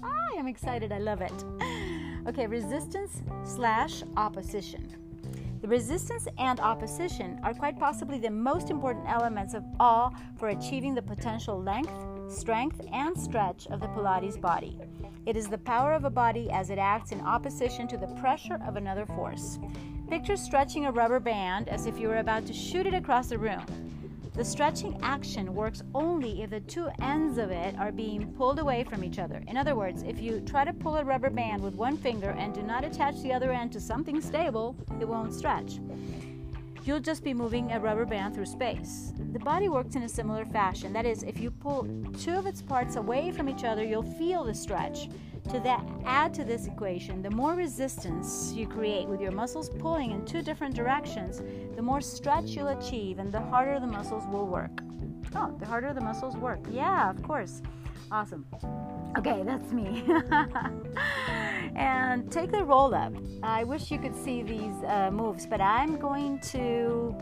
I 0.02 0.38
am 0.38 0.46
excited, 0.46 0.92
I 0.92 0.98
love 0.98 1.20
it. 1.20 1.44
Okay, 2.28 2.46
resistance 2.46 3.22
slash 3.44 4.02
opposition. 4.18 4.99
The 5.60 5.68
resistance 5.68 6.26
and 6.38 6.58
opposition 6.58 7.38
are 7.42 7.52
quite 7.52 7.78
possibly 7.78 8.18
the 8.18 8.30
most 8.30 8.70
important 8.70 9.04
elements 9.06 9.52
of 9.52 9.62
all 9.78 10.14
for 10.38 10.48
achieving 10.48 10.94
the 10.94 11.02
potential 11.02 11.60
length, 11.60 11.92
strength, 12.28 12.80
and 12.92 13.18
stretch 13.18 13.66
of 13.66 13.80
the 13.80 13.88
Pilates 13.88 14.40
body. 14.40 14.78
It 15.26 15.36
is 15.36 15.48
the 15.48 15.58
power 15.58 15.92
of 15.92 16.04
a 16.04 16.10
body 16.10 16.50
as 16.50 16.70
it 16.70 16.78
acts 16.78 17.12
in 17.12 17.20
opposition 17.20 17.86
to 17.88 17.98
the 17.98 18.06
pressure 18.06 18.58
of 18.66 18.76
another 18.76 19.04
force. 19.04 19.58
Picture 20.08 20.36
stretching 20.36 20.86
a 20.86 20.92
rubber 20.92 21.20
band 21.20 21.68
as 21.68 21.86
if 21.86 21.98
you 21.98 22.08
were 22.08 22.18
about 22.18 22.46
to 22.46 22.54
shoot 22.54 22.86
it 22.86 22.94
across 22.94 23.28
the 23.28 23.38
room. 23.38 23.64
The 24.32 24.44
stretching 24.44 24.98
action 25.02 25.54
works 25.54 25.82
only 25.94 26.42
if 26.42 26.50
the 26.50 26.60
two 26.60 26.88
ends 27.02 27.36
of 27.36 27.50
it 27.50 27.76
are 27.78 27.92
being 27.92 28.32
pulled 28.34 28.58
away 28.58 28.84
from 28.84 29.04
each 29.04 29.18
other. 29.18 29.42
In 29.48 29.56
other 29.56 29.74
words, 29.74 30.02
if 30.02 30.20
you 30.20 30.40
try 30.40 30.64
to 30.64 30.72
pull 30.72 30.96
a 30.96 31.04
rubber 31.04 31.30
band 31.30 31.62
with 31.62 31.74
one 31.74 31.96
finger 31.96 32.30
and 32.30 32.54
do 32.54 32.62
not 32.62 32.84
attach 32.84 33.20
the 33.22 33.32
other 33.32 33.50
end 33.50 33.72
to 33.72 33.80
something 33.80 34.20
stable, 34.20 34.76
it 35.00 35.06
won't 35.06 35.34
stretch. 35.34 35.80
You'll 36.84 37.00
just 37.00 37.22
be 37.22 37.34
moving 37.34 37.72
a 37.72 37.80
rubber 37.80 38.06
band 38.06 38.34
through 38.34 38.46
space. 38.46 39.12
The 39.32 39.38
body 39.38 39.68
works 39.68 39.96
in 39.96 40.02
a 40.02 40.08
similar 40.08 40.46
fashion. 40.46 40.92
That 40.92 41.04
is, 41.04 41.22
if 41.22 41.38
you 41.38 41.50
pull 41.50 41.86
two 42.18 42.34
of 42.34 42.46
its 42.46 42.62
parts 42.62 42.96
away 42.96 43.32
from 43.32 43.48
each 43.48 43.64
other, 43.64 43.84
you'll 43.84 44.02
feel 44.02 44.44
the 44.44 44.54
stretch. 44.54 45.08
To 45.50 45.58
that, 45.64 45.84
add 46.04 46.32
to 46.34 46.44
this 46.44 46.68
equation, 46.68 47.22
the 47.22 47.30
more 47.30 47.54
resistance 47.54 48.52
you 48.54 48.68
create 48.68 49.08
with 49.08 49.20
your 49.20 49.32
muscles 49.32 49.68
pulling 49.68 50.12
in 50.12 50.24
two 50.24 50.42
different 50.42 50.76
directions, 50.76 51.42
the 51.74 51.82
more 51.82 52.00
stretch 52.00 52.50
you'll 52.50 52.68
achieve 52.68 53.18
and 53.18 53.32
the 53.32 53.40
harder 53.40 53.80
the 53.80 53.86
muscles 53.86 54.22
will 54.30 54.46
work. 54.46 54.70
Oh, 55.34 55.52
the 55.58 55.66
harder 55.66 55.92
the 55.92 56.00
muscles 56.00 56.36
work. 56.36 56.60
Yeah, 56.70 57.10
of 57.10 57.20
course. 57.24 57.62
Awesome. 58.12 58.46
Okay, 59.18 59.42
that's 59.42 59.72
me. 59.72 60.04
and 61.76 62.30
take 62.30 62.50
the 62.50 62.64
roll 62.64 62.94
up. 62.94 63.12
I 63.42 63.64
wish 63.64 63.90
you 63.90 63.98
could 63.98 64.16
see 64.16 64.42
these 64.42 64.74
uh, 64.86 65.10
moves, 65.12 65.46
but 65.46 65.60
I'm 65.60 65.96
going 65.96 66.40
to. 66.52 67.14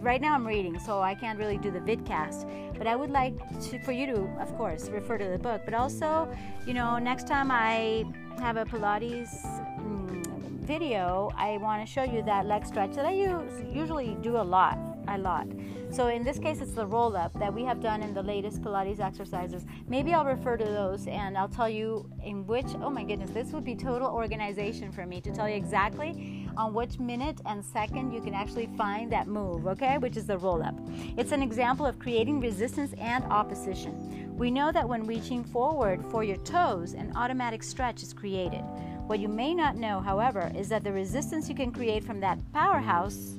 Right 0.00 0.20
now, 0.20 0.34
I'm 0.34 0.46
reading, 0.46 0.78
so 0.78 1.00
I 1.00 1.14
can't 1.14 1.38
really 1.38 1.56
do 1.56 1.70
the 1.70 1.80
vidcast. 1.80 2.46
But 2.76 2.86
I 2.86 2.96
would 2.96 3.10
like 3.10 3.34
to, 3.70 3.78
for 3.80 3.92
you 3.92 4.06
to, 4.06 4.22
of 4.40 4.54
course, 4.56 4.88
refer 4.88 5.16
to 5.18 5.24
the 5.24 5.38
book. 5.38 5.62
But 5.64 5.74
also, 5.74 6.28
you 6.66 6.74
know, 6.74 6.98
next 6.98 7.26
time 7.26 7.50
I 7.50 8.04
have 8.40 8.56
a 8.56 8.64
Pilates 8.64 9.42
mm, 9.80 10.26
video, 10.60 11.30
I 11.36 11.56
want 11.58 11.86
to 11.86 11.90
show 11.90 12.02
you 12.02 12.22
that 12.24 12.46
leg 12.46 12.66
stretch 12.66 12.92
that 12.96 13.06
I 13.06 13.12
use, 13.12 13.52
usually 13.72 14.16
do 14.20 14.36
a 14.36 14.42
lot, 14.42 14.78
a 15.08 15.18
lot. 15.18 15.46
So 15.90 16.08
in 16.08 16.24
this 16.24 16.38
case, 16.38 16.60
it's 16.60 16.72
the 16.72 16.86
roll 16.86 17.16
up 17.16 17.32
that 17.38 17.52
we 17.52 17.64
have 17.64 17.80
done 17.80 18.02
in 18.02 18.14
the 18.14 18.22
latest 18.22 18.62
Pilates 18.62 19.00
exercises. 19.00 19.64
Maybe 19.88 20.12
I'll 20.12 20.24
refer 20.24 20.56
to 20.56 20.64
those 20.64 21.06
and 21.06 21.38
I'll 21.38 21.48
tell 21.48 21.68
you 21.68 22.10
in 22.24 22.46
which, 22.46 22.66
oh 22.82 22.90
my 22.90 23.04
goodness, 23.04 23.30
this 23.30 23.52
would 23.52 23.64
be 23.64 23.76
total 23.76 24.08
organization 24.08 24.90
for 24.90 25.06
me 25.06 25.20
to 25.20 25.30
tell 25.30 25.48
you 25.48 25.54
exactly 25.54 26.48
on 26.56 26.74
which 26.74 26.98
minute 26.98 27.40
and 27.46 27.64
second 27.64 28.12
you 28.12 28.20
can 28.20 28.34
actually 28.34 28.68
find 28.76 29.10
that 29.12 29.26
move, 29.26 29.66
okay, 29.66 29.98
which 29.98 30.16
is 30.16 30.26
the 30.26 30.38
roll 30.38 30.62
up. 30.62 30.74
It's 31.16 31.32
an 31.32 31.42
example 31.42 31.86
of 31.86 31.98
creating 31.98 32.40
resistance 32.40 32.92
and 32.98 33.24
opposition. 33.24 34.36
We 34.36 34.50
know 34.50 34.72
that 34.72 34.88
when 34.88 35.06
reaching 35.06 35.44
forward 35.44 36.04
for 36.10 36.24
your 36.24 36.38
toes, 36.38 36.94
an 36.94 37.12
automatic 37.16 37.62
stretch 37.62 38.02
is 38.02 38.12
created. 38.12 38.62
What 39.06 39.20
you 39.20 39.28
may 39.28 39.54
not 39.54 39.76
know, 39.76 40.00
however, 40.00 40.50
is 40.56 40.68
that 40.70 40.82
the 40.82 40.92
resistance 40.92 41.48
you 41.48 41.54
can 41.54 41.70
create 41.70 42.02
from 42.02 42.20
that 42.20 42.38
powerhouse 42.52 43.34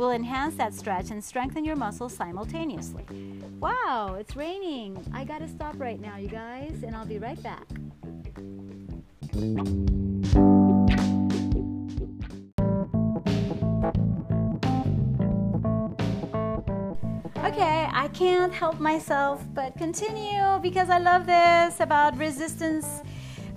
will 0.00 0.12
enhance 0.12 0.54
that 0.54 0.72
stretch 0.72 1.10
and 1.10 1.22
strengthen 1.22 1.62
your 1.62 1.76
muscles 1.76 2.16
simultaneously. 2.16 3.04
Wow, 3.60 4.16
it's 4.18 4.34
raining. 4.34 4.96
I 5.12 5.24
gotta 5.24 5.46
stop 5.46 5.78
right 5.78 6.00
now, 6.00 6.16
you 6.16 6.26
guys, 6.26 6.82
and 6.82 6.96
I'll 6.96 7.04
be 7.04 7.18
right 7.18 7.40
back. 7.42 7.66
Okay, 17.44 17.88
I 17.92 18.08
can't 18.14 18.54
help 18.54 18.80
myself 18.80 19.44
but 19.52 19.76
continue 19.76 20.58
because 20.62 20.88
I 20.88 20.96
love 20.96 21.26
this 21.26 21.78
about 21.78 22.16
resistance 22.16 23.02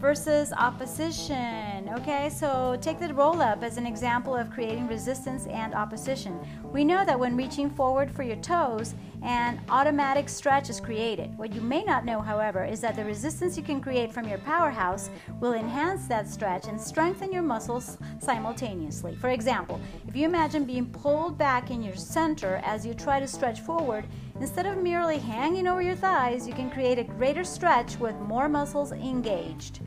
versus 0.04 0.52
opposition. 0.58 1.90
Okay, 1.94 2.30
so 2.30 2.78
take 2.82 3.00
the 3.00 3.14
roll 3.14 3.42
up 3.42 3.64
as 3.64 3.78
an 3.78 3.88
example 3.88 4.36
of 4.36 4.52
creating 4.52 4.86
resistance 4.86 5.48
and 5.48 5.74
opposition. 5.74 6.38
We 6.74 6.84
know 6.84 7.06
that 7.06 7.18
when 7.18 7.38
reaching 7.38 7.70
forward 7.70 8.12
for 8.12 8.24
your 8.24 8.36
toes, 8.36 8.96
an 9.22 9.62
automatic 9.70 10.28
stretch 10.28 10.70
is 10.70 10.82
created. 10.82 11.38
What 11.38 11.54
you 11.54 11.62
may 11.62 11.86
not 11.86 12.04
know, 12.04 12.20
however, 12.20 12.66
is 12.66 12.82
that 12.82 12.98
the 12.98 13.06
resistance 13.06 13.56
you 13.56 13.64
can 13.64 13.80
create 13.80 14.12
from 14.12 14.28
your 14.28 14.40
powerhouse 14.40 15.10
will 15.40 15.54
enhance 15.54 16.06
that 16.08 16.28
stretch 16.28 16.68
and 16.68 16.80
strengthen 16.80 17.32
your 17.32 17.42
muscles 17.42 17.98
simultaneously. 18.20 19.16
For 19.16 19.30
example, 19.30 19.80
if 20.10 20.18
you 20.18 20.26
imagine 20.26 20.66
being 20.66 20.88
pulled 20.88 21.38
back 21.38 21.72
in 21.72 21.82
your 21.82 21.96
center 21.96 22.60
as 22.66 22.86
you 22.86 22.94
try 22.94 23.22
to 23.22 23.28
stretch 23.28 23.62
forward, 23.62 24.04
instead 24.40 24.66
of 24.66 24.78
merely 24.78 25.18
hanging 25.18 25.68
over 25.68 25.82
your 25.82 25.96
thighs, 25.96 26.48
you 26.48 26.54
can 26.54 26.70
create 26.70 27.00
a 27.00 27.04
greater 27.04 27.44
stretch 27.44 27.98
with 27.98 28.16
more 28.20 28.50
muscles 28.50 28.92
engaged. 28.92 29.82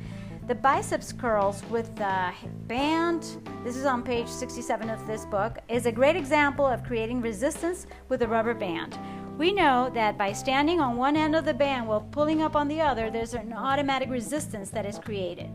The 0.46 0.54
biceps 0.54 1.12
curls 1.12 1.64
with 1.70 1.94
the 1.96 2.30
band, 2.68 3.24
this 3.64 3.76
is 3.76 3.84
on 3.84 4.04
page 4.04 4.28
67 4.28 4.88
of 4.88 5.04
this 5.06 5.24
book, 5.24 5.58
is 5.68 5.86
a 5.86 5.92
great 5.92 6.14
example 6.14 6.64
of 6.64 6.84
creating 6.84 7.20
resistance 7.20 7.88
with 8.08 8.22
a 8.22 8.28
rubber 8.28 8.54
band. 8.54 8.96
We 9.38 9.52
know 9.52 9.90
that 9.92 10.16
by 10.16 10.32
standing 10.32 10.80
on 10.80 10.96
one 10.96 11.16
end 11.16 11.34
of 11.34 11.44
the 11.44 11.52
band 11.52 11.88
while 11.88 12.00
pulling 12.00 12.42
up 12.42 12.54
on 12.54 12.68
the 12.68 12.80
other, 12.80 13.10
there's 13.10 13.34
an 13.34 13.52
automatic 13.52 14.08
resistance 14.08 14.70
that 14.70 14.86
is 14.86 14.98
created. 14.98 15.50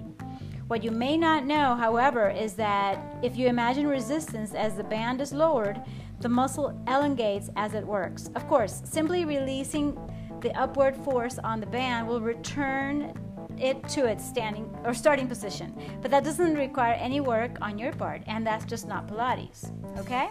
What 0.67 0.83
you 0.83 0.91
may 0.91 1.17
not 1.17 1.45
know, 1.45 1.75
however, 1.75 2.29
is 2.29 2.53
that 2.53 2.97
if 3.23 3.35
you 3.35 3.47
imagine 3.47 3.87
resistance 3.87 4.53
as 4.53 4.75
the 4.75 4.83
band 4.83 5.19
is 5.19 5.33
lowered, 5.33 5.81
the 6.21 6.29
muscle 6.29 6.69
elongates 6.87 7.49
as 7.55 7.73
it 7.73 7.85
works. 7.85 8.29
Of 8.35 8.47
course, 8.47 8.81
simply 8.85 9.25
releasing 9.25 9.97
the 10.41 10.55
upward 10.59 10.95
force 10.95 11.39
on 11.39 11.59
the 11.59 11.65
band 11.65 12.07
will 12.07 12.21
return 12.21 13.13
it 13.59 13.87
to 13.89 14.05
its 14.05 14.25
standing 14.25 14.67
or 14.83 14.93
starting 14.93 15.27
position. 15.27 15.75
But 16.01 16.09
that 16.11 16.23
doesn't 16.23 16.55
require 16.55 16.93
any 16.93 17.21
work 17.21 17.57
on 17.61 17.77
your 17.77 17.91
part, 17.93 18.21
and 18.27 18.45
that's 18.45 18.65
just 18.65 18.87
not 18.87 19.07
Pilates. 19.07 19.71
Okay? 19.99 20.29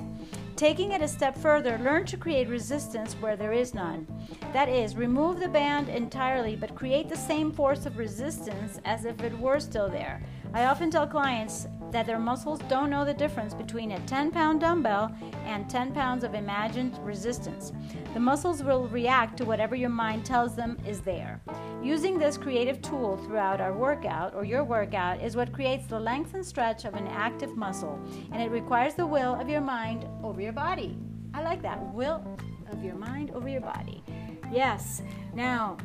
Taking 0.57 0.93
it 0.93 1.01
a 1.01 1.09
step 1.09 1.37
further, 1.37 1.79
learn 1.79 2.05
to 2.07 2.17
create 2.17 2.49
resistance 2.49 3.15
where 3.15 3.37
there 3.37 3.53
is 3.53 3.73
none. 3.73 4.07
That 4.53 4.69
is, 4.69 4.97
remove 4.97 5.41
the 5.41 5.49
band 5.49 5.89
entirely, 5.89 6.57
but 6.57 6.75
create 6.75 7.09
the 7.09 7.17
same 7.17 7.53
force 7.53 7.87
of 7.87 7.99
resistance 7.99 8.81
as 8.85 9.05
if 9.05 9.23
it 9.23 9.39
were 9.39 9.61
still 9.61 9.89
there. 9.89 10.23
I 10.53 10.65
often 10.65 10.91
tell 10.91 11.07
clients 11.07 11.69
that 11.93 12.07
their 12.07 12.19
muscles 12.19 12.61
don't 12.69 12.91
know 12.91 13.05
the 13.05 13.15
difference 13.15 13.55
between 13.55 13.93
a 13.93 14.01
10 14.01 14.31
pound 14.31 14.61
dumbbell 14.61 15.15
and 15.45 15.69
10 15.69 15.93
pounds 15.93 16.25
of 16.25 16.35
imagined 16.35 16.99
resistance. 17.05 17.73
The 18.15 18.21
muscles 18.21 18.63
will 18.63 18.89
react 18.89 19.37
to 19.39 19.45
whatever 19.45 19.75
your 19.75 19.91
mind 19.91 20.25
tells 20.25 20.57
them 20.57 20.77
is 20.87 21.01
there. 21.01 21.41
Using 21.83 22.19
this 22.19 22.37
creative 22.37 22.83
tool 22.83 23.17
throughout 23.19 23.61
our 23.61 23.73
workout 23.73 24.35
or 24.35 24.45
your 24.45 24.65
workout 24.65 25.21
is 25.23 25.37
what 25.37 25.53
creates 25.53 25.87
the 25.87 25.99
length 25.99 26.35
and 26.35 26.45
stretch 26.45 26.85
of 26.85 26.95
an 26.95 27.07
active 27.09 27.57
muscle, 27.57 27.99
and 28.33 28.43
it 28.43 28.51
requires 28.51 28.95
the 28.95 29.07
will 29.07 29.35
of 29.41 29.49
your 29.49 29.61
mind 29.61 30.07
over 30.23 30.41
your 30.41 30.53
body. 30.53 30.99
I 31.33 31.43
like 31.43 31.63
that 31.63 31.81
will 31.95 32.25
of 32.71 32.85
your 32.85 32.97
mind 32.97 33.31
over 33.31 33.49
your 33.49 33.61
body. 33.61 34.03
Yes. 34.53 35.03
Now, 35.33 35.77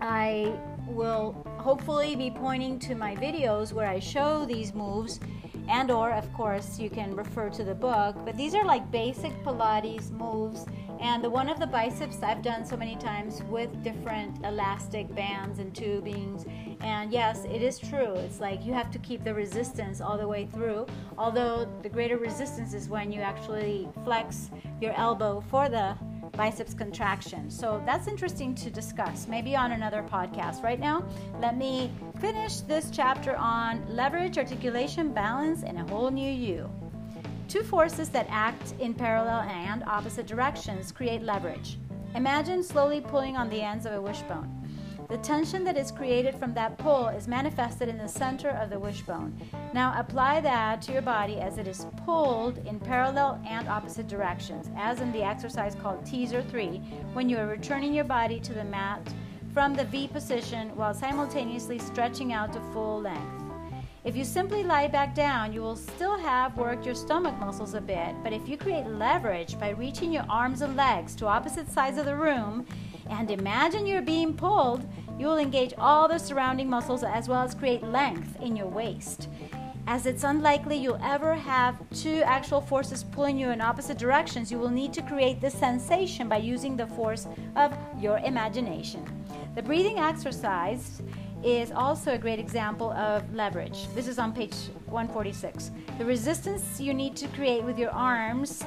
I 0.00 0.52
will 0.88 1.34
hopefully 1.58 2.16
be 2.16 2.30
pointing 2.30 2.78
to 2.80 2.94
my 2.94 3.14
videos 3.16 3.72
where 3.72 3.86
I 3.86 3.98
show 3.98 4.44
these 4.44 4.74
moves. 4.74 5.20
And 5.68 5.90
or 5.90 6.12
of 6.12 6.32
course 6.32 6.78
you 6.78 6.88
can 6.88 7.14
refer 7.14 7.50
to 7.50 7.62
the 7.62 7.74
book. 7.74 8.16
But 8.24 8.36
these 8.36 8.54
are 8.54 8.64
like 8.64 8.90
basic 8.90 9.32
pilates 9.44 10.10
moves. 10.10 10.64
And 11.00 11.22
the 11.22 11.30
one 11.30 11.48
of 11.48 11.60
the 11.60 11.66
biceps 11.66 12.22
i've 12.22 12.42
done 12.42 12.64
so 12.64 12.76
many 12.76 12.96
times 12.96 13.42
with 13.44 13.84
different 13.84 14.44
elastic 14.44 15.14
bands 15.14 15.58
and 15.58 15.72
tubings. 15.74 16.50
And 16.80 17.12
yes 17.12 17.44
it 17.44 17.62
is 17.62 17.78
true. 17.78 18.14
It's 18.14 18.40
like 18.40 18.64
you 18.64 18.72
have 18.72 18.90
to 18.92 18.98
keep 18.98 19.24
the 19.24 19.34
resistance 19.34 20.00
all 20.00 20.16
the 20.16 20.26
way 20.26 20.46
through. 20.46 20.86
Although 21.18 21.68
the 21.82 21.88
greater 21.88 22.16
resistance 22.16 22.72
is 22.72 22.88
when 22.88 23.12
you 23.12 23.20
actually 23.20 23.88
flex 24.04 24.50
your 24.80 24.94
elbow 24.94 25.44
for 25.50 25.68
the 25.68 25.96
biceps 26.32 26.74
contraction. 26.74 27.50
So 27.50 27.82
that's 27.84 28.08
interesting 28.08 28.54
to 28.56 28.70
discuss, 28.70 29.28
maybe 29.28 29.56
on 29.56 29.72
another 29.72 30.02
podcast. 30.02 30.62
Right 30.62 30.80
now, 30.80 31.04
let 31.40 31.56
me 31.56 31.90
finish 32.20 32.60
this 32.60 32.90
chapter 32.90 33.36
on 33.36 33.84
leverage, 33.88 34.38
articulation, 34.38 35.12
balance, 35.12 35.62
and 35.62 35.78
a 35.78 35.84
whole 35.84 36.10
new 36.10 36.30
you. 36.30 36.70
Two 37.48 37.62
forces 37.62 38.08
that 38.10 38.26
act 38.28 38.74
in 38.78 38.92
parallel 38.92 39.40
and 39.48 39.82
opposite 39.84 40.26
directions 40.26 40.92
create 40.92 41.22
leverage. 41.22 41.78
Imagine 42.14 42.62
slowly 42.62 43.00
pulling 43.00 43.36
on 43.36 43.48
the 43.48 43.62
ends 43.62 43.86
of 43.86 43.92
a 43.92 44.00
wishbone. 44.00 44.54
The 45.08 45.16
tension 45.18 45.64
that 45.64 45.78
is 45.78 45.90
created 45.90 46.34
from 46.34 46.52
that 46.52 46.76
pull 46.76 47.08
is 47.08 47.26
manifested 47.26 47.88
in 47.88 47.96
the 47.96 48.06
center 48.06 48.50
of 48.50 48.68
the 48.68 48.78
wishbone. 48.78 49.34
Now 49.72 49.98
apply 49.98 50.42
that 50.42 50.82
to 50.82 50.92
your 50.92 51.00
body 51.00 51.40
as 51.40 51.56
it 51.56 51.66
is 51.66 51.86
pulled 52.04 52.58
in 52.66 52.78
parallel 52.78 53.40
and 53.46 53.68
opposite 53.68 54.06
directions, 54.06 54.68
as 54.76 55.00
in 55.00 55.10
the 55.12 55.22
exercise 55.22 55.74
called 55.74 56.04
teaser 56.04 56.42
3, 56.42 56.76
when 57.14 57.30
you 57.30 57.38
are 57.38 57.46
returning 57.46 57.94
your 57.94 58.04
body 58.04 58.38
to 58.40 58.52
the 58.52 58.64
mat 58.64 59.00
from 59.54 59.72
the 59.72 59.86
V 59.86 60.08
position 60.08 60.76
while 60.76 60.92
simultaneously 60.92 61.78
stretching 61.78 62.34
out 62.34 62.52
to 62.52 62.60
full 62.74 63.00
length. 63.00 63.44
If 64.04 64.14
you 64.14 64.24
simply 64.24 64.62
lie 64.62 64.88
back 64.88 65.14
down, 65.14 65.54
you 65.54 65.62
will 65.62 65.76
still 65.76 66.18
have 66.18 66.56
worked 66.56 66.84
your 66.84 66.94
stomach 66.94 67.38
muscles 67.38 67.72
a 67.74 67.80
bit, 67.80 68.14
but 68.22 68.34
if 68.34 68.46
you 68.46 68.58
create 68.58 68.86
leverage 68.86 69.58
by 69.58 69.70
reaching 69.70 70.12
your 70.12 70.24
arms 70.28 70.60
and 70.60 70.76
legs 70.76 71.14
to 71.16 71.26
opposite 71.26 71.70
sides 71.70 71.96
of 71.96 72.04
the 72.04 72.14
room, 72.14 72.66
and 73.10 73.30
imagine 73.30 73.86
you're 73.86 74.02
being 74.02 74.34
pulled, 74.34 74.86
you 75.18 75.26
will 75.26 75.38
engage 75.38 75.74
all 75.78 76.08
the 76.08 76.18
surrounding 76.18 76.68
muscles 76.68 77.02
as 77.02 77.28
well 77.28 77.42
as 77.42 77.54
create 77.54 77.82
length 77.82 78.40
in 78.40 78.56
your 78.56 78.66
waist. 78.66 79.28
As 79.86 80.04
it's 80.04 80.22
unlikely 80.22 80.76
you'll 80.76 81.00
ever 81.02 81.34
have 81.34 81.78
two 81.90 82.22
actual 82.24 82.60
forces 82.60 83.02
pulling 83.02 83.38
you 83.38 83.48
in 83.50 83.60
opposite 83.60 83.96
directions, 83.96 84.52
you 84.52 84.58
will 84.58 84.68
need 84.68 84.92
to 84.92 85.02
create 85.02 85.40
this 85.40 85.54
sensation 85.54 86.28
by 86.28 86.36
using 86.36 86.76
the 86.76 86.86
force 86.88 87.26
of 87.56 87.76
your 87.98 88.18
imagination. 88.18 89.02
The 89.54 89.62
breathing 89.62 89.98
exercise 89.98 91.00
is 91.42 91.72
also 91.72 92.12
a 92.12 92.18
great 92.18 92.38
example 92.38 92.90
of 92.92 93.32
leverage. 93.34 93.86
This 93.94 94.08
is 94.08 94.18
on 94.18 94.32
page 94.32 94.54
146. 94.86 95.70
The 95.96 96.04
resistance 96.04 96.80
you 96.80 96.92
need 96.92 97.16
to 97.16 97.28
create 97.28 97.64
with 97.64 97.78
your 97.78 97.90
arms 97.90 98.62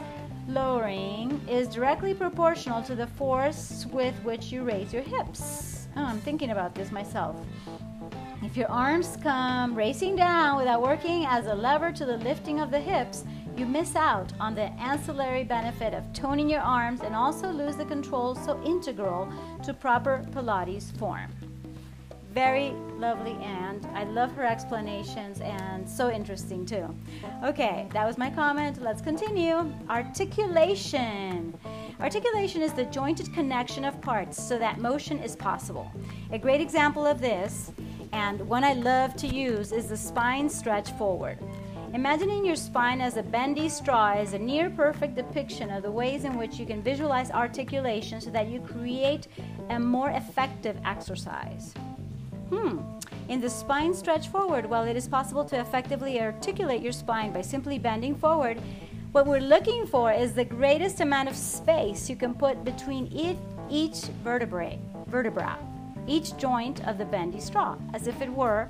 lowering 0.54 1.40
is 1.48 1.68
directly 1.68 2.14
proportional 2.14 2.82
to 2.84 2.96
the 2.96 3.08
force 3.08 3.86
with 3.92 4.16
which 4.24 4.52
you 4.52 4.64
raise 4.64 4.92
your 4.92 5.02
hips. 5.02 5.88
Oh, 5.96 6.04
I'm 6.04 6.20
thinking 6.20 6.52
about 6.52 6.76
this 6.76 6.92
myself. 6.92 7.38
If 8.44 8.58
your 8.58 8.70
arms 8.70 9.18
come 9.22 9.76
racing 9.76 10.16
down 10.16 10.58
without 10.58 10.82
working 10.82 11.26
as 11.26 11.46
a 11.46 11.54
lever 11.54 11.92
to 11.92 12.06
the 12.06 12.18
lifting 12.18 12.60
of 12.60 12.72
the 12.72 12.80
hips, 12.80 13.24
you 13.56 13.66
miss 13.66 13.96
out 13.96 14.34
on 14.40 14.56
the 14.56 14.72
ancillary 14.80 15.44
benefit 15.44 15.94
of 15.94 16.12
toning 16.12 16.50
your 16.50 16.62
arms 16.62 17.02
and 17.02 17.16
also 17.16 17.50
lose 17.50 17.76
the 17.76 17.86
control 17.86 18.36
so 18.36 18.62
integral 18.64 19.32
to 19.64 19.74
proper 19.74 20.26
Pilates 20.32 20.98
form 20.98 21.32
very 22.34 22.74
lovely 22.98 23.34
and 23.42 23.86
I 23.94 24.06
love 24.06 24.32
her 24.34 24.46
explanations 24.46 25.42
and 25.42 25.90
so 25.90 26.10
interesting 26.10 26.66
too. 26.66 26.96
Okay, 27.44 27.88
that 27.94 28.06
was 28.06 28.18
my 28.18 28.30
comment. 28.30 28.82
Let's 28.82 29.02
continue. 29.02 29.72
Articulation. 29.90 31.58
Articulation 32.00 32.62
is 32.62 32.74
the 32.74 32.86
jointed 32.86 33.34
connection 33.34 33.84
of 33.86 34.00
parts 34.02 34.42
so 34.42 34.58
that 34.58 34.80
motion 34.80 35.20
is 35.20 35.36
possible. 35.36 35.92
A 36.32 36.40
great 36.40 36.62
example 36.62 37.06
of 37.06 37.22
this, 37.22 37.72
and 38.14 38.40
one 38.48 38.64
I 38.64 38.74
love 38.74 39.16
to 39.18 39.28
use, 39.28 39.72
is 39.72 39.88
the 39.88 39.98
spine 39.98 40.50
stretch 40.50 40.92
forward. 40.94 41.38
Imagining 41.94 42.46
your 42.46 42.56
spine 42.56 43.02
as 43.02 43.18
a 43.18 43.24
bendy 43.24 43.68
straw 43.68 44.14
is 44.14 44.34
a 44.34 44.40
near 44.40 44.70
perfect 44.70 45.16
depiction 45.16 45.70
of 45.70 45.84
the 45.84 45.92
ways 45.92 46.24
in 46.24 46.38
which 46.38 46.58
you 46.58 46.66
can 46.66 46.82
visualize 46.82 47.30
articulation 47.32 48.22
so 48.22 48.30
that 48.30 48.48
you 48.48 48.62
create 48.62 49.28
a 49.70 49.78
more 49.78 50.12
effective 50.12 50.78
exercise. 50.86 51.74
Hmm. 52.52 52.80
In 53.30 53.40
the 53.40 53.50
spine 53.50 53.94
stretch 53.94 54.28
forward, 54.28 54.66
while 54.66 54.84
it 54.84 54.98
is 54.98 55.08
possible 55.08 55.46
to 55.46 55.60
effectively 55.62 56.20
articulate 56.20 56.82
your 56.82 56.92
spine 56.92 57.32
by 57.32 57.40
simply 57.40 57.80
bending 57.80 58.14
forward, 58.14 58.60
what 59.14 59.26
we're 59.26 59.40
looking 59.40 59.88
for 59.88 60.12
is 60.12 60.34
the 60.34 60.44
greatest 60.44 61.00
amount 61.00 61.30
of 61.30 61.36
space 61.38 62.10
you 62.10 62.18
can 62.18 62.34
put 62.34 62.66
between 62.66 63.10
it, 63.14 63.38
each 63.70 64.02
vertebrae, 64.22 64.80
vertebra, 65.08 65.58
each 66.08 66.36
joint 66.36 66.86
of 66.86 66.98
the 66.98 67.06
bendy 67.06 67.40
straw, 67.40 67.78
as 67.94 68.08
if 68.08 68.22
it 68.22 68.30
were 68.30 68.68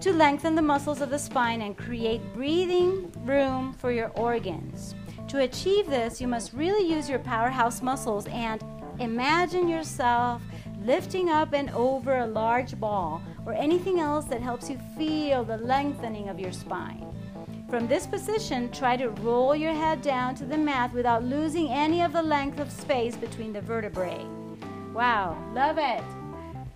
to 0.00 0.12
lengthen 0.12 0.54
the 0.54 0.62
muscles 0.62 1.00
of 1.00 1.10
the 1.10 1.18
spine 1.18 1.62
and 1.62 1.76
create 1.76 2.22
breathing 2.32 3.12
room 3.24 3.72
for 3.72 3.90
your 3.90 4.10
organs. 4.10 4.94
To 5.28 5.40
achieve 5.40 5.88
this, 5.88 6.20
you 6.20 6.28
must 6.28 6.52
really 6.52 6.88
use 6.88 7.08
your 7.08 7.18
powerhouse 7.18 7.82
muscles 7.82 8.26
and 8.28 8.62
imagine 9.00 9.68
yourself 9.68 10.42
lifting 10.84 11.28
up 11.28 11.52
and 11.52 11.70
over 11.70 12.18
a 12.18 12.26
large 12.26 12.78
ball, 12.78 13.22
or 13.46 13.52
anything 13.54 14.00
else 14.00 14.24
that 14.26 14.40
helps 14.40 14.68
you 14.70 14.78
feel 14.96 15.44
the 15.44 15.56
lengthening 15.58 16.28
of 16.28 16.38
your 16.40 16.52
spine. 16.52 17.06
From 17.68 17.86
this 17.86 18.06
position, 18.06 18.70
try 18.72 18.96
to 18.96 19.10
roll 19.10 19.54
your 19.54 19.72
head 19.72 20.02
down 20.02 20.34
to 20.36 20.44
the 20.44 20.58
mat 20.58 20.92
without 20.92 21.22
losing 21.22 21.68
any 21.68 22.02
of 22.02 22.12
the 22.12 22.22
length 22.22 22.58
of 22.58 22.70
space 22.70 23.16
between 23.16 23.52
the 23.52 23.60
vertebrae. 23.60 24.24
Wow, 24.92 25.36
love 25.54 25.78
it! 25.78 26.02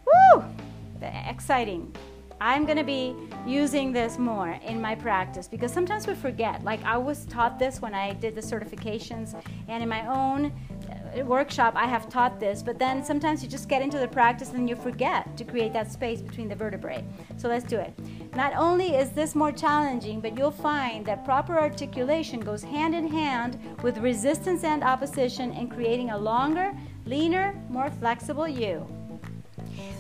Woo! 0.07 0.45
Exciting. 1.03 1.93
I'm 2.41 2.65
going 2.65 2.79
to 2.79 2.85
be 2.85 3.15
using 3.47 3.93
this 3.93 4.19
more 4.19 4.59
in 4.65 4.81
my 4.81 4.95
practice 4.95 5.49
because 5.49 5.73
sometimes 5.73 6.07
we 6.07 6.15
forget. 6.15 6.63
Like 6.63 6.83
I 6.85 6.97
was 6.97 7.27
taught 7.27 7.59
this 7.59 7.81
when 7.81 7.95
I 7.95 8.13
did 8.15 8.35
the 8.35 8.41
certifications 8.41 9.35
and 9.69 9.83
in 9.83 9.89
my 9.89 10.07
own 10.07 10.53
workshop 11.23 11.75
I 11.77 11.87
have 11.87 12.09
taught 12.09 12.41
this, 12.41 12.63
but 12.63 12.79
then 12.79 13.05
sometimes 13.05 13.43
you 13.43 13.49
just 13.49 13.69
get 13.69 13.83
into 13.83 13.99
the 13.99 14.09
practice 14.09 14.53
and 14.53 14.69
you 14.69 14.77
forget 14.77 15.37
to 15.37 15.45
create 15.45 15.73
that 15.73 15.93
space 15.93 16.21
between 16.21 16.49
the 16.49 16.55
vertebrae. 16.55 17.05
So 17.37 17.49
let's 17.49 17.65
do 17.65 17.79
it. 17.79 17.93
Not 18.35 18.53
only 18.57 18.97
is 18.97 19.11
this 19.11 19.35
more 19.35 19.53
challenging, 19.53 20.21
but 20.21 20.37
you'll 20.37 20.51
find 20.51 21.07
that 21.07 21.25
proper 21.25 21.59
articulation 21.59 22.41
goes 22.41 22.63
hand 22.63 22.95
in 22.95 23.07
hand 23.07 23.59
with 23.83 23.99
resistance 23.99 24.65
and 24.65 24.83
opposition 24.83 25.53
in 25.53 25.69
creating 25.69 26.11
a 26.11 26.19
longer, 26.19 26.73
leaner, 27.07 27.55
more 27.69 27.91
flexible 27.91 28.49
you. 28.49 28.87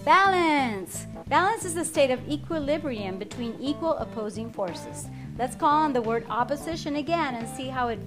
Balance. 0.04 1.06
Balance 1.28 1.64
is 1.64 1.74
the 1.74 1.84
state 1.84 2.10
of 2.10 2.28
equilibrium 2.28 3.18
between 3.18 3.56
equal 3.60 3.94
opposing 3.94 4.52
forces. 4.52 5.08
Let's 5.38 5.56
call 5.56 5.70
on 5.70 5.92
the 5.92 6.02
word 6.02 6.26
opposition 6.28 6.96
again 6.96 7.34
and 7.34 7.48
see 7.48 7.68
how 7.68 7.88
it 7.88 7.98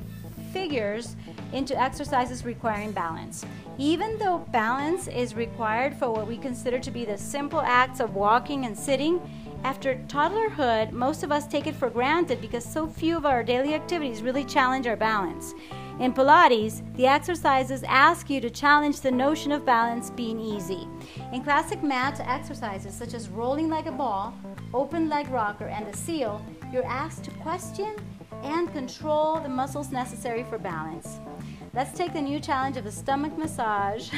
figures 0.58 1.16
into 1.54 1.80
exercises 1.80 2.44
requiring 2.44 2.92
balance. 2.92 3.46
Even 3.78 4.18
though 4.18 4.40
balance 4.52 5.08
is 5.08 5.36
required 5.36 5.96
for 5.96 6.10
what 6.12 6.26
we 6.28 6.36
consider 6.36 6.80
to 6.80 6.90
be 6.90 7.06
the 7.06 7.18
simple 7.18 7.62
acts 7.62 8.00
of 8.00 8.16
walking 8.16 8.66
and 8.66 8.76
sitting, 8.76 9.22
after 9.64 10.04
toddlerhood, 10.08 10.92
most 10.92 11.22
of 11.22 11.32
us 11.32 11.48
take 11.48 11.68
it 11.68 11.76
for 11.76 11.92
granted 11.92 12.42
because 12.42 12.66
so 12.66 12.88
few 12.88 13.16
of 13.16 13.26
our 13.26 13.44
daily 13.44 13.76
activities 13.76 14.24
really 14.24 14.44
challenge 14.44 14.88
our 14.88 14.96
balance. 14.96 15.54
In 16.00 16.12
Pilates, 16.12 16.82
the 16.96 17.06
exercises 17.06 17.84
ask 17.88 18.28
you 18.28 18.42
to 18.42 18.50
challenge 18.50 19.02
the 19.02 19.12
notion 19.12 19.52
of 19.52 19.64
balance 19.64 20.10
being 20.10 20.40
easy. 20.40 20.88
In 21.34 21.44
classic 21.44 21.84
mat 21.84 22.20
exercises 22.20 22.96
such 22.96 23.14
as 23.14 23.30
rolling 23.30 23.70
like 23.70 23.86
a 23.86 23.92
ball, 23.92 24.34
open 24.74 25.08
leg 25.08 25.28
rocker, 25.30 25.68
and 25.68 25.86
the 25.86 25.96
seal, 25.96 26.44
you're 26.74 26.86
asked 26.86 27.24
to 27.26 27.32
question 27.46 27.96
and 28.44 28.72
control 28.72 29.40
the 29.40 29.50
muscles 29.50 29.92
necessary 29.92 30.44
for 30.44 30.58
balance. 30.58 31.20
Let's 31.74 31.98
take 31.98 32.14
the 32.14 32.22
new 32.22 32.40
challenge 32.40 32.78
of 32.78 32.84
the 32.84 32.92
stomach 32.92 33.38
massage 33.38 34.10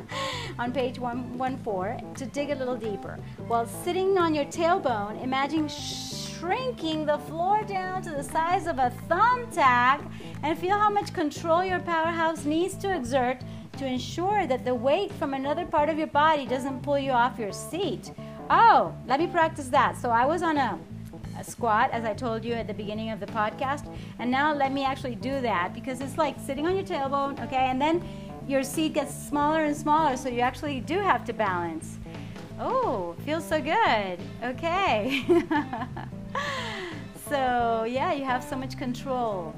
on 0.58 0.72
page 0.72 0.98
114 0.98 2.14
to 2.14 2.26
dig 2.26 2.50
a 2.50 2.54
little 2.54 2.76
deeper. 2.76 3.18
While 3.46 3.66
sitting 3.66 4.18
on 4.18 4.34
your 4.34 4.44
tailbone, 4.44 5.22
imagine 5.22 5.68
shrinking 5.68 7.06
the 7.06 7.18
floor 7.18 7.64
down 7.64 8.02
to 8.02 8.10
the 8.10 8.22
size 8.22 8.66
of 8.66 8.78
a 8.78 8.92
thumbtack 9.08 10.06
and 10.42 10.58
feel 10.58 10.78
how 10.78 10.90
much 10.90 11.14
control 11.14 11.64
your 11.64 11.80
powerhouse 11.80 12.44
needs 12.44 12.74
to 12.76 12.94
exert 12.94 13.40
to 13.78 13.86
ensure 13.86 14.46
that 14.46 14.64
the 14.64 14.74
weight 14.74 15.12
from 15.12 15.34
another 15.34 15.64
part 15.64 15.88
of 15.88 15.98
your 15.98 16.08
body 16.08 16.46
doesn't 16.46 16.82
pull 16.82 16.98
you 16.98 17.12
off 17.12 17.38
your 17.38 17.52
seat. 17.52 18.12
Oh, 18.50 18.94
let 19.06 19.20
me 19.20 19.26
practice 19.26 19.68
that. 19.68 19.96
So 19.96 20.10
I 20.10 20.26
was 20.26 20.42
on 20.42 20.56
a, 20.56 20.78
a, 21.38 21.44
squat, 21.44 21.90
as 21.92 22.04
I 22.04 22.14
told 22.14 22.44
you 22.44 22.54
at 22.54 22.66
the 22.66 22.74
beginning 22.74 23.10
of 23.10 23.20
the 23.20 23.26
podcast, 23.26 23.92
and 24.18 24.30
now 24.30 24.54
let 24.54 24.72
me 24.72 24.84
actually 24.84 25.14
do 25.14 25.40
that 25.40 25.74
because 25.74 26.00
it's 26.00 26.18
like 26.18 26.38
sitting 26.38 26.66
on 26.66 26.74
your 26.74 26.84
tailbone, 26.84 27.42
okay, 27.44 27.68
and 27.70 27.80
then 27.80 28.02
your 28.46 28.62
seat 28.62 28.94
gets 28.94 29.14
smaller 29.14 29.64
and 29.64 29.76
smaller, 29.76 30.16
so 30.16 30.28
you 30.28 30.40
actually 30.40 30.80
do 30.80 30.98
have 30.98 31.24
to 31.26 31.32
balance. 31.32 31.98
Oh, 32.58 33.14
feels 33.24 33.46
so 33.46 33.60
good. 33.60 34.18
Okay. 34.42 35.24
so, 37.28 37.84
yeah, 37.84 38.12
you 38.12 38.24
have 38.24 38.42
so 38.42 38.56
much 38.56 38.76
control. 38.76 39.54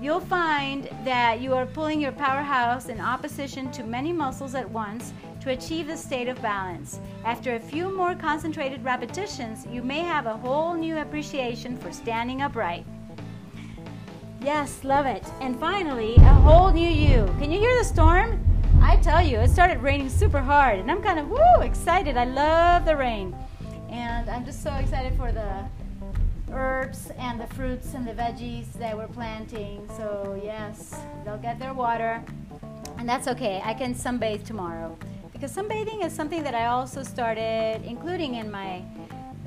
You'll 0.00 0.20
find 0.20 0.88
that 1.04 1.40
you 1.40 1.54
are 1.54 1.66
pulling 1.66 2.00
your 2.00 2.12
powerhouse 2.12 2.88
in 2.88 3.00
opposition 3.00 3.70
to 3.72 3.82
many 3.82 4.12
muscles 4.12 4.54
at 4.54 4.70
once 4.70 5.12
to 5.40 5.50
achieve 5.50 5.86
the 5.86 5.96
state 5.96 6.28
of 6.28 6.40
balance. 6.42 7.00
After 7.24 7.54
a 7.54 7.60
few 7.60 7.94
more 7.96 8.14
concentrated 8.14 8.84
repetitions, 8.84 9.66
you 9.70 9.82
may 9.82 10.00
have 10.00 10.26
a 10.26 10.36
whole 10.36 10.74
new 10.74 10.98
appreciation 10.98 11.76
for 11.76 11.92
standing 11.92 12.42
upright. 12.42 12.86
Yes, 14.40 14.84
love 14.84 15.06
it. 15.06 15.24
And 15.40 15.58
finally, 15.58 16.14
a 16.16 16.34
whole 16.34 16.72
new 16.72 16.88
you. 16.88 17.26
Can 17.38 17.50
you 17.50 17.58
hear 17.58 17.76
the 17.78 17.84
storm? 17.84 18.44
I 18.80 18.96
tell 18.96 19.20
you, 19.20 19.38
it 19.38 19.50
started 19.50 19.78
raining 19.78 20.08
super 20.08 20.40
hard, 20.40 20.78
and 20.78 20.90
I'm 20.90 21.02
kind 21.02 21.18
of 21.18 21.28
woo 21.28 21.60
excited. 21.62 22.16
I 22.16 22.24
love 22.24 22.84
the 22.84 22.96
rain, 22.96 23.36
and 23.90 24.30
I'm 24.30 24.44
just 24.44 24.62
so 24.62 24.72
excited 24.74 25.16
for 25.16 25.32
the 25.32 25.64
herbs 26.52 27.10
and 27.18 27.40
the 27.40 27.46
fruits 27.48 27.94
and 27.94 28.06
the 28.06 28.12
veggies 28.12 28.72
that 28.74 28.96
we're 28.96 29.08
planting. 29.08 29.88
So 29.96 30.40
yes, 30.42 30.94
they'll 31.24 31.38
get 31.38 31.58
their 31.58 31.74
water, 31.74 32.22
and 32.98 33.08
that's 33.08 33.26
okay. 33.28 33.60
I 33.64 33.74
can 33.74 33.94
sunbathe 33.94 34.44
tomorrow 34.44 34.96
because 35.38 35.54
sunbathing 35.54 36.04
is 36.04 36.12
something 36.12 36.42
that 36.42 36.56
I 36.56 36.66
also 36.66 37.04
started 37.04 37.82
including 37.84 38.34
in 38.34 38.50
my 38.50 38.82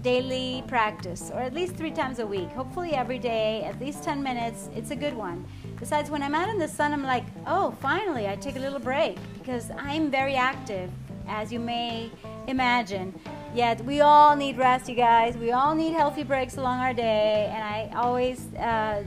daily 0.01 0.63
practice, 0.67 1.29
or 1.33 1.41
at 1.41 1.53
least 1.53 1.75
three 1.75 1.91
times 1.91 2.19
a 2.19 2.25
week. 2.25 2.49
Hopefully 2.51 2.93
every 2.93 3.19
day, 3.19 3.63
at 3.63 3.77
least 3.77 4.01
10 4.01 4.23
minutes. 4.23 4.69
It's 4.73 4.91
a 4.91 4.95
good 4.95 5.13
one. 5.13 5.45
Besides, 5.79 6.09
when 6.09 6.23
I'm 6.23 6.33
out 6.33 6.47
in 6.47 6.57
the 6.57 6.67
sun, 6.67 6.93
I'm 6.93 7.03
like, 7.03 7.25
oh, 7.45 7.71
finally, 7.81 8.29
I 8.29 8.37
take 8.37 8.55
a 8.55 8.59
little 8.59 8.79
break 8.79 9.17
because 9.37 9.69
I'm 9.77 10.09
very 10.09 10.35
active, 10.35 10.89
as 11.27 11.51
you 11.51 11.59
may 11.59 12.09
imagine. 12.47 13.13
Yet 13.53 13.83
we 13.83 13.99
all 13.99 14.33
need 14.37 14.57
rest, 14.57 14.87
you 14.87 14.95
guys. 14.95 15.35
We 15.35 15.51
all 15.51 15.75
need 15.75 15.91
healthy 15.91 16.23
breaks 16.23 16.55
along 16.55 16.79
our 16.79 16.93
day, 16.93 17.51
and 17.53 17.61
I 17.61 17.91
always 17.99 18.53
uh, 18.55 19.03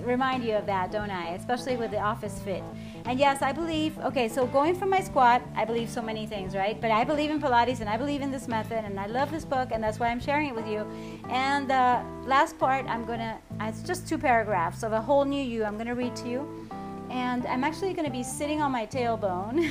remind 0.00 0.44
you 0.44 0.54
of 0.54 0.64
that, 0.64 0.90
don't 0.90 1.10
I? 1.10 1.34
Especially 1.34 1.76
with 1.76 1.90
the 1.90 2.00
office 2.00 2.40
fit. 2.40 2.62
And 3.06 3.20
yes, 3.20 3.40
I 3.40 3.52
believe, 3.52 3.96
okay, 4.00 4.28
so 4.28 4.48
going 4.48 4.74
from 4.74 4.90
my 4.90 5.00
squat, 5.00 5.40
I 5.54 5.64
believe 5.64 5.88
so 5.88 6.02
many 6.02 6.26
things, 6.26 6.56
right? 6.56 6.80
But 6.80 6.90
I 6.90 7.04
believe 7.04 7.30
in 7.30 7.40
Pilates 7.40 7.78
and 7.78 7.88
I 7.88 7.96
believe 7.96 8.20
in 8.20 8.32
this 8.32 8.48
method 8.48 8.84
and 8.84 8.98
I 8.98 9.06
love 9.06 9.30
this 9.30 9.44
book 9.44 9.68
and 9.70 9.80
that's 9.80 10.00
why 10.00 10.08
I'm 10.08 10.18
sharing 10.18 10.48
it 10.48 10.56
with 10.56 10.66
you. 10.66 10.84
And 11.28 11.70
the 11.70 12.02
last 12.24 12.58
part, 12.58 12.84
I'm 12.86 13.04
gonna, 13.04 13.38
it's 13.60 13.84
just 13.84 14.08
two 14.08 14.18
paragraphs 14.18 14.82
of 14.82 14.92
a 14.92 15.00
whole 15.00 15.24
new 15.24 15.40
you, 15.40 15.64
I'm 15.64 15.78
gonna 15.78 15.94
read 15.94 16.16
to 16.16 16.28
you. 16.28 16.68
And 17.08 17.46
I'm 17.46 17.62
actually 17.62 17.94
gonna 17.94 18.10
be 18.10 18.24
sitting 18.24 18.60
on 18.60 18.72
my 18.72 18.86
tailbone 18.86 19.70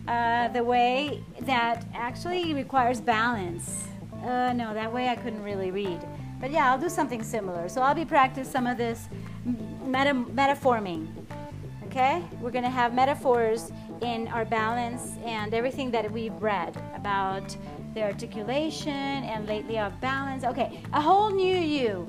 uh, 0.08 0.48
the 0.48 0.64
way 0.64 1.22
that 1.42 1.84
actually 1.94 2.52
requires 2.52 3.00
balance. 3.00 3.86
Uh, 4.24 4.52
no, 4.52 4.74
that 4.74 4.92
way 4.92 5.08
I 5.08 5.14
couldn't 5.14 5.44
really 5.44 5.70
read. 5.70 6.04
But 6.40 6.50
yeah, 6.50 6.72
I'll 6.72 6.80
do 6.80 6.88
something 6.88 7.22
similar. 7.22 7.68
So 7.68 7.80
I'll 7.80 7.94
be 7.94 8.04
practicing 8.04 8.50
some 8.52 8.66
of 8.66 8.76
this 8.76 9.08
meta- 9.44 10.12
metaforming 10.12 11.25
okay? 11.96 12.22
We're 12.42 12.50
going 12.50 12.64
to 12.64 12.68
have 12.70 12.92
metaphors 12.92 13.72
in 14.02 14.28
our 14.28 14.44
balance 14.44 15.16
and 15.24 15.54
everything 15.54 15.90
that 15.92 16.10
we've 16.12 16.34
read 16.42 16.76
about 16.94 17.56
the 17.94 18.02
articulation 18.02 18.92
and 18.92 19.48
lately 19.48 19.78
of 19.78 19.98
balance. 19.98 20.44
Okay, 20.44 20.82
a 20.92 21.00
whole 21.00 21.30
new 21.30 21.56
you. 21.56 22.06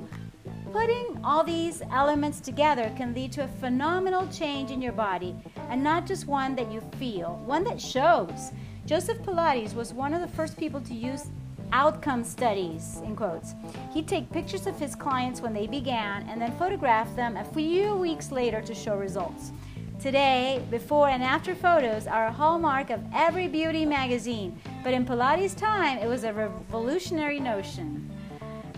Putting 0.73 1.17
all 1.23 1.41
these 1.41 1.81
elements 1.89 2.41
together 2.41 2.91
can 2.97 3.13
lead 3.13 3.31
to 3.33 3.45
a 3.45 3.47
phenomenal 3.47 4.27
change 4.27 4.71
in 4.71 4.81
your 4.81 4.91
body, 4.91 5.33
and 5.69 5.81
not 5.81 6.05
just 6.05 6.27
one 6.27 6.53
that 6.57 6.69
you 6.69 6.81
feel, 6.99 7.41
one 7.45 7.63
that 7.63 7.79
shows. 7.79 8.51
Joseph 8.85 9.19
Pilates 9.19 9.73
was 9.73 9.93
one 9.93 10.13
of 10.13 10.19
the 10.19 10.27
first 10.27 10.57
people 10.57 10.81
to 10.81 10.93
use 10.93 11.29
outcome 11.73 12.23
studies 12.23 13.01
in 13.03 13.13
quotes 13.13 13.53
he'd 13.93 14.07
take 14.07 14.31
pictures 14.31 14.67
of 14.67 14.79
his 14.79 14.95
clients 14.95 15.41
when 15.41 15.53
they 15.53 15.67
began 15.67 16.25
and 16.29 16.41
then 16.41 16.49
photograph 16.57 17.13
them 17.17 17.35
a 17.35 17.43
few 17.43 17.93
weeks 17.95 18.31
later 18.31 18.61
to 18.61 18.73
show 18.73 18.95
results 18.95 19.51
Today, 19.99 20.61
before 20.69 21.09
and 21.09 21.23
after 21.23 21.55
photos 21.55 22.05
are 22.05 22.27
a 22.27 22.31
hallmark 22.31 22.91
of 22.91 23.01
every 23.15 23.47
beauty 23.47 23.83
magazine, 23.83 24.61
but 24.83 24.93
in 24.93 25.03
Pilates' 25.03 25.57
time, 25.57 25.97
it 25.97 26.07
was 26.07 26.23
a 26.23 26.31
revolutionary 26.31 27.39
notion. 27.39 28.07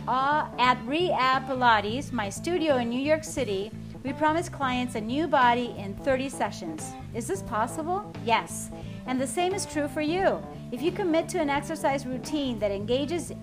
Uh, 0.07 0.47
at 0.57 0.77
re:AB 0.85 1.45
Pilates, 1.45 2.13
my 2.13 2.29
studio 2.29 2.77
in 2.77 2.89
New 2.89 3.01
York 3.01 3.25
City, 3.25 3.69
we 4.01 4.13
promise 4.13 4.47
clients 4.47 4.95
a 4.95 5.01
new 5.01 5.27
body 5.27 5.75
in 5.77 5.93
30 5.93 6.29
sessions. 6.29 6.93
Is 7.13 7.27
this 7.27 7.41
possible? 7.43 8.09
Yes. 8.23 8.71
And 9.05 9.19
the 9.19 9.27
same 9.27 9.53
is 9.53 9.65
true 9.65 9.89
for 9.89 10.01
you. 10.01 10.41
If 10.71 10.81
you 10.81 10.93
commit 10.93 11.27
to 11.29 11.41
an 11.41 11.49
exercise 11.49 12.05
routine 12.05 12.59
that 12.59 12.71
engages 12.71 13.33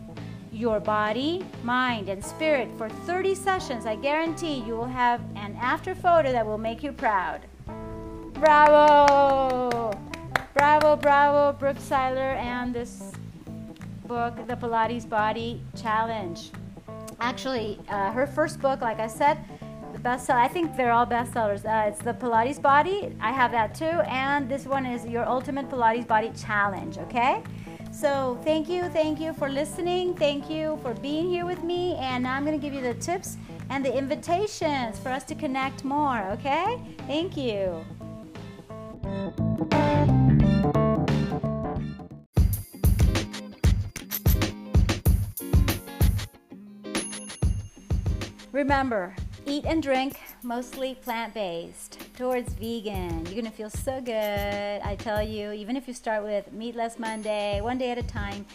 your 0.50 0.80
body, 0.80 1.44
mind, 1.62 2.08
and 2.08 2.24
spirit 2.24 2.70
for 2.78 2.88
30 2.88 3.34
sessions, 3.34 3.84
I 3.84 3.96
guarantee 3.96 4.60
you 4.60 4.76
will 4.76 4.86
have 4.86 5.20
an 5.36 5.58
after 5.60 5.94
photo 5.94 6.32
that 6.32 6.46
will 6.46 6.56
make 6.56 6.82
you 6.82 6.92
proud. 6.92 7.42
Bravo! 8.38 9.92
Bravo, 10.52 10.96
bravo, 10.96 11.56
Brooke 11.58 11.78
Siler 11.78 12.36
and 12.36 12.74
this 12.74 13.12
book, 14.06 14.34
The 14.46 14.54
Pilates 14.56 15.08
Body 15.08 15.62
Challenge. 15.74 16.50
Actually, 17.18 17.80
uh, 17.88 18.12
her 18.12 18.26
first 18.26 18.60
book, 18.60 18.82
like 18.82 19.00
I 19.00 19.06
said, 19.06 19.38
the 19.94 19.98
bestseller, 19.98 20.34
I 20.34 20.48
think 20.48 20.76
they're 20.76 20.92
all 20.92 21.06
bestsellers. 21.06 21.64
Uh, 21.64 21.88
it's 21.88 22.00
The 22.00 22.12
Pilates 22.12 22.60
Body. 22.60 23.16
I 23.20 23.32
have 23.32 23.52
that 23.52 23.74
too. 23.74 23.84
And 23.84 24.50
this 24.50 24.66
one 24.66 24.84
is 24.84 25.06
Your 25.06 25.26
Ultimate 25.26 25.70
Pilates 25.70 26.06
Body 26.06 26.30
Challenge, 26.36 26.98
okay? 26.98 27.42
So 27.90 28.38
thank 28.44 28.68
you, 28.68 28.82
thank 28.90 29.18
you 29.18 29.32
for 29.32 29.48
listening. 29.48 30.14
Thank 30.14 30.50
you 30.50 30.78
for 30.82 30.92
being 30.92 31.30
here 31.30 31.46
with 31.46 31.62
me. 31.62 31.94
And 31.94 32.24
now 32.24 32.34
I'm 32.34 32.44
going 32.44 32.58
to 32.58 32.62
give 32.62 32.74
you 32.74 32.82
the 32.82 33.00
tips 33.00 33.38
and 33.70 33.82
the 33.82 33.96
invitations 33.96 34.98
for 34.98 35.08
us 35.08 35.24
to 35.24 35.34
connect 35.34 35.84
more, 35.84 36.20
okay? 36.32 36.78
Thank 37.06 37.38
you. 37.38 37.82
Remember, 48.52 49.14
eat 49.44 49.66
and 49.66 49.82
drink 49.82 50.18
mostly 50.42 50.94
plant 50.94 51.34
based 51.34 51.98
towards 52.16 52.54
vegan. 52.54 53.26
You're 53.26 53.34
gonna 53.34 53.50
feel 53.50 53.68
so 53.68 54.00
good, 54.00 54.80
I 54.82 54.96
tell 54.98 55.22
you. 55.22 55.52
Even 55.52 55.76
if 55.76 55.86
you 55.86 55.92
start 55.92 56.22
with 56.22 56.50
Meatless 56.52 56.98
Monday, 56.98 57.60
one 57.60 57.76
day 57.76 57.90
at 57.90 57.98
a 57.98 58.02
time, 58.02 58.46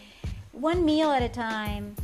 one 0.54 0.84
meal 0.84 1.12
at 1.12 1.22
a 1.22 1.30
time, 1.30 1.96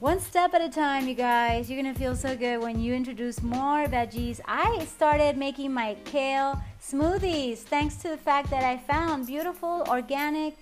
one 0.00 0.20
step 0.20 0.52
at 0.52 0.60
a 0.60 0.68
time, 0.68 1.08
you 1.08 1.14
guys. 1.14 1.70
You're 1.70 1.82
gonna 1.82 1.94
feel 1.94 2.14
so 2.14 2.36
good 2.36 2.60
when 2.60 2.78
you 2.78 2.94
introduce 2.94 3.42
more 3.42 3.86
veggies. 3.86 4.40
I 4.46 4.84
started 4.84 5.38
making 5.38 5.72
my 5.72 5.96
kale 6.04 6.60
smoothies 6.82 7.58
thanks 7.58 7.96
to 7.96 8.08
the 8.08 8.16
fact 8.16 8.50
that 8.50 8.62
I 8.62 8.76
found 8.76 9.26
beautiful 9.26 9.84
organic 9.88 10.56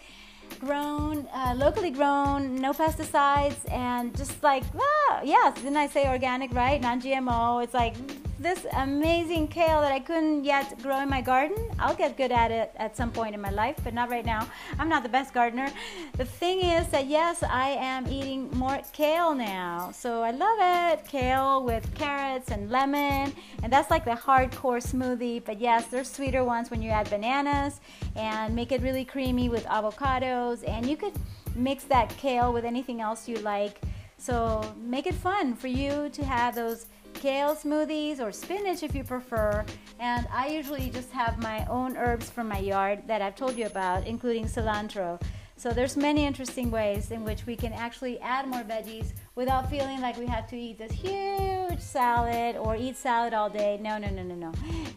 grown, 0.61 1.27
uh, 1.35 1.55
locally 1.57 1.91
grown, 1.91 2.57
no 2.57 2.73
pesticides, 2.73 3.71
and 3.73 4.17
just 4.17 4.41
like, 4.43 4.63
ah, 4.79 5.21
yes, 5.25 5.57
didn't 5.57 5.77
I 5.77 5.89
say 5.89 6.09
organic, 6.09 6.53
right? 6.53 6.81
Non 6.81 7.01
GMO. 7.01 7.63
It's 7.65 7.75
like 7.75 7.97
this 8.39 8.67
amazing 8.77 9.49
kale 9.49 9.81
that 9.81 9.93
I 9.93 10.01
couldn't 10.01 10.45
yet 10.45 10.81
grow 10.83 11.01
in 11.01 11.09
my 11.09 11.21
garden. 11.21 11.57
I'll 11.79 11.95
get 11.95 12.17
good 12.17 12.33
at 12.33 12.51
it 12.51 12.73
at 12.77 12.97
some 12.97 13.11
point 13.11 13.35
in 13.35 13.41
my 13.41 13.51
life, 13.51 13.77
but 13.85 13.95
not 13.95 14.11
right 14.11 14.25
now. 14.25 14.49
I'm 14.79 14.89
not 14.89 15.03
the 15.03 15.09
best 15.09 15.33
gardener. 15.33 15.71
The 16.17 16.25
thing 16.25 16.61
is 16.61 16.89
that 16.89 17.07
yes, 17.07 17.43
I 17.43 17.71
am 17.71 18.07
eating 18.09 18.51
more 18.53 18.81
kale 18.93 19.35
now. 19.35 19.91
So 19.93 20.23
I 20.23 20.33
love 20.33 20.59
it. 20.61 21.07
Kale 21.07 21.63
with 21.63 21.95
carrots 21.95 22.51
and 22.51 22.71
lemon, 22.71 23.33
and 23.63 23.73
that's 23.73 23.91
like 23.91 24.05
the 24.05 24.13
hardcore 24.13 24.83
smoothie. 24.83 25.45
But 25.45 25.61
yes, 25.61 25.87
there's 25.87 26.11
sweeter 26.11 26.45
ones 26.45 26.71
when 26.71 26.83
you 26.83 26.91
add 26.91 27.09
bananas 27.11 27.81
and 28.17 28.55
make 28.55 28.73
it 28.73 28.83
really 28.83 29.05
creamy 29.05 29.49
with 29.49 29.65
avocados, 29.67 30.67
and 30.69 30.87
you 30.87 30.97
could 30.97 31.15
mix 31.55 31.85
that 31.85 32.09
kale 32.17 32.53
with 32.53 32.65
anything 32.65 33.01
else 33.01 33.29
you 33.29 33.37
like. 33.39 33.81
So 34.25 34.75
make 34.81 35.07
it 35.07 35.15
fun 35.15 35.55
for 35.55 35.67
you 35.67 36.09
to 36.09 36.25
have 36.25 36.55
those 36.55 36.87
kale 37.13 37.55
smoothies 37.55 38.21
or 38.21 38.33
spinach 38.33 38.83
if 38.83 38.95
you 38.95 39.05
prefer. 39.05 39.67
And 40.01 40.27
I 40.33 40.49
usually 40.49 40.89
just 40.89 41.11
have 41.13 41.39
my 41.43 41.67
own 41.67 41.99
herbs 41.99 42.31
from 42.31 42.49
my 42.49 42.57
yard 42.57 43.03
that 43.07 43.21
I've 43.21 43.37
told 43.37 43.55
you 43.59 43.67
about, 43.67 44.07
including 44.07 44.47
cilantro. 44.47 45.21
So 45.59 45.73
there's 45.73 45.99
many 45.99 46.25
interesting 46.25 46.71
ways 46.71 47.11
in 47.11 47.23
which 47.23 47.45
we 47.45 47.55
can 47.55 47.75
actually 47.75 48.19
add 48.21 48.49
more 48.49 48.63
veggies 48.63 49.13
without 49.35 49.69
feeling 49.69 50.01
like 50.01 50.17
we 50.17 50.27
have 50.27 50.49
to 50.49 50.57
eat 50.57 50.79
this 50.79 50.93
huge 50.93 51.79
salad 51.79 52.57
or 52.57 52.77
eat 52.77 52.97
salad 52.97 53.35
all 53.35 53.51
day. 53.51 53.79
No, 53.83 53.99
no, 53.99 54.09
no, 54.09 54.23
no, 54.23 54.35
no. 54.35 54.53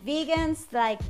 Vegans 0.05 0.71
like 0.71 1.01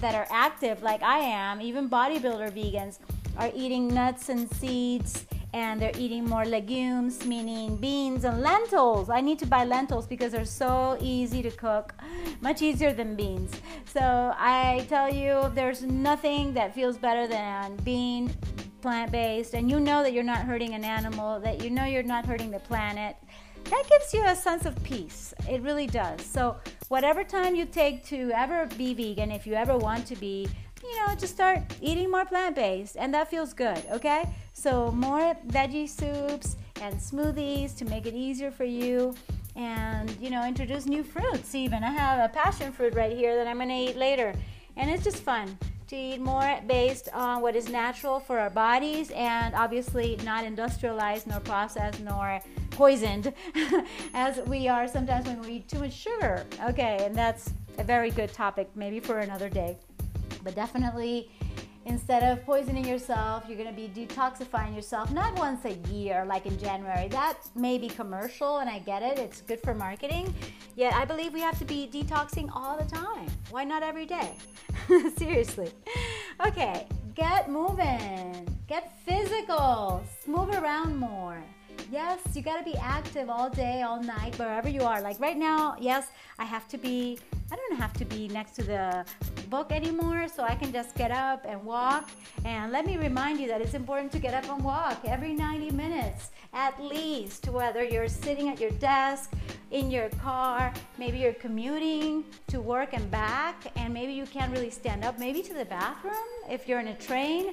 that 0.00 0.14
are 0.14 0.28
active 0.30 0.80
like 0.84 1.02
I 1.02 1.18
am, 1.18 1.60
even 1.60 1.90
bodybuilder 1.90 2.52
vegans 2.52 3.00
are 3.36 3.50
eating 3.52 3.88
nuts 3.88 4.28
and 4.28 4.48
seeds 4.54 5.26
and 5.54 5.80
they're 5.80 5.96
eating 5.96 6.24
more 6.24 6.44
legumes, 6.44 7.24
meaning 7.24 7.76
beans 7.76 8.24
and 8.24 8.42
lentils. 8.42 9.08
I 9.08 9.20
need 9.20 9.38
to 9.38 9.46
buy 9.46 9.64
lentils 9.64 10.04
because 10.04 10.32
they're 10.32 10.44
so 10.44 10.98
easy 11.00 11.42
to 11.42 11.50
cook, 11.52 11.94
much 12.40 12.60
easier 12.60 12.92
than 12.92 13.14
beans. 13.14 13.52
So 13.84 14.34
I 14.36 14.84
tell 14.88 15.14
you, 15.14 15.52
there's 15.54 15.82
nothing 15.82 16.54
that 16.54 16.74
feels 16.74 16.98
better 16.98 17.28
than 17.28 17.76
being 17.84 18.34
plant 18.82 19.12
based, 19.12 19.54
and 19.54 19.70
you 19.70 19.78
know 19.78 20.02
that 20.02 20.12
you're 20.12 20.24
not 20.24 20.40
hurting 20.40 20.74
an 20.74 20.84
animal, 20.84 21.38
that 21.40 21.62
you 21.62 21.70
know 21.70 21.84
you're 21.84 22.02
not 22.02 22.26
hurting 22.26 22.50
the 22.50 22.58
planet. 22.58 23.16
That 23.70 23.84
gives 23.88 24.12
you 24.12 24.24
a 24.26 24.34
sense 24.34 24.66
of 24.66 24.74
peace. 24.82 25.32
It 25.48 25.62
really 25.62 25.86
does. 25.86 26.20
So, 26.20 26.56
whatever 26.88 27.24
time 27.24 27.54
you 27.54 27.64
take 27.64 28.04
to 28.06 28.30
ever 28.34 28.66
be 28.76 28.92
vegan, 28.92 29.30
if 29.30 29.46
you 29.46 29.54
ever 29.54 29.78
want 29.78 30.04
to 30.08 30.16
be, 30.16 30.48
you 30.84 31.06
know, 31.06 31.14
just 31.14 31.34
start 31.34 31.62
eating 31.80 32.10
more 32.10 32.24
plant 32.24 32.54
based, 32.54 32.96
and 32.96 33.12
that 33.14 33.30
feels 33.30 33.52
good, 33.52 33.82
okay? 33.90 34.28
So, 34.52 34.90
more 34.92 35.36
veggie 35.48 35.88
soups 35.88 36.56
and 36.80 36.96
smoothies 36.96 37.76
to 37.78 37.84
make 37.86 38.06
it 38.06 38.14
easier 38.14 38.50
for 38.50 38.64
you. 38.64 39.14
And, 39.56 40.10
you 40.20 40.30
know, 40.30 40.46
introduce 40.46 40.86
new 40.86 41.04
fruits 41.04 41.54
even. 41.54 41.84
I 41.84 41.90
have 41.90 42.28
a 42.28 42.32
passion 42.32 42.72
fruit 42.72 42.94
right 42.94 43.16
here 43.16 43.36
that 43.36 43.46
I'm 43.46 43.58
to 43.58 43.72
eat 43.72 43.96
later. 43.96 44.34
And 44.76 44.90
it's 44.90 45.04
just 45.04 45.22
fun 45.22 45.56
to 45.88 45.96
eat 45.96 46.20
more 46.20 46.60
based 46.66 47.08
on 47.12 47.40
what 47.40 47.54
is 47.54 47.68
natural 47.68 48.18
for 48.18 48.38
our 48.38 48.50
bodies 48.50 49.10
and 49.12 49.54
obviously 49.54 50.18
not 50.24 50.44
industrialized 50.44 51.26
nor 51.26 51.40
processed 51.40 52.00
nor 52.00 52.40
poisoned 52.70 53.32
as 54.14 54.40
we 54.46 54.66
are 54.66 54.88
sometimes 54.88 55.26
when 55.26 55.40
we 55.42 55.52
eat 55.54 55.68
too 55.68 55.78
much 55.78 55.92
sugar. 55.92 56.44
Okay, 56.68 56.98
and 57.00 57.14
that's 57.14 57.52
a 57.78 57.84
very 57.84 58.10
good 58.10 58.32
topic 58.32 58.68
maybe 58.74 58.98
for 58.98 59.20
another 59.20 59.48
day. 59.48 59.76
But 60.44 60.54
definitely 60.54 61.30
instead 61.86 62.22
of 62.22 62.44
poisoning 62.44 62.86
yourself, 62.86 63.44
you're 63.48 63.58
going 63.58 63.68
to 63.68 63.74
be 63.74 63.88
detoxifying 63.88 64.74
yourself 64.74 65.10
not 65.10 65.38
once 65.38 65.64
a 65.64 65.74
year, 65.92 66.24
like 66.26 66.46
in 66.46 66.58
January. 66.58 67.08
That 67.08 67.38
may 67.54 67.78
be 67.78 67.88
commercial, 67.88 68.58
and 68.58 68.70
I 68.70 68.78
get 68.78 69.02
it, 69.02 69.18
it's 69.18 69.40
good 69.40 69.60
for 69.60 69.74
marketing. 69.74 70.34
Yet 70.76 70.94
I 70.94 71.04
believe 71.04 71.32
we 71.32 71.40
have 71.40 71.58
to 71.58 71.64
be 71.64 71.88
detoxing 71.92 72.50
all 72.54 72.76
the 72.76 72.88
time. 72.88 73.28
Why 73.50 73.64
not 73.64 73.82
every 73.82 74.06
day? 74.06 74.34
Seriously. 75.16 75.70
Okay, 76.46 76.86
get 77.14 77.50
moving, 77.50 78.48
get 78.66 78.98
physical, 79.04 80.02
move 80.26 80.50
around 80.50 80.96
more. 80.96 81.42
Yes, 81.90 82.20
you 82.34 82.42
got 82.42 82.58
to 82.58 82.64
be 82.64 82.76
active 82.78 83.30
all 83.30 83.48
day, 83.48 83.82
all 83.82 84.02
night, 84.02 84.38
wherever 84.38 84.68
you 84.68 84.82
are. 84.82 85.00
Like 85.00 85.20
right 85.20 85.36
now, 85.36 85.76
yes, 85.80 86.08
I 86.38 86.44
have 86.44 86.66
to 86.68 86.78
be, 86.78 87.18
I 87.52 87.56
don't 87.56 87.76
have 87.76 87.92
to 87.94 88.04
be 88.04 88.28
next 88.28 88.52
to 88.56 88.62
the 88.64 89.04
book 89.48 89.70
anymore, 89.70 90.26
so 90.28 90.42
I 90.42 90.54
can 90.54 90.72
just 90.72 90.94
get 90.94 91.10
up 91.10 91.44
and 91.46 91.62
walk. 91.64 92.08
And 92.44 92.72
let 92.72 92.86
me 92.86 92.96
remind 92.96 93.38
you 93.40 93.46
that 93.48 93.60
it's 93.60 93.74
important 93.74 94.10
to 94.12 94.18
get 94.18 94.34
up 94.34 94.50
and 94.50 94.64
walk 94.64 95.00
every 95.04 95.34
90 95.34 95.70
minutes 95.70 96.30
at 96.52 96.80
least, 96.82 97.48
whether 97.48 97.82
you're 97.82 98.08
sitting 98.08 98.48
at 98.48 98.60
your 98.60 98.70
desk, 98.72 99.32
in 99.70 99.90
your 99.90 100.08
car, 100.10 100.72
maybe 100.98 101.18
you're 101.18 101.34
commuting 101.34 102.24
to 102.46 102.60
work 102.60 102.92
and 102.92 103.10
back, 103.10 103.56
and 103.76 103.92
maybe 103.92 104.12
you 104.12 104.24
can't 104.24 104.52
really 104.52 104.70
stand 104.70 105.04
up, 105.04 105.18
maybe 105.18 105.42
to 105.42 105.52
the 105.52 105.64
bathroom 105.64 106.14
if 106.48 106.68
you're 106.68 106.78
in 106.78 106.88
a 106.88 106.94
train 106.94 107.52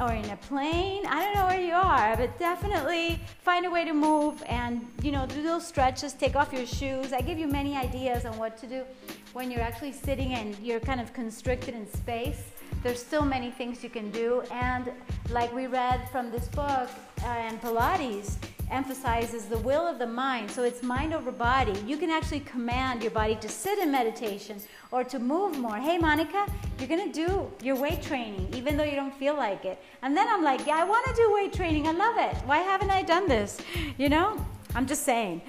or 0.00 0.12
in 0.12 0.28
a 0.30 0.36
plane. 0.36 1.06
I 1.06 1.24
don't 1.24 1.34
know 1.34 1.46
where 1.46 1.60
you 1.60 1.74
are, 1.74 2.16
but 2.16 2.38
definitely 2.38 3.20
find 3.42 3.66
a 3.66 3.70
way 3.70 3.84
to 3.84 3.92
move 3.92 4.42
and 4.46 4.86
you 5.02 5.12
know 5.12 5.26
do 5.26 5.42
those 5.42 5.66
stretches. 5.66 6.12
Take 6.12 6.36
off 6.36 6.52
your 6.52 6.66
shoes. 6.66 7.12
I 7.12 7.20
give 7.20 7.38
you 7.38 7.46
many 7.46 7.76
ideas 7.76 8.24
on 8.24 8.36
what 8.38 8.56
to 8.58 8.66
do 8.66 8.84
when 9.32 9.50
you're 9.50 9.60
actually 9.60 9.92
sitting 9.92 10.34
and 10.34 10.56
you're 10.58 10.80
kind 10.80 11.00
of 11.00 11.12
constricted 11.12 11.74
in 11.74 11.90
space. 11.92 12.42
There's 12.82 13.02
so 13.02 13.22
many 13.22 13.50
things 13.50 13.82
you 13.82 13.90
can 13.90 14.10
do, 14.10 14.42
and 14.50 14.92
like 15.30 15.54
we 15.54 15.66
read 15.66 16.08
from 16.10 16.30
this 16.30 16.48
book 16.48 16.90
uh, 17.22 17.26
and 17.26 17.60
Pilates 17.60 18.36
emphasizes 18.70 19.46
the 19.46 19.58
will 19.58 19.86
of 19.86 19.98
the 19.98 20.06
mind. 20.06 20.50
So 20.50 20.62
it's 20.64 20.82
mind 20.82 21.14
over 21.14 21.30
body. 21.30 21.78
You 21.86 21.96
can 21.96 22.10
actually 22.10 22.40
command 22.40 23.02
your 23.02 23.10
body 23.10 23.36
to 23.36 23.48
sit 23.48 23.78
in 23.78 23.90
meditation 23.90 24.60
or 24.90 25.04
to 25.04 25.18
move 25.18 25.58
more. 25.58 25.76
Hey, 25.76 25.98
Monica, 25.98 26.46
you're 26.78 26.88
going 26.88 27.10
to 27.10 27.26
do 27.26 27.50
your 27.62 27.76
weight 27.76 28.02
training 28.02 28.48
even 28.54 28.76
though 28.76 28.84
you 28.84 28.96
don't 28.96 29.14
feel 29.14 29.36
like 29.36 29.64
it. 29.64 29.80
And 30.02 30.16
then 30.16 30.28
I'm 30.28 30.42
like, 30.42 30.66
yeah, 30.66 30.76
I 30.76 30.84
want 30.84 31.06
to 31.06 31.14
do 31.14 31.32
weight 31.34 31.52
training. 31.52 31.86
I 31.86 31.92
love 31.92 32.16
it. 32.18 32.36
Why 32.46 32.58
haven't 32.58 32.90
I 32.90 33.02
done 33.02 33.28
this? 33.28 33.58
You 33.98 34.08
know, 34.08 34.44
I'm 34.74 34.86
just 34.86 35.04
saying. 35.04 35.42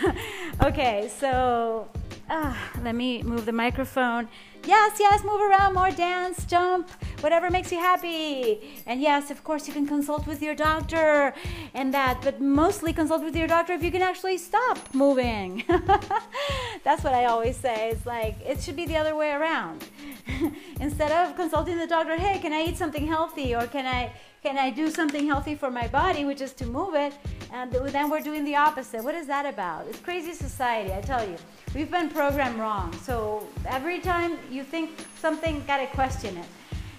okay, 0.62 1.10
so 1.18 1.88
uh, 2.30 2.54
let 2.82 2.94
me 2.94 3.22
move 3.22 3.46
the 3.46 3.52
microphone. 3.52 4.28
Yes, 4.64 4.98
yes, 5.00 5.24
move 5.24 5.40
around 5.40 5.74
more, 5.74 5.90
dance, 5.90 6.44
jump, 6.44 6.90
whatever 7.20 7.50
makes 7.50 7.72
you 7.72 7.78
happy. 7.78 8.82
And 8.86 9.00
yes, 9.00 9.30
of 9.30 9.42
course, 9.44 9.66
you 9.66 9.72
can 9.72 9.86
consult 9.86 10.26
with 10.26 10.42
your 10.42 10.54
doctor 10.54 11.32
and 11.74 11.94
that, 11.94 12.20
but 12.22 12.40
mostly 12.40 12.92
consult 12.92 13.22
with 13.22 13.34
your 13.36 13.46
doctor 13.46 13.72
if 13.72 13.82
you 13.82 13.90
can 13.90 14.02
actually 14.02 14.36
stop 14.36 14.78
moving. 14.92 15.64
That's 16.84 17.02
what 17.02 17.14
I 17.14 17.26
always 17.26 17.56
say. 17.56 17.90
It's 17.90 18.04
like 18.04 18.36
it 18.44 18.60
should 18.60 18.76
be 18.76 18.84
the 18.84 18.96
other 18.96 19.14
way 19.14 19.30
around. 19.30 19.84
Instead 20.80 21.12
of 21.12 21.36
consulting 21.36 21.78
the 21.78 21.86
doctor, 21.86 22.16
hey, 22.16 22.38
can 22.38 22.52
I 22.52 22.64
eat 22.64 22.76
something 22.76 23.06
healthy 23.06 23.54
or 23.54 23.66
can 23.66 23.86
I 23.86 24.12
can 24.42 24.56
I 24.56 24.70
do 24.70 24.90
something 24.90 25.26
healthy 25.26 25.54
for 25.54 25.70
my 25.70 25.88
body, 25.88 26.24
which 26.24 26.40
is 26.40 26.52
to 26.54 26.66
move 26.66 26.94
it? 26.94 27.12
And 27.52 27.72
then 27.72 28.10
we're 28.10 28.20
doing 28.20 28.44
the 28.44 28.56
opposite. 28.56 29.02
What 29.02 29.14
is 29.14 29.26
that 29.26 29.46
about? 29.46 29.86
It's 29.88 29.98
crazy 30.00 30.32
society, 30.32 30.92
I 30.92 31.00
tell 31.00 31.26
you. 31.28 31.36
We've 31.74 31.90
been 31.90 32.08
programmed 32.08 32.58
wrong. 32.58 32.92
So 33.02 33.46
every 33.66 33.98
time 33.98 34.38
you 34.50 34.62
think 34.62 34.90
something, 35.18 35.64
gotta 35.66 35.86
question 35.88 36.36
it. 36.36 36.46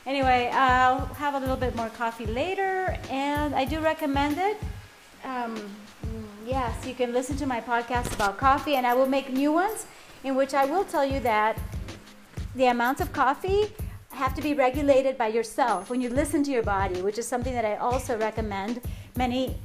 Anyway, 0.05 0.49
I'll 0.53 1.05
have 1.15 1.35
a 1.35 1.39
little 1.39 1.55
bit 1.55 1.75
more 1.75 1.89
coffee 1.89 2.25
later, 2.25 2.97
and 3.09 3.53
I 3.53 3.63
do 3.63 3.79
recommend 3.79 4.37
it. 4.37 4.57
Um, 5.23 5.55
yes, 6.45 6.85
you 6.85 6.95
can 6.95 7.13
listen 7.13 7.37
to 7.37 7.45
my 7.45 7.61
podcast 7.61 8.13
about 8.15 8.37
coffee, 8.37 8.75
and 8.75 8.87
I 8.87 8.93
will 8.95 9.05
make 9.05 9.31
new 9.31 9.53
ones 9.53 9.85
in 10.23 10.35
which 10.35 10.53
I 10.53 10.65
will 10.65 10.83
tell 10.83 11.05
you 11.05 11.19
that 11.21 11.57
the 12.55 12.65
amounts 12.65 13.01
of 13.01 13.13
coffee 13.13 13.71
have 14.11 14.33
to 14.35 14.41
be 14.41 14.53
regulated 14.53 15.17
by 15.17 15.27
yourself 15.27 15.89
when 15.89 16.01
you 16.01 16.09
listen 16.09 16.43
to 16.43 16.51
your 16.51 16.63
body, 16.63 17.01
which 17.01 17.17
is 17.17 17.27
something 17.27 17.53
that 17.53 17.65
I 17.65 17.75
also 17.75 18.17
recommend 18.17 18.81
many 19.15 19.57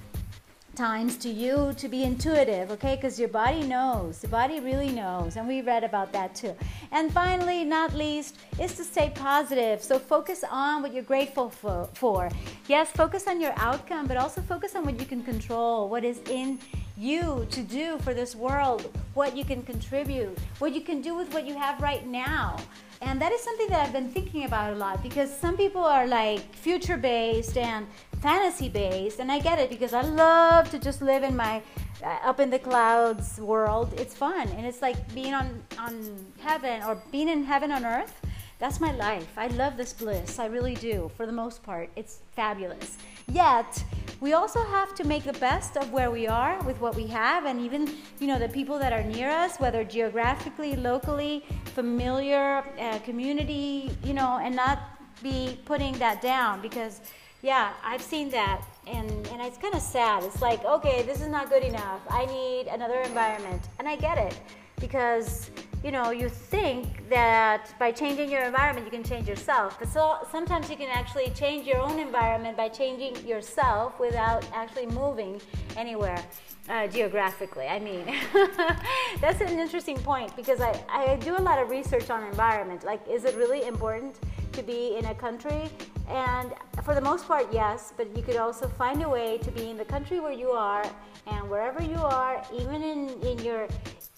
times 0.75 1.17
to 1.17 1.29
you 1.29 1.73
to 1.77 1.89
be 1.89 2.03
intuitive, 2.03 2.71
okay? 2.73 2.97
Because 2.97 3.19
your 3.19 3.29
body 3.29 3.63
knows. 3.63 4.19
The 4.19 4.29
body 4.29 4.61
really 4.61 4.91
knows. 4.91 5.37
And 5.37 5.47
we 5.47 5.63
read 5.63 5.85
about 5.85 6.13
that 6.13 6.35
too. 6.35 6.55
And 6.91 7.13
finally, 7.13 7.65
not 7.65 7.95
least, 7.95 8.39
is 8.61 8.75
to 8.77 8.85
stay 8.85 9.13
positive. 9.15 9.83
So 9.83 9.99
focus 9.99 10.45
on 10.51 10.83
what 10.83 10.93
you're 10.93 11.05
grateful 11.05 11.51
for. 11.51 12.29
Yes, 12.67 12.91
focus 12.91 13.29
on 13.29 13.41
your 13.41 13.53
outcome, 13.57 14.07
but 14.07 14.17
also 14.17 14.41
focus 14.41 14.75
on 14.75 14.85
what 14.85 14.99
you 14.99 15.07
can 15.07 15.23
control, 15.23 15.89
what 15.89 16.05
is 16.05 16.19
in 16.29 16.59
you 16.97 17.47
to 17.51 17.63
do 17.63 17.99
for 17.99 18.15
this 18.15 18.35
world, 18.37 18.91
what 19.15 19.37
you 19.37 19.45
can 19.45 19.63
contribute, 19.63 20.39
what 20.59 20.73
you 20.73 20.81
can 20.81 21.01
do 21.01 21.15
with 21.15 21.33
what 21.35 21.47
you 21.47 21.57
have 21.57 21.81
right 21.81 22.07
now. 22.07 22.57
And 23.03 23.21
that 23.21 23.33
is 23.33 23.41
something 23.41 23.69
that 23.69 23.85
I've 23.85 23.93
been 23.93 24.09
thinking 24.09 24.45
about 24.45 24.73
a 24.73 24.77
lot 24.77 25.03
because 25.03 25.37
some 25.37 25.57
people 25.57 25.83
are 25.83 26.07
like 26.07 26.55
future 26.55 26.97
based 26.97 27.57
and 27.57 27.87
fantasy 28.23 28.69
based, 28.69 29.19
and 29.19 29.31
I 29.31 29.41
get 29.41 29.59
it 29.59 29.69
because 29.69 29.93
I 29.93 30.03
love 30.03 30.71
to 30.71 30.79
just 30.79 31.03
live 31.03 31.23
in 31.23 31.37
my 31.37 31.63
uh, 32.03 32.19
up 32.25 32.41
in 32.41 32.51
the 32.51 32.59
clouds 32.59 33.39
world. 33.39 33.93
It's 33.99 34.15
fun 34.15 34.49
and 34.49 34.65
it's 34.65 34.81
like 34.81 34.97
being 35.15 35.35
on 35.35 35.63
on 35.79 36.25
heaven 36.39 36.83
or 36.83 37.03
being 37.11 37.29
in 37.29 37.45
heaven 37.45 37.71
on 37.73 37.85
earth 37.85 38.21
that's 38.65 38.81
my 38.81 38.93
life. 38.93 39.29
I 39.37 39.49
love 39.49 39.77
this 39.77 39.93
bliss. 39.93 40.39
I 40.39 40.47
really 40.47 40.75
do. 40.75 41.11
For 41.19 41.27
the 41.27 41.33
most 41.33 41.63
part, 41.63 41.91
it's 41.97 42.21
fabulous. 42.33 42.97
Yet, 43.31 43.85
we 44.23 44.33
also 44.33 44.63
have 44.65 44.95
to 44.95 45.05
make 45.05 45.23
the 45.25 45.35
best 45.35 45.77
of 45.77 45.93
where 45.93 46.11
we 46.11 46.27
are 46.27 46.59
with 46.63 46.81
what 46.81 46.97
we 46.97 47.07
have 47.09 47.45
and 47.45 47.61
even, 47.61 47.95
you 48.21 48.27
know, 48.27 48.39
the 48.39 48.49
people 48.49 48.79
that 48.79 48.91
are 48.91 49.03
near 49.03 49.29
us, 49.29 49.59
whether 49.59 49.85
geographically, 49.85 50.77
locally, 50.77 51.45
familiar, 51.75 52.65
uh, 52.81 52.99
community, 53.01 53.91
you 54.03 54.15
know, 54.15 54.39
and 54.43 54.57
not 54.57 54.79
be 55.23 55.59
putting 55.67 55.93
that 55.99 56.23
down 56.23 56.63
because 56.63 57.03
yeah, 57.43 57.75
I've 57.85 58.01
seen 58.01 58.31
that 58.31 58.63
and 58.87 59.11
and 59.29 59.43
it's 59.43 59.59
kind 59.59 59.75
of 59.75 59.83
sad. 59.83 60.25
It's 60.25 60.41
like, 60.41 60.65
okay, 60.65 61.03
this 61.03 61.21
is 61.21 61.29
not 61.29 61.51
good 61.51 61.65
enough. 61.65 62.01
I 62.09 62.25
need 62.25 62.69
another 62.69 63.01
environment. 63.01 63.61
And 63.79 63.87
I 63.87 63.97
get 63.97 64.17
it 64.17 64.41
because 64.81 65.51
you 65.85 65.91
know, 65.91 66.11
you 66.11 66.31
think 66.31 67.07
that 67.11 67.69
by 67.79 67.93
changing 67.93 68.31
your 68.31 68.41
environment, 68.41 68.87
you 68.87 68.91
can 68.91 69.05
change 69.05 69.29
yourself. 69.29 69.79
But 69.79 69.89
so 69.89 70.17
sometimes 70.33 70.71
you 70.71 70.79
can 70.79 70.89
actually 70.89 71.29
change 71.31 71.67
your 71.67 71.77
own 71.77 71.99
environment 71.99 72.57
by 72.57 72.71
changing 72.71 73.15
yourself 73.27 74.01
without 74.01 74.49
actually 74.55 74.87
moving 74.87 75.43
anywhere 75.77 76.25
uh, 76.71 76.87
geographically. 76.87 77.67
I 77.67 77.81
mean, 77.81 78.07
that's 79.21 79.43
an 79.43 79.59
interesting 79.59 79.99
point 79.99 80.35
because 80.37 80.63
I, 80.63 80.83
I 80.89 81.17
do 81.17 81.37
a 81.37 81.45
lot 81.51 81.59
of 81.59 81.69
research 81.69 82.09
on 82.09 82.25
environment. 82.25 82.83
Like, 82.83 83.07
is 83.07 83.27
it 83.27 83.37
really 83.37 83.67
important 83.67 84.19
to 84.53 84.63
be 84.63 84.97
in 84.97 85.05
a 85.05 85.15
country? 85.15 85.69
And 86.09 86.55
for 86.83 86.95
the 86.95 87.01
most 87.03 87.29
part, 87.29 87.47
yes, 87.53 87.93
but 87.95 88.15
you 88.17 88.23
could 88.23 88.37
also 88.37 88.69
find 88.69 89.03
a 89.03 89.09
way 89.09 89.37
to 89.37 89.51
be 89.51 89.69
in 89.69 89.77
the 89.77 89.85
country 89.85 90.19
where 90.19 90.33
you 90.33 90.49
are 90.49 90.85
and 91.27 91.51
wherever 91.51 91.83
you 91.83 91.97
are, 91.97 92.43
even 92.55 92.83
in, 92.83 93.09
in 93.21 93.39
your 93.41 93.69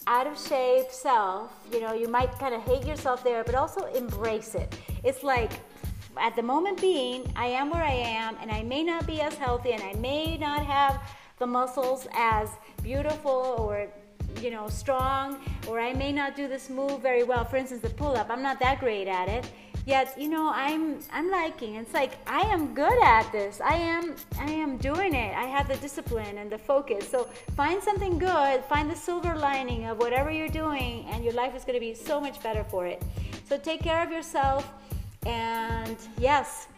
out 0.07 0.27
of 0.27 0.39
shape 0.39 0.91
self, 0.91 1.53
you 1.73 1.81
know, 1.81 1.93
you 1.93 2.09
might 2.09 2.31
kind 2.39 2.55
of 2.55 2.63
hate 2.63 2.87
yourself 2.87 3.25
there, 3.25 3.43
but 3.43 3.55
also 3.55 3.87
embrace 3.87 4.55
it. 4.55 4.79
It's 5.03 5.23
like 5.23 5.53
at 6.17 6.37
the 6.37 6.43
moment 6.43 6.81
being, 6.81 7.31
I 7.37 7.47
am 7.47 7.71
where 7.71 7.83
I 7.83 7.93
am, 7.93 8.37
and 8.41 8.51
I 8.51 8.63
may 8.63 8.83
not 8.83 9.07
be 9.07 9.21
as 9.21 9.35
healthy, 9.35 9.73
and 9.73 9.83
I 9.83 9.95
may 9.95 10.39
not 10.39 10.65
have 10.65 11.01
the 11.39 11.47
muscles 11.47 12.07
as 12.15 12.49
beautiful 12.83 13.57
or 13.59 13.89
you 14.41 14.51
know 14.51 14.69
strong 14.69 15.39
or 15.67 15.81
i 15.81 15.93
may 15.95 16.13
not 16.13 16.37
do 16.37 16.47
this 16.47 16.69
move 16.69 17.01
very 17.01 17.23
well 17.23 17.45
for 17.45 17.57
instance 17.57 17.81
the 17.81 17.89
pull 17.91 18.15
up 18.17 18.29
i'm 18.31 18.43
not 18.43 18.59
that 18.59 18.79
great 18.81 19.09
at 19.09 19.29
it 19.29 19.51
yet 19.87 20.12
you 20.18 20.28
know 20.28 20.51
i'm 20.53 20.99
i'm 21.12 21.30
liking 21.30 21.76
it's 21.76 21.95
like 21.95 22.18
i 22.26 22.41
am 22.41 22.74
good 22.74 22.99
at 23.03 23.30
this. 23.32 23.61
I 23.61 23.74
am 23.74 24.16
i 24.39 24.51
am 24.51 24.76
doing 24.76 25.14
it. 25.14 25.32
I 25.34 25.45
have 25.45 25.68
the 25.68 25.76
discipline 25.76 26.39
and 26.39 26.51
the 26.51 26.59
focus. 26.59 27.09
So 27.09 27.24
find 27.57 27.82
something 27.82 28.18
good 28.18 28.64
find 28.64 28.91
the 28.91 28.97
silver 28.97 29.34
lining 29.37 29.87
of 29.87 29.99
whatever 29.99 30.30
you're 30.30 30.57
doing 30.64 31.07
and 31.11 31.24
your 31.24 31.32
life 31.32 31.55
is 31.55 31.64
going 31.64 31.76
to 31.76 31.80
be 31.80 31.95
so 31.95 32.20
much 32.20 32.43
better 32.43 32.64
for 32.64 32.87
it. 32.87 33.03
So 33.49 33.57
take 33.57 33.80
care 33.80 34.03
of 34.03 34.11
yourself 34.11 34.70
and 35.24 35.97
yes 36.18 36.68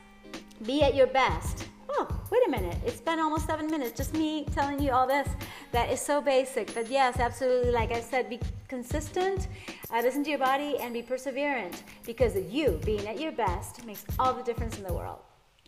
be 0.67 0.83
at 0.83 0.95
your 0.95 1.07
best 1.07 1.67
oh, 1.91 2.21
wait 2.31 2.41
a 2.47 2.51
minute, 2.51 2.77
it's 2.85 3.01
been 3.01 3.19
almost 3.19 3.47
seven 3.47 3.67
minutes, 3.67 3.97
just 3.97 4.15
me 4.15 4.45
telling 4.53 4.81
you 4.81 4.93
all 4.93 5.07
this. 5.07 5.29
That 5.73 5.91
is 5.91 6.01
so 6.01 6.21
basic. 6.21 6.75
But 6.75 6.91
yes, 6.91 7.19
absolutely, 7.19 7.71
like 7.71 7.93
I 7.93 8.01
said, 8.01 8.29
be 8.29 8.41
consistent, 8.69 9.49
uh, 9.93 10.01
listen 10.03 10.25
to 10.25 10.31
your 10.31 10.39
body, 10.39 10.77
and 10.79 10.93
be 10.93 11.03
perseverant 11.03 11.83
because 12.05 12.37
you 12.51 12.81
being 12.85 13.07
at 13.07 13.21
your 13.21 13.33
best 13.33 13.85
makes 13.85 14.05
all 14.19 14.33
the 14.33 14.43
difference 14.43 14.77
in 14.77 14.85
the 14.85 14.93
world. 14.93 15.19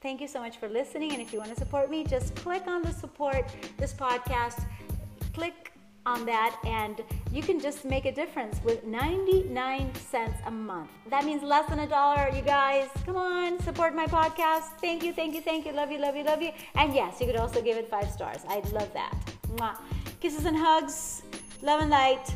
Thank 0.03 0.23
you 0.23 0.29
so 0.29 0.41
much 0.41 0.57
for 0.57 0.69
listening. 0.69 1.13
And 1.13 1.21
if 1.21 1.33
you 1.33 1.39
want 1.39 1.53
to 1.53 1.59
support 1.59 1.91
me, 1.91 2.05
just 2.05 2.35
click 2.35 2.67
on 2.67 2.81
the 2.81 2.93
support 2.93 3.45
this 3.77 3.93
podcast. 3.93 4.65
Click 5.35 5.70
on 6.07 6.25
that 6.27 6.57
and 6.65 7.03
you 7.31 7.43
can 7.43 7.61
just 7.61 7.85
make 7.85 8.05
a 8.07 8.13
difference 8.13 8.61
with 8.65 8.85
99 8.85 9.95
cents 9.95 10.39
a 10.47 10.51
month. 10.51 10.91
That 11.09 11.25
means 11.25 11.43
less 11.43 11.69
than 11.69 11.81
a 11.81 11.87
dollar, 11.87 12.31
you 12.35 12.43
guys. 12.43 12.89
Come 13.05 13.17
on, 13.17 13.61
support 13.61 13.95
my 13.95 14.07
podcast. 14.07 14.79
Thank 14.81 15.03
you, 15.03 15.13
thank 15.13 15.35
you, 15.35 15.41
thank 15.41 15.67
you. 15.67 15.73
Love 15.73 15.91
you, 15.93 15.99
love 15.99 16.17
you, 16.17 16.25
love 16.25 16.43
you. 16.43 16.53
And 16.75 16.95
yes, 16.95 17.21
you 17.21 17.27
could 17.27 17.37
also 17.37 17.61
give 17.63 17.77
it 17.77 17.89
five 17.89 18.11
stars. 18.11 18.41
I'd 18.49 18.71
love 18.73 18.93
that. 18.95 19.15
Mwah. 19.55 19.77
Kisses 20.21 20.45
and 20.45 20.57
hugs. 20.57 21.23
Love 21.63 21.81
and 21.81 21.91
light. 21.91 22.35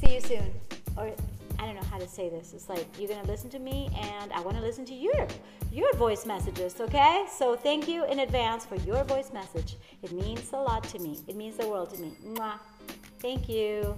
See 0.00 0.14
you 0.14 0.20
soon. 0.20 0.52
Or 0.96 1.12
I 1.58 1.66
don't 1.66 1.74
know 1.74 1.88
how 1.90 1.98
to 1.98 2.08
say 2.08 2.28
this. 2.28 2.52
It's 2.54 2.68
like 2.68 2.86
you're 2.98 3.08
gonna 3.08 3.26
listen 3.26 3.50
to 3.50 3.58
me, 3.58 3.90
and 4.00 4.32
I 4.32 4.40
want 4.40 4.56
to 4.56 4.62
listen 4.62 4.84
to 4.86 4.94
your 4.94 5.26
your 5.72 5.92
voice 5.94 6.24
messages. 6.24 6.80
Okay? 6.80 7.26
So 7.30 7.56
thank 7.56 7.88
you 7.88 8.04
in 8.06 8.20
advance 8.20 8.64
for 8.64 8.76
your 8.76 9.04
voice 9.04 9.32
message. 9.32 9.76
It 10.02 10.12
means 10.12 10.52
a 10.52 10.56
lot 10.56 10.84
to 10.84 10.98
me. 10.98 11.18
It 11.26 11.36
means 11.36 11.56
the 11.56 11.68
world 11.68 11.90
to 11.94 12.00
me. 12.00 12.12
Mwah. 12.24 12.58
Thank 13.20 13.48
you. 13.48 13.96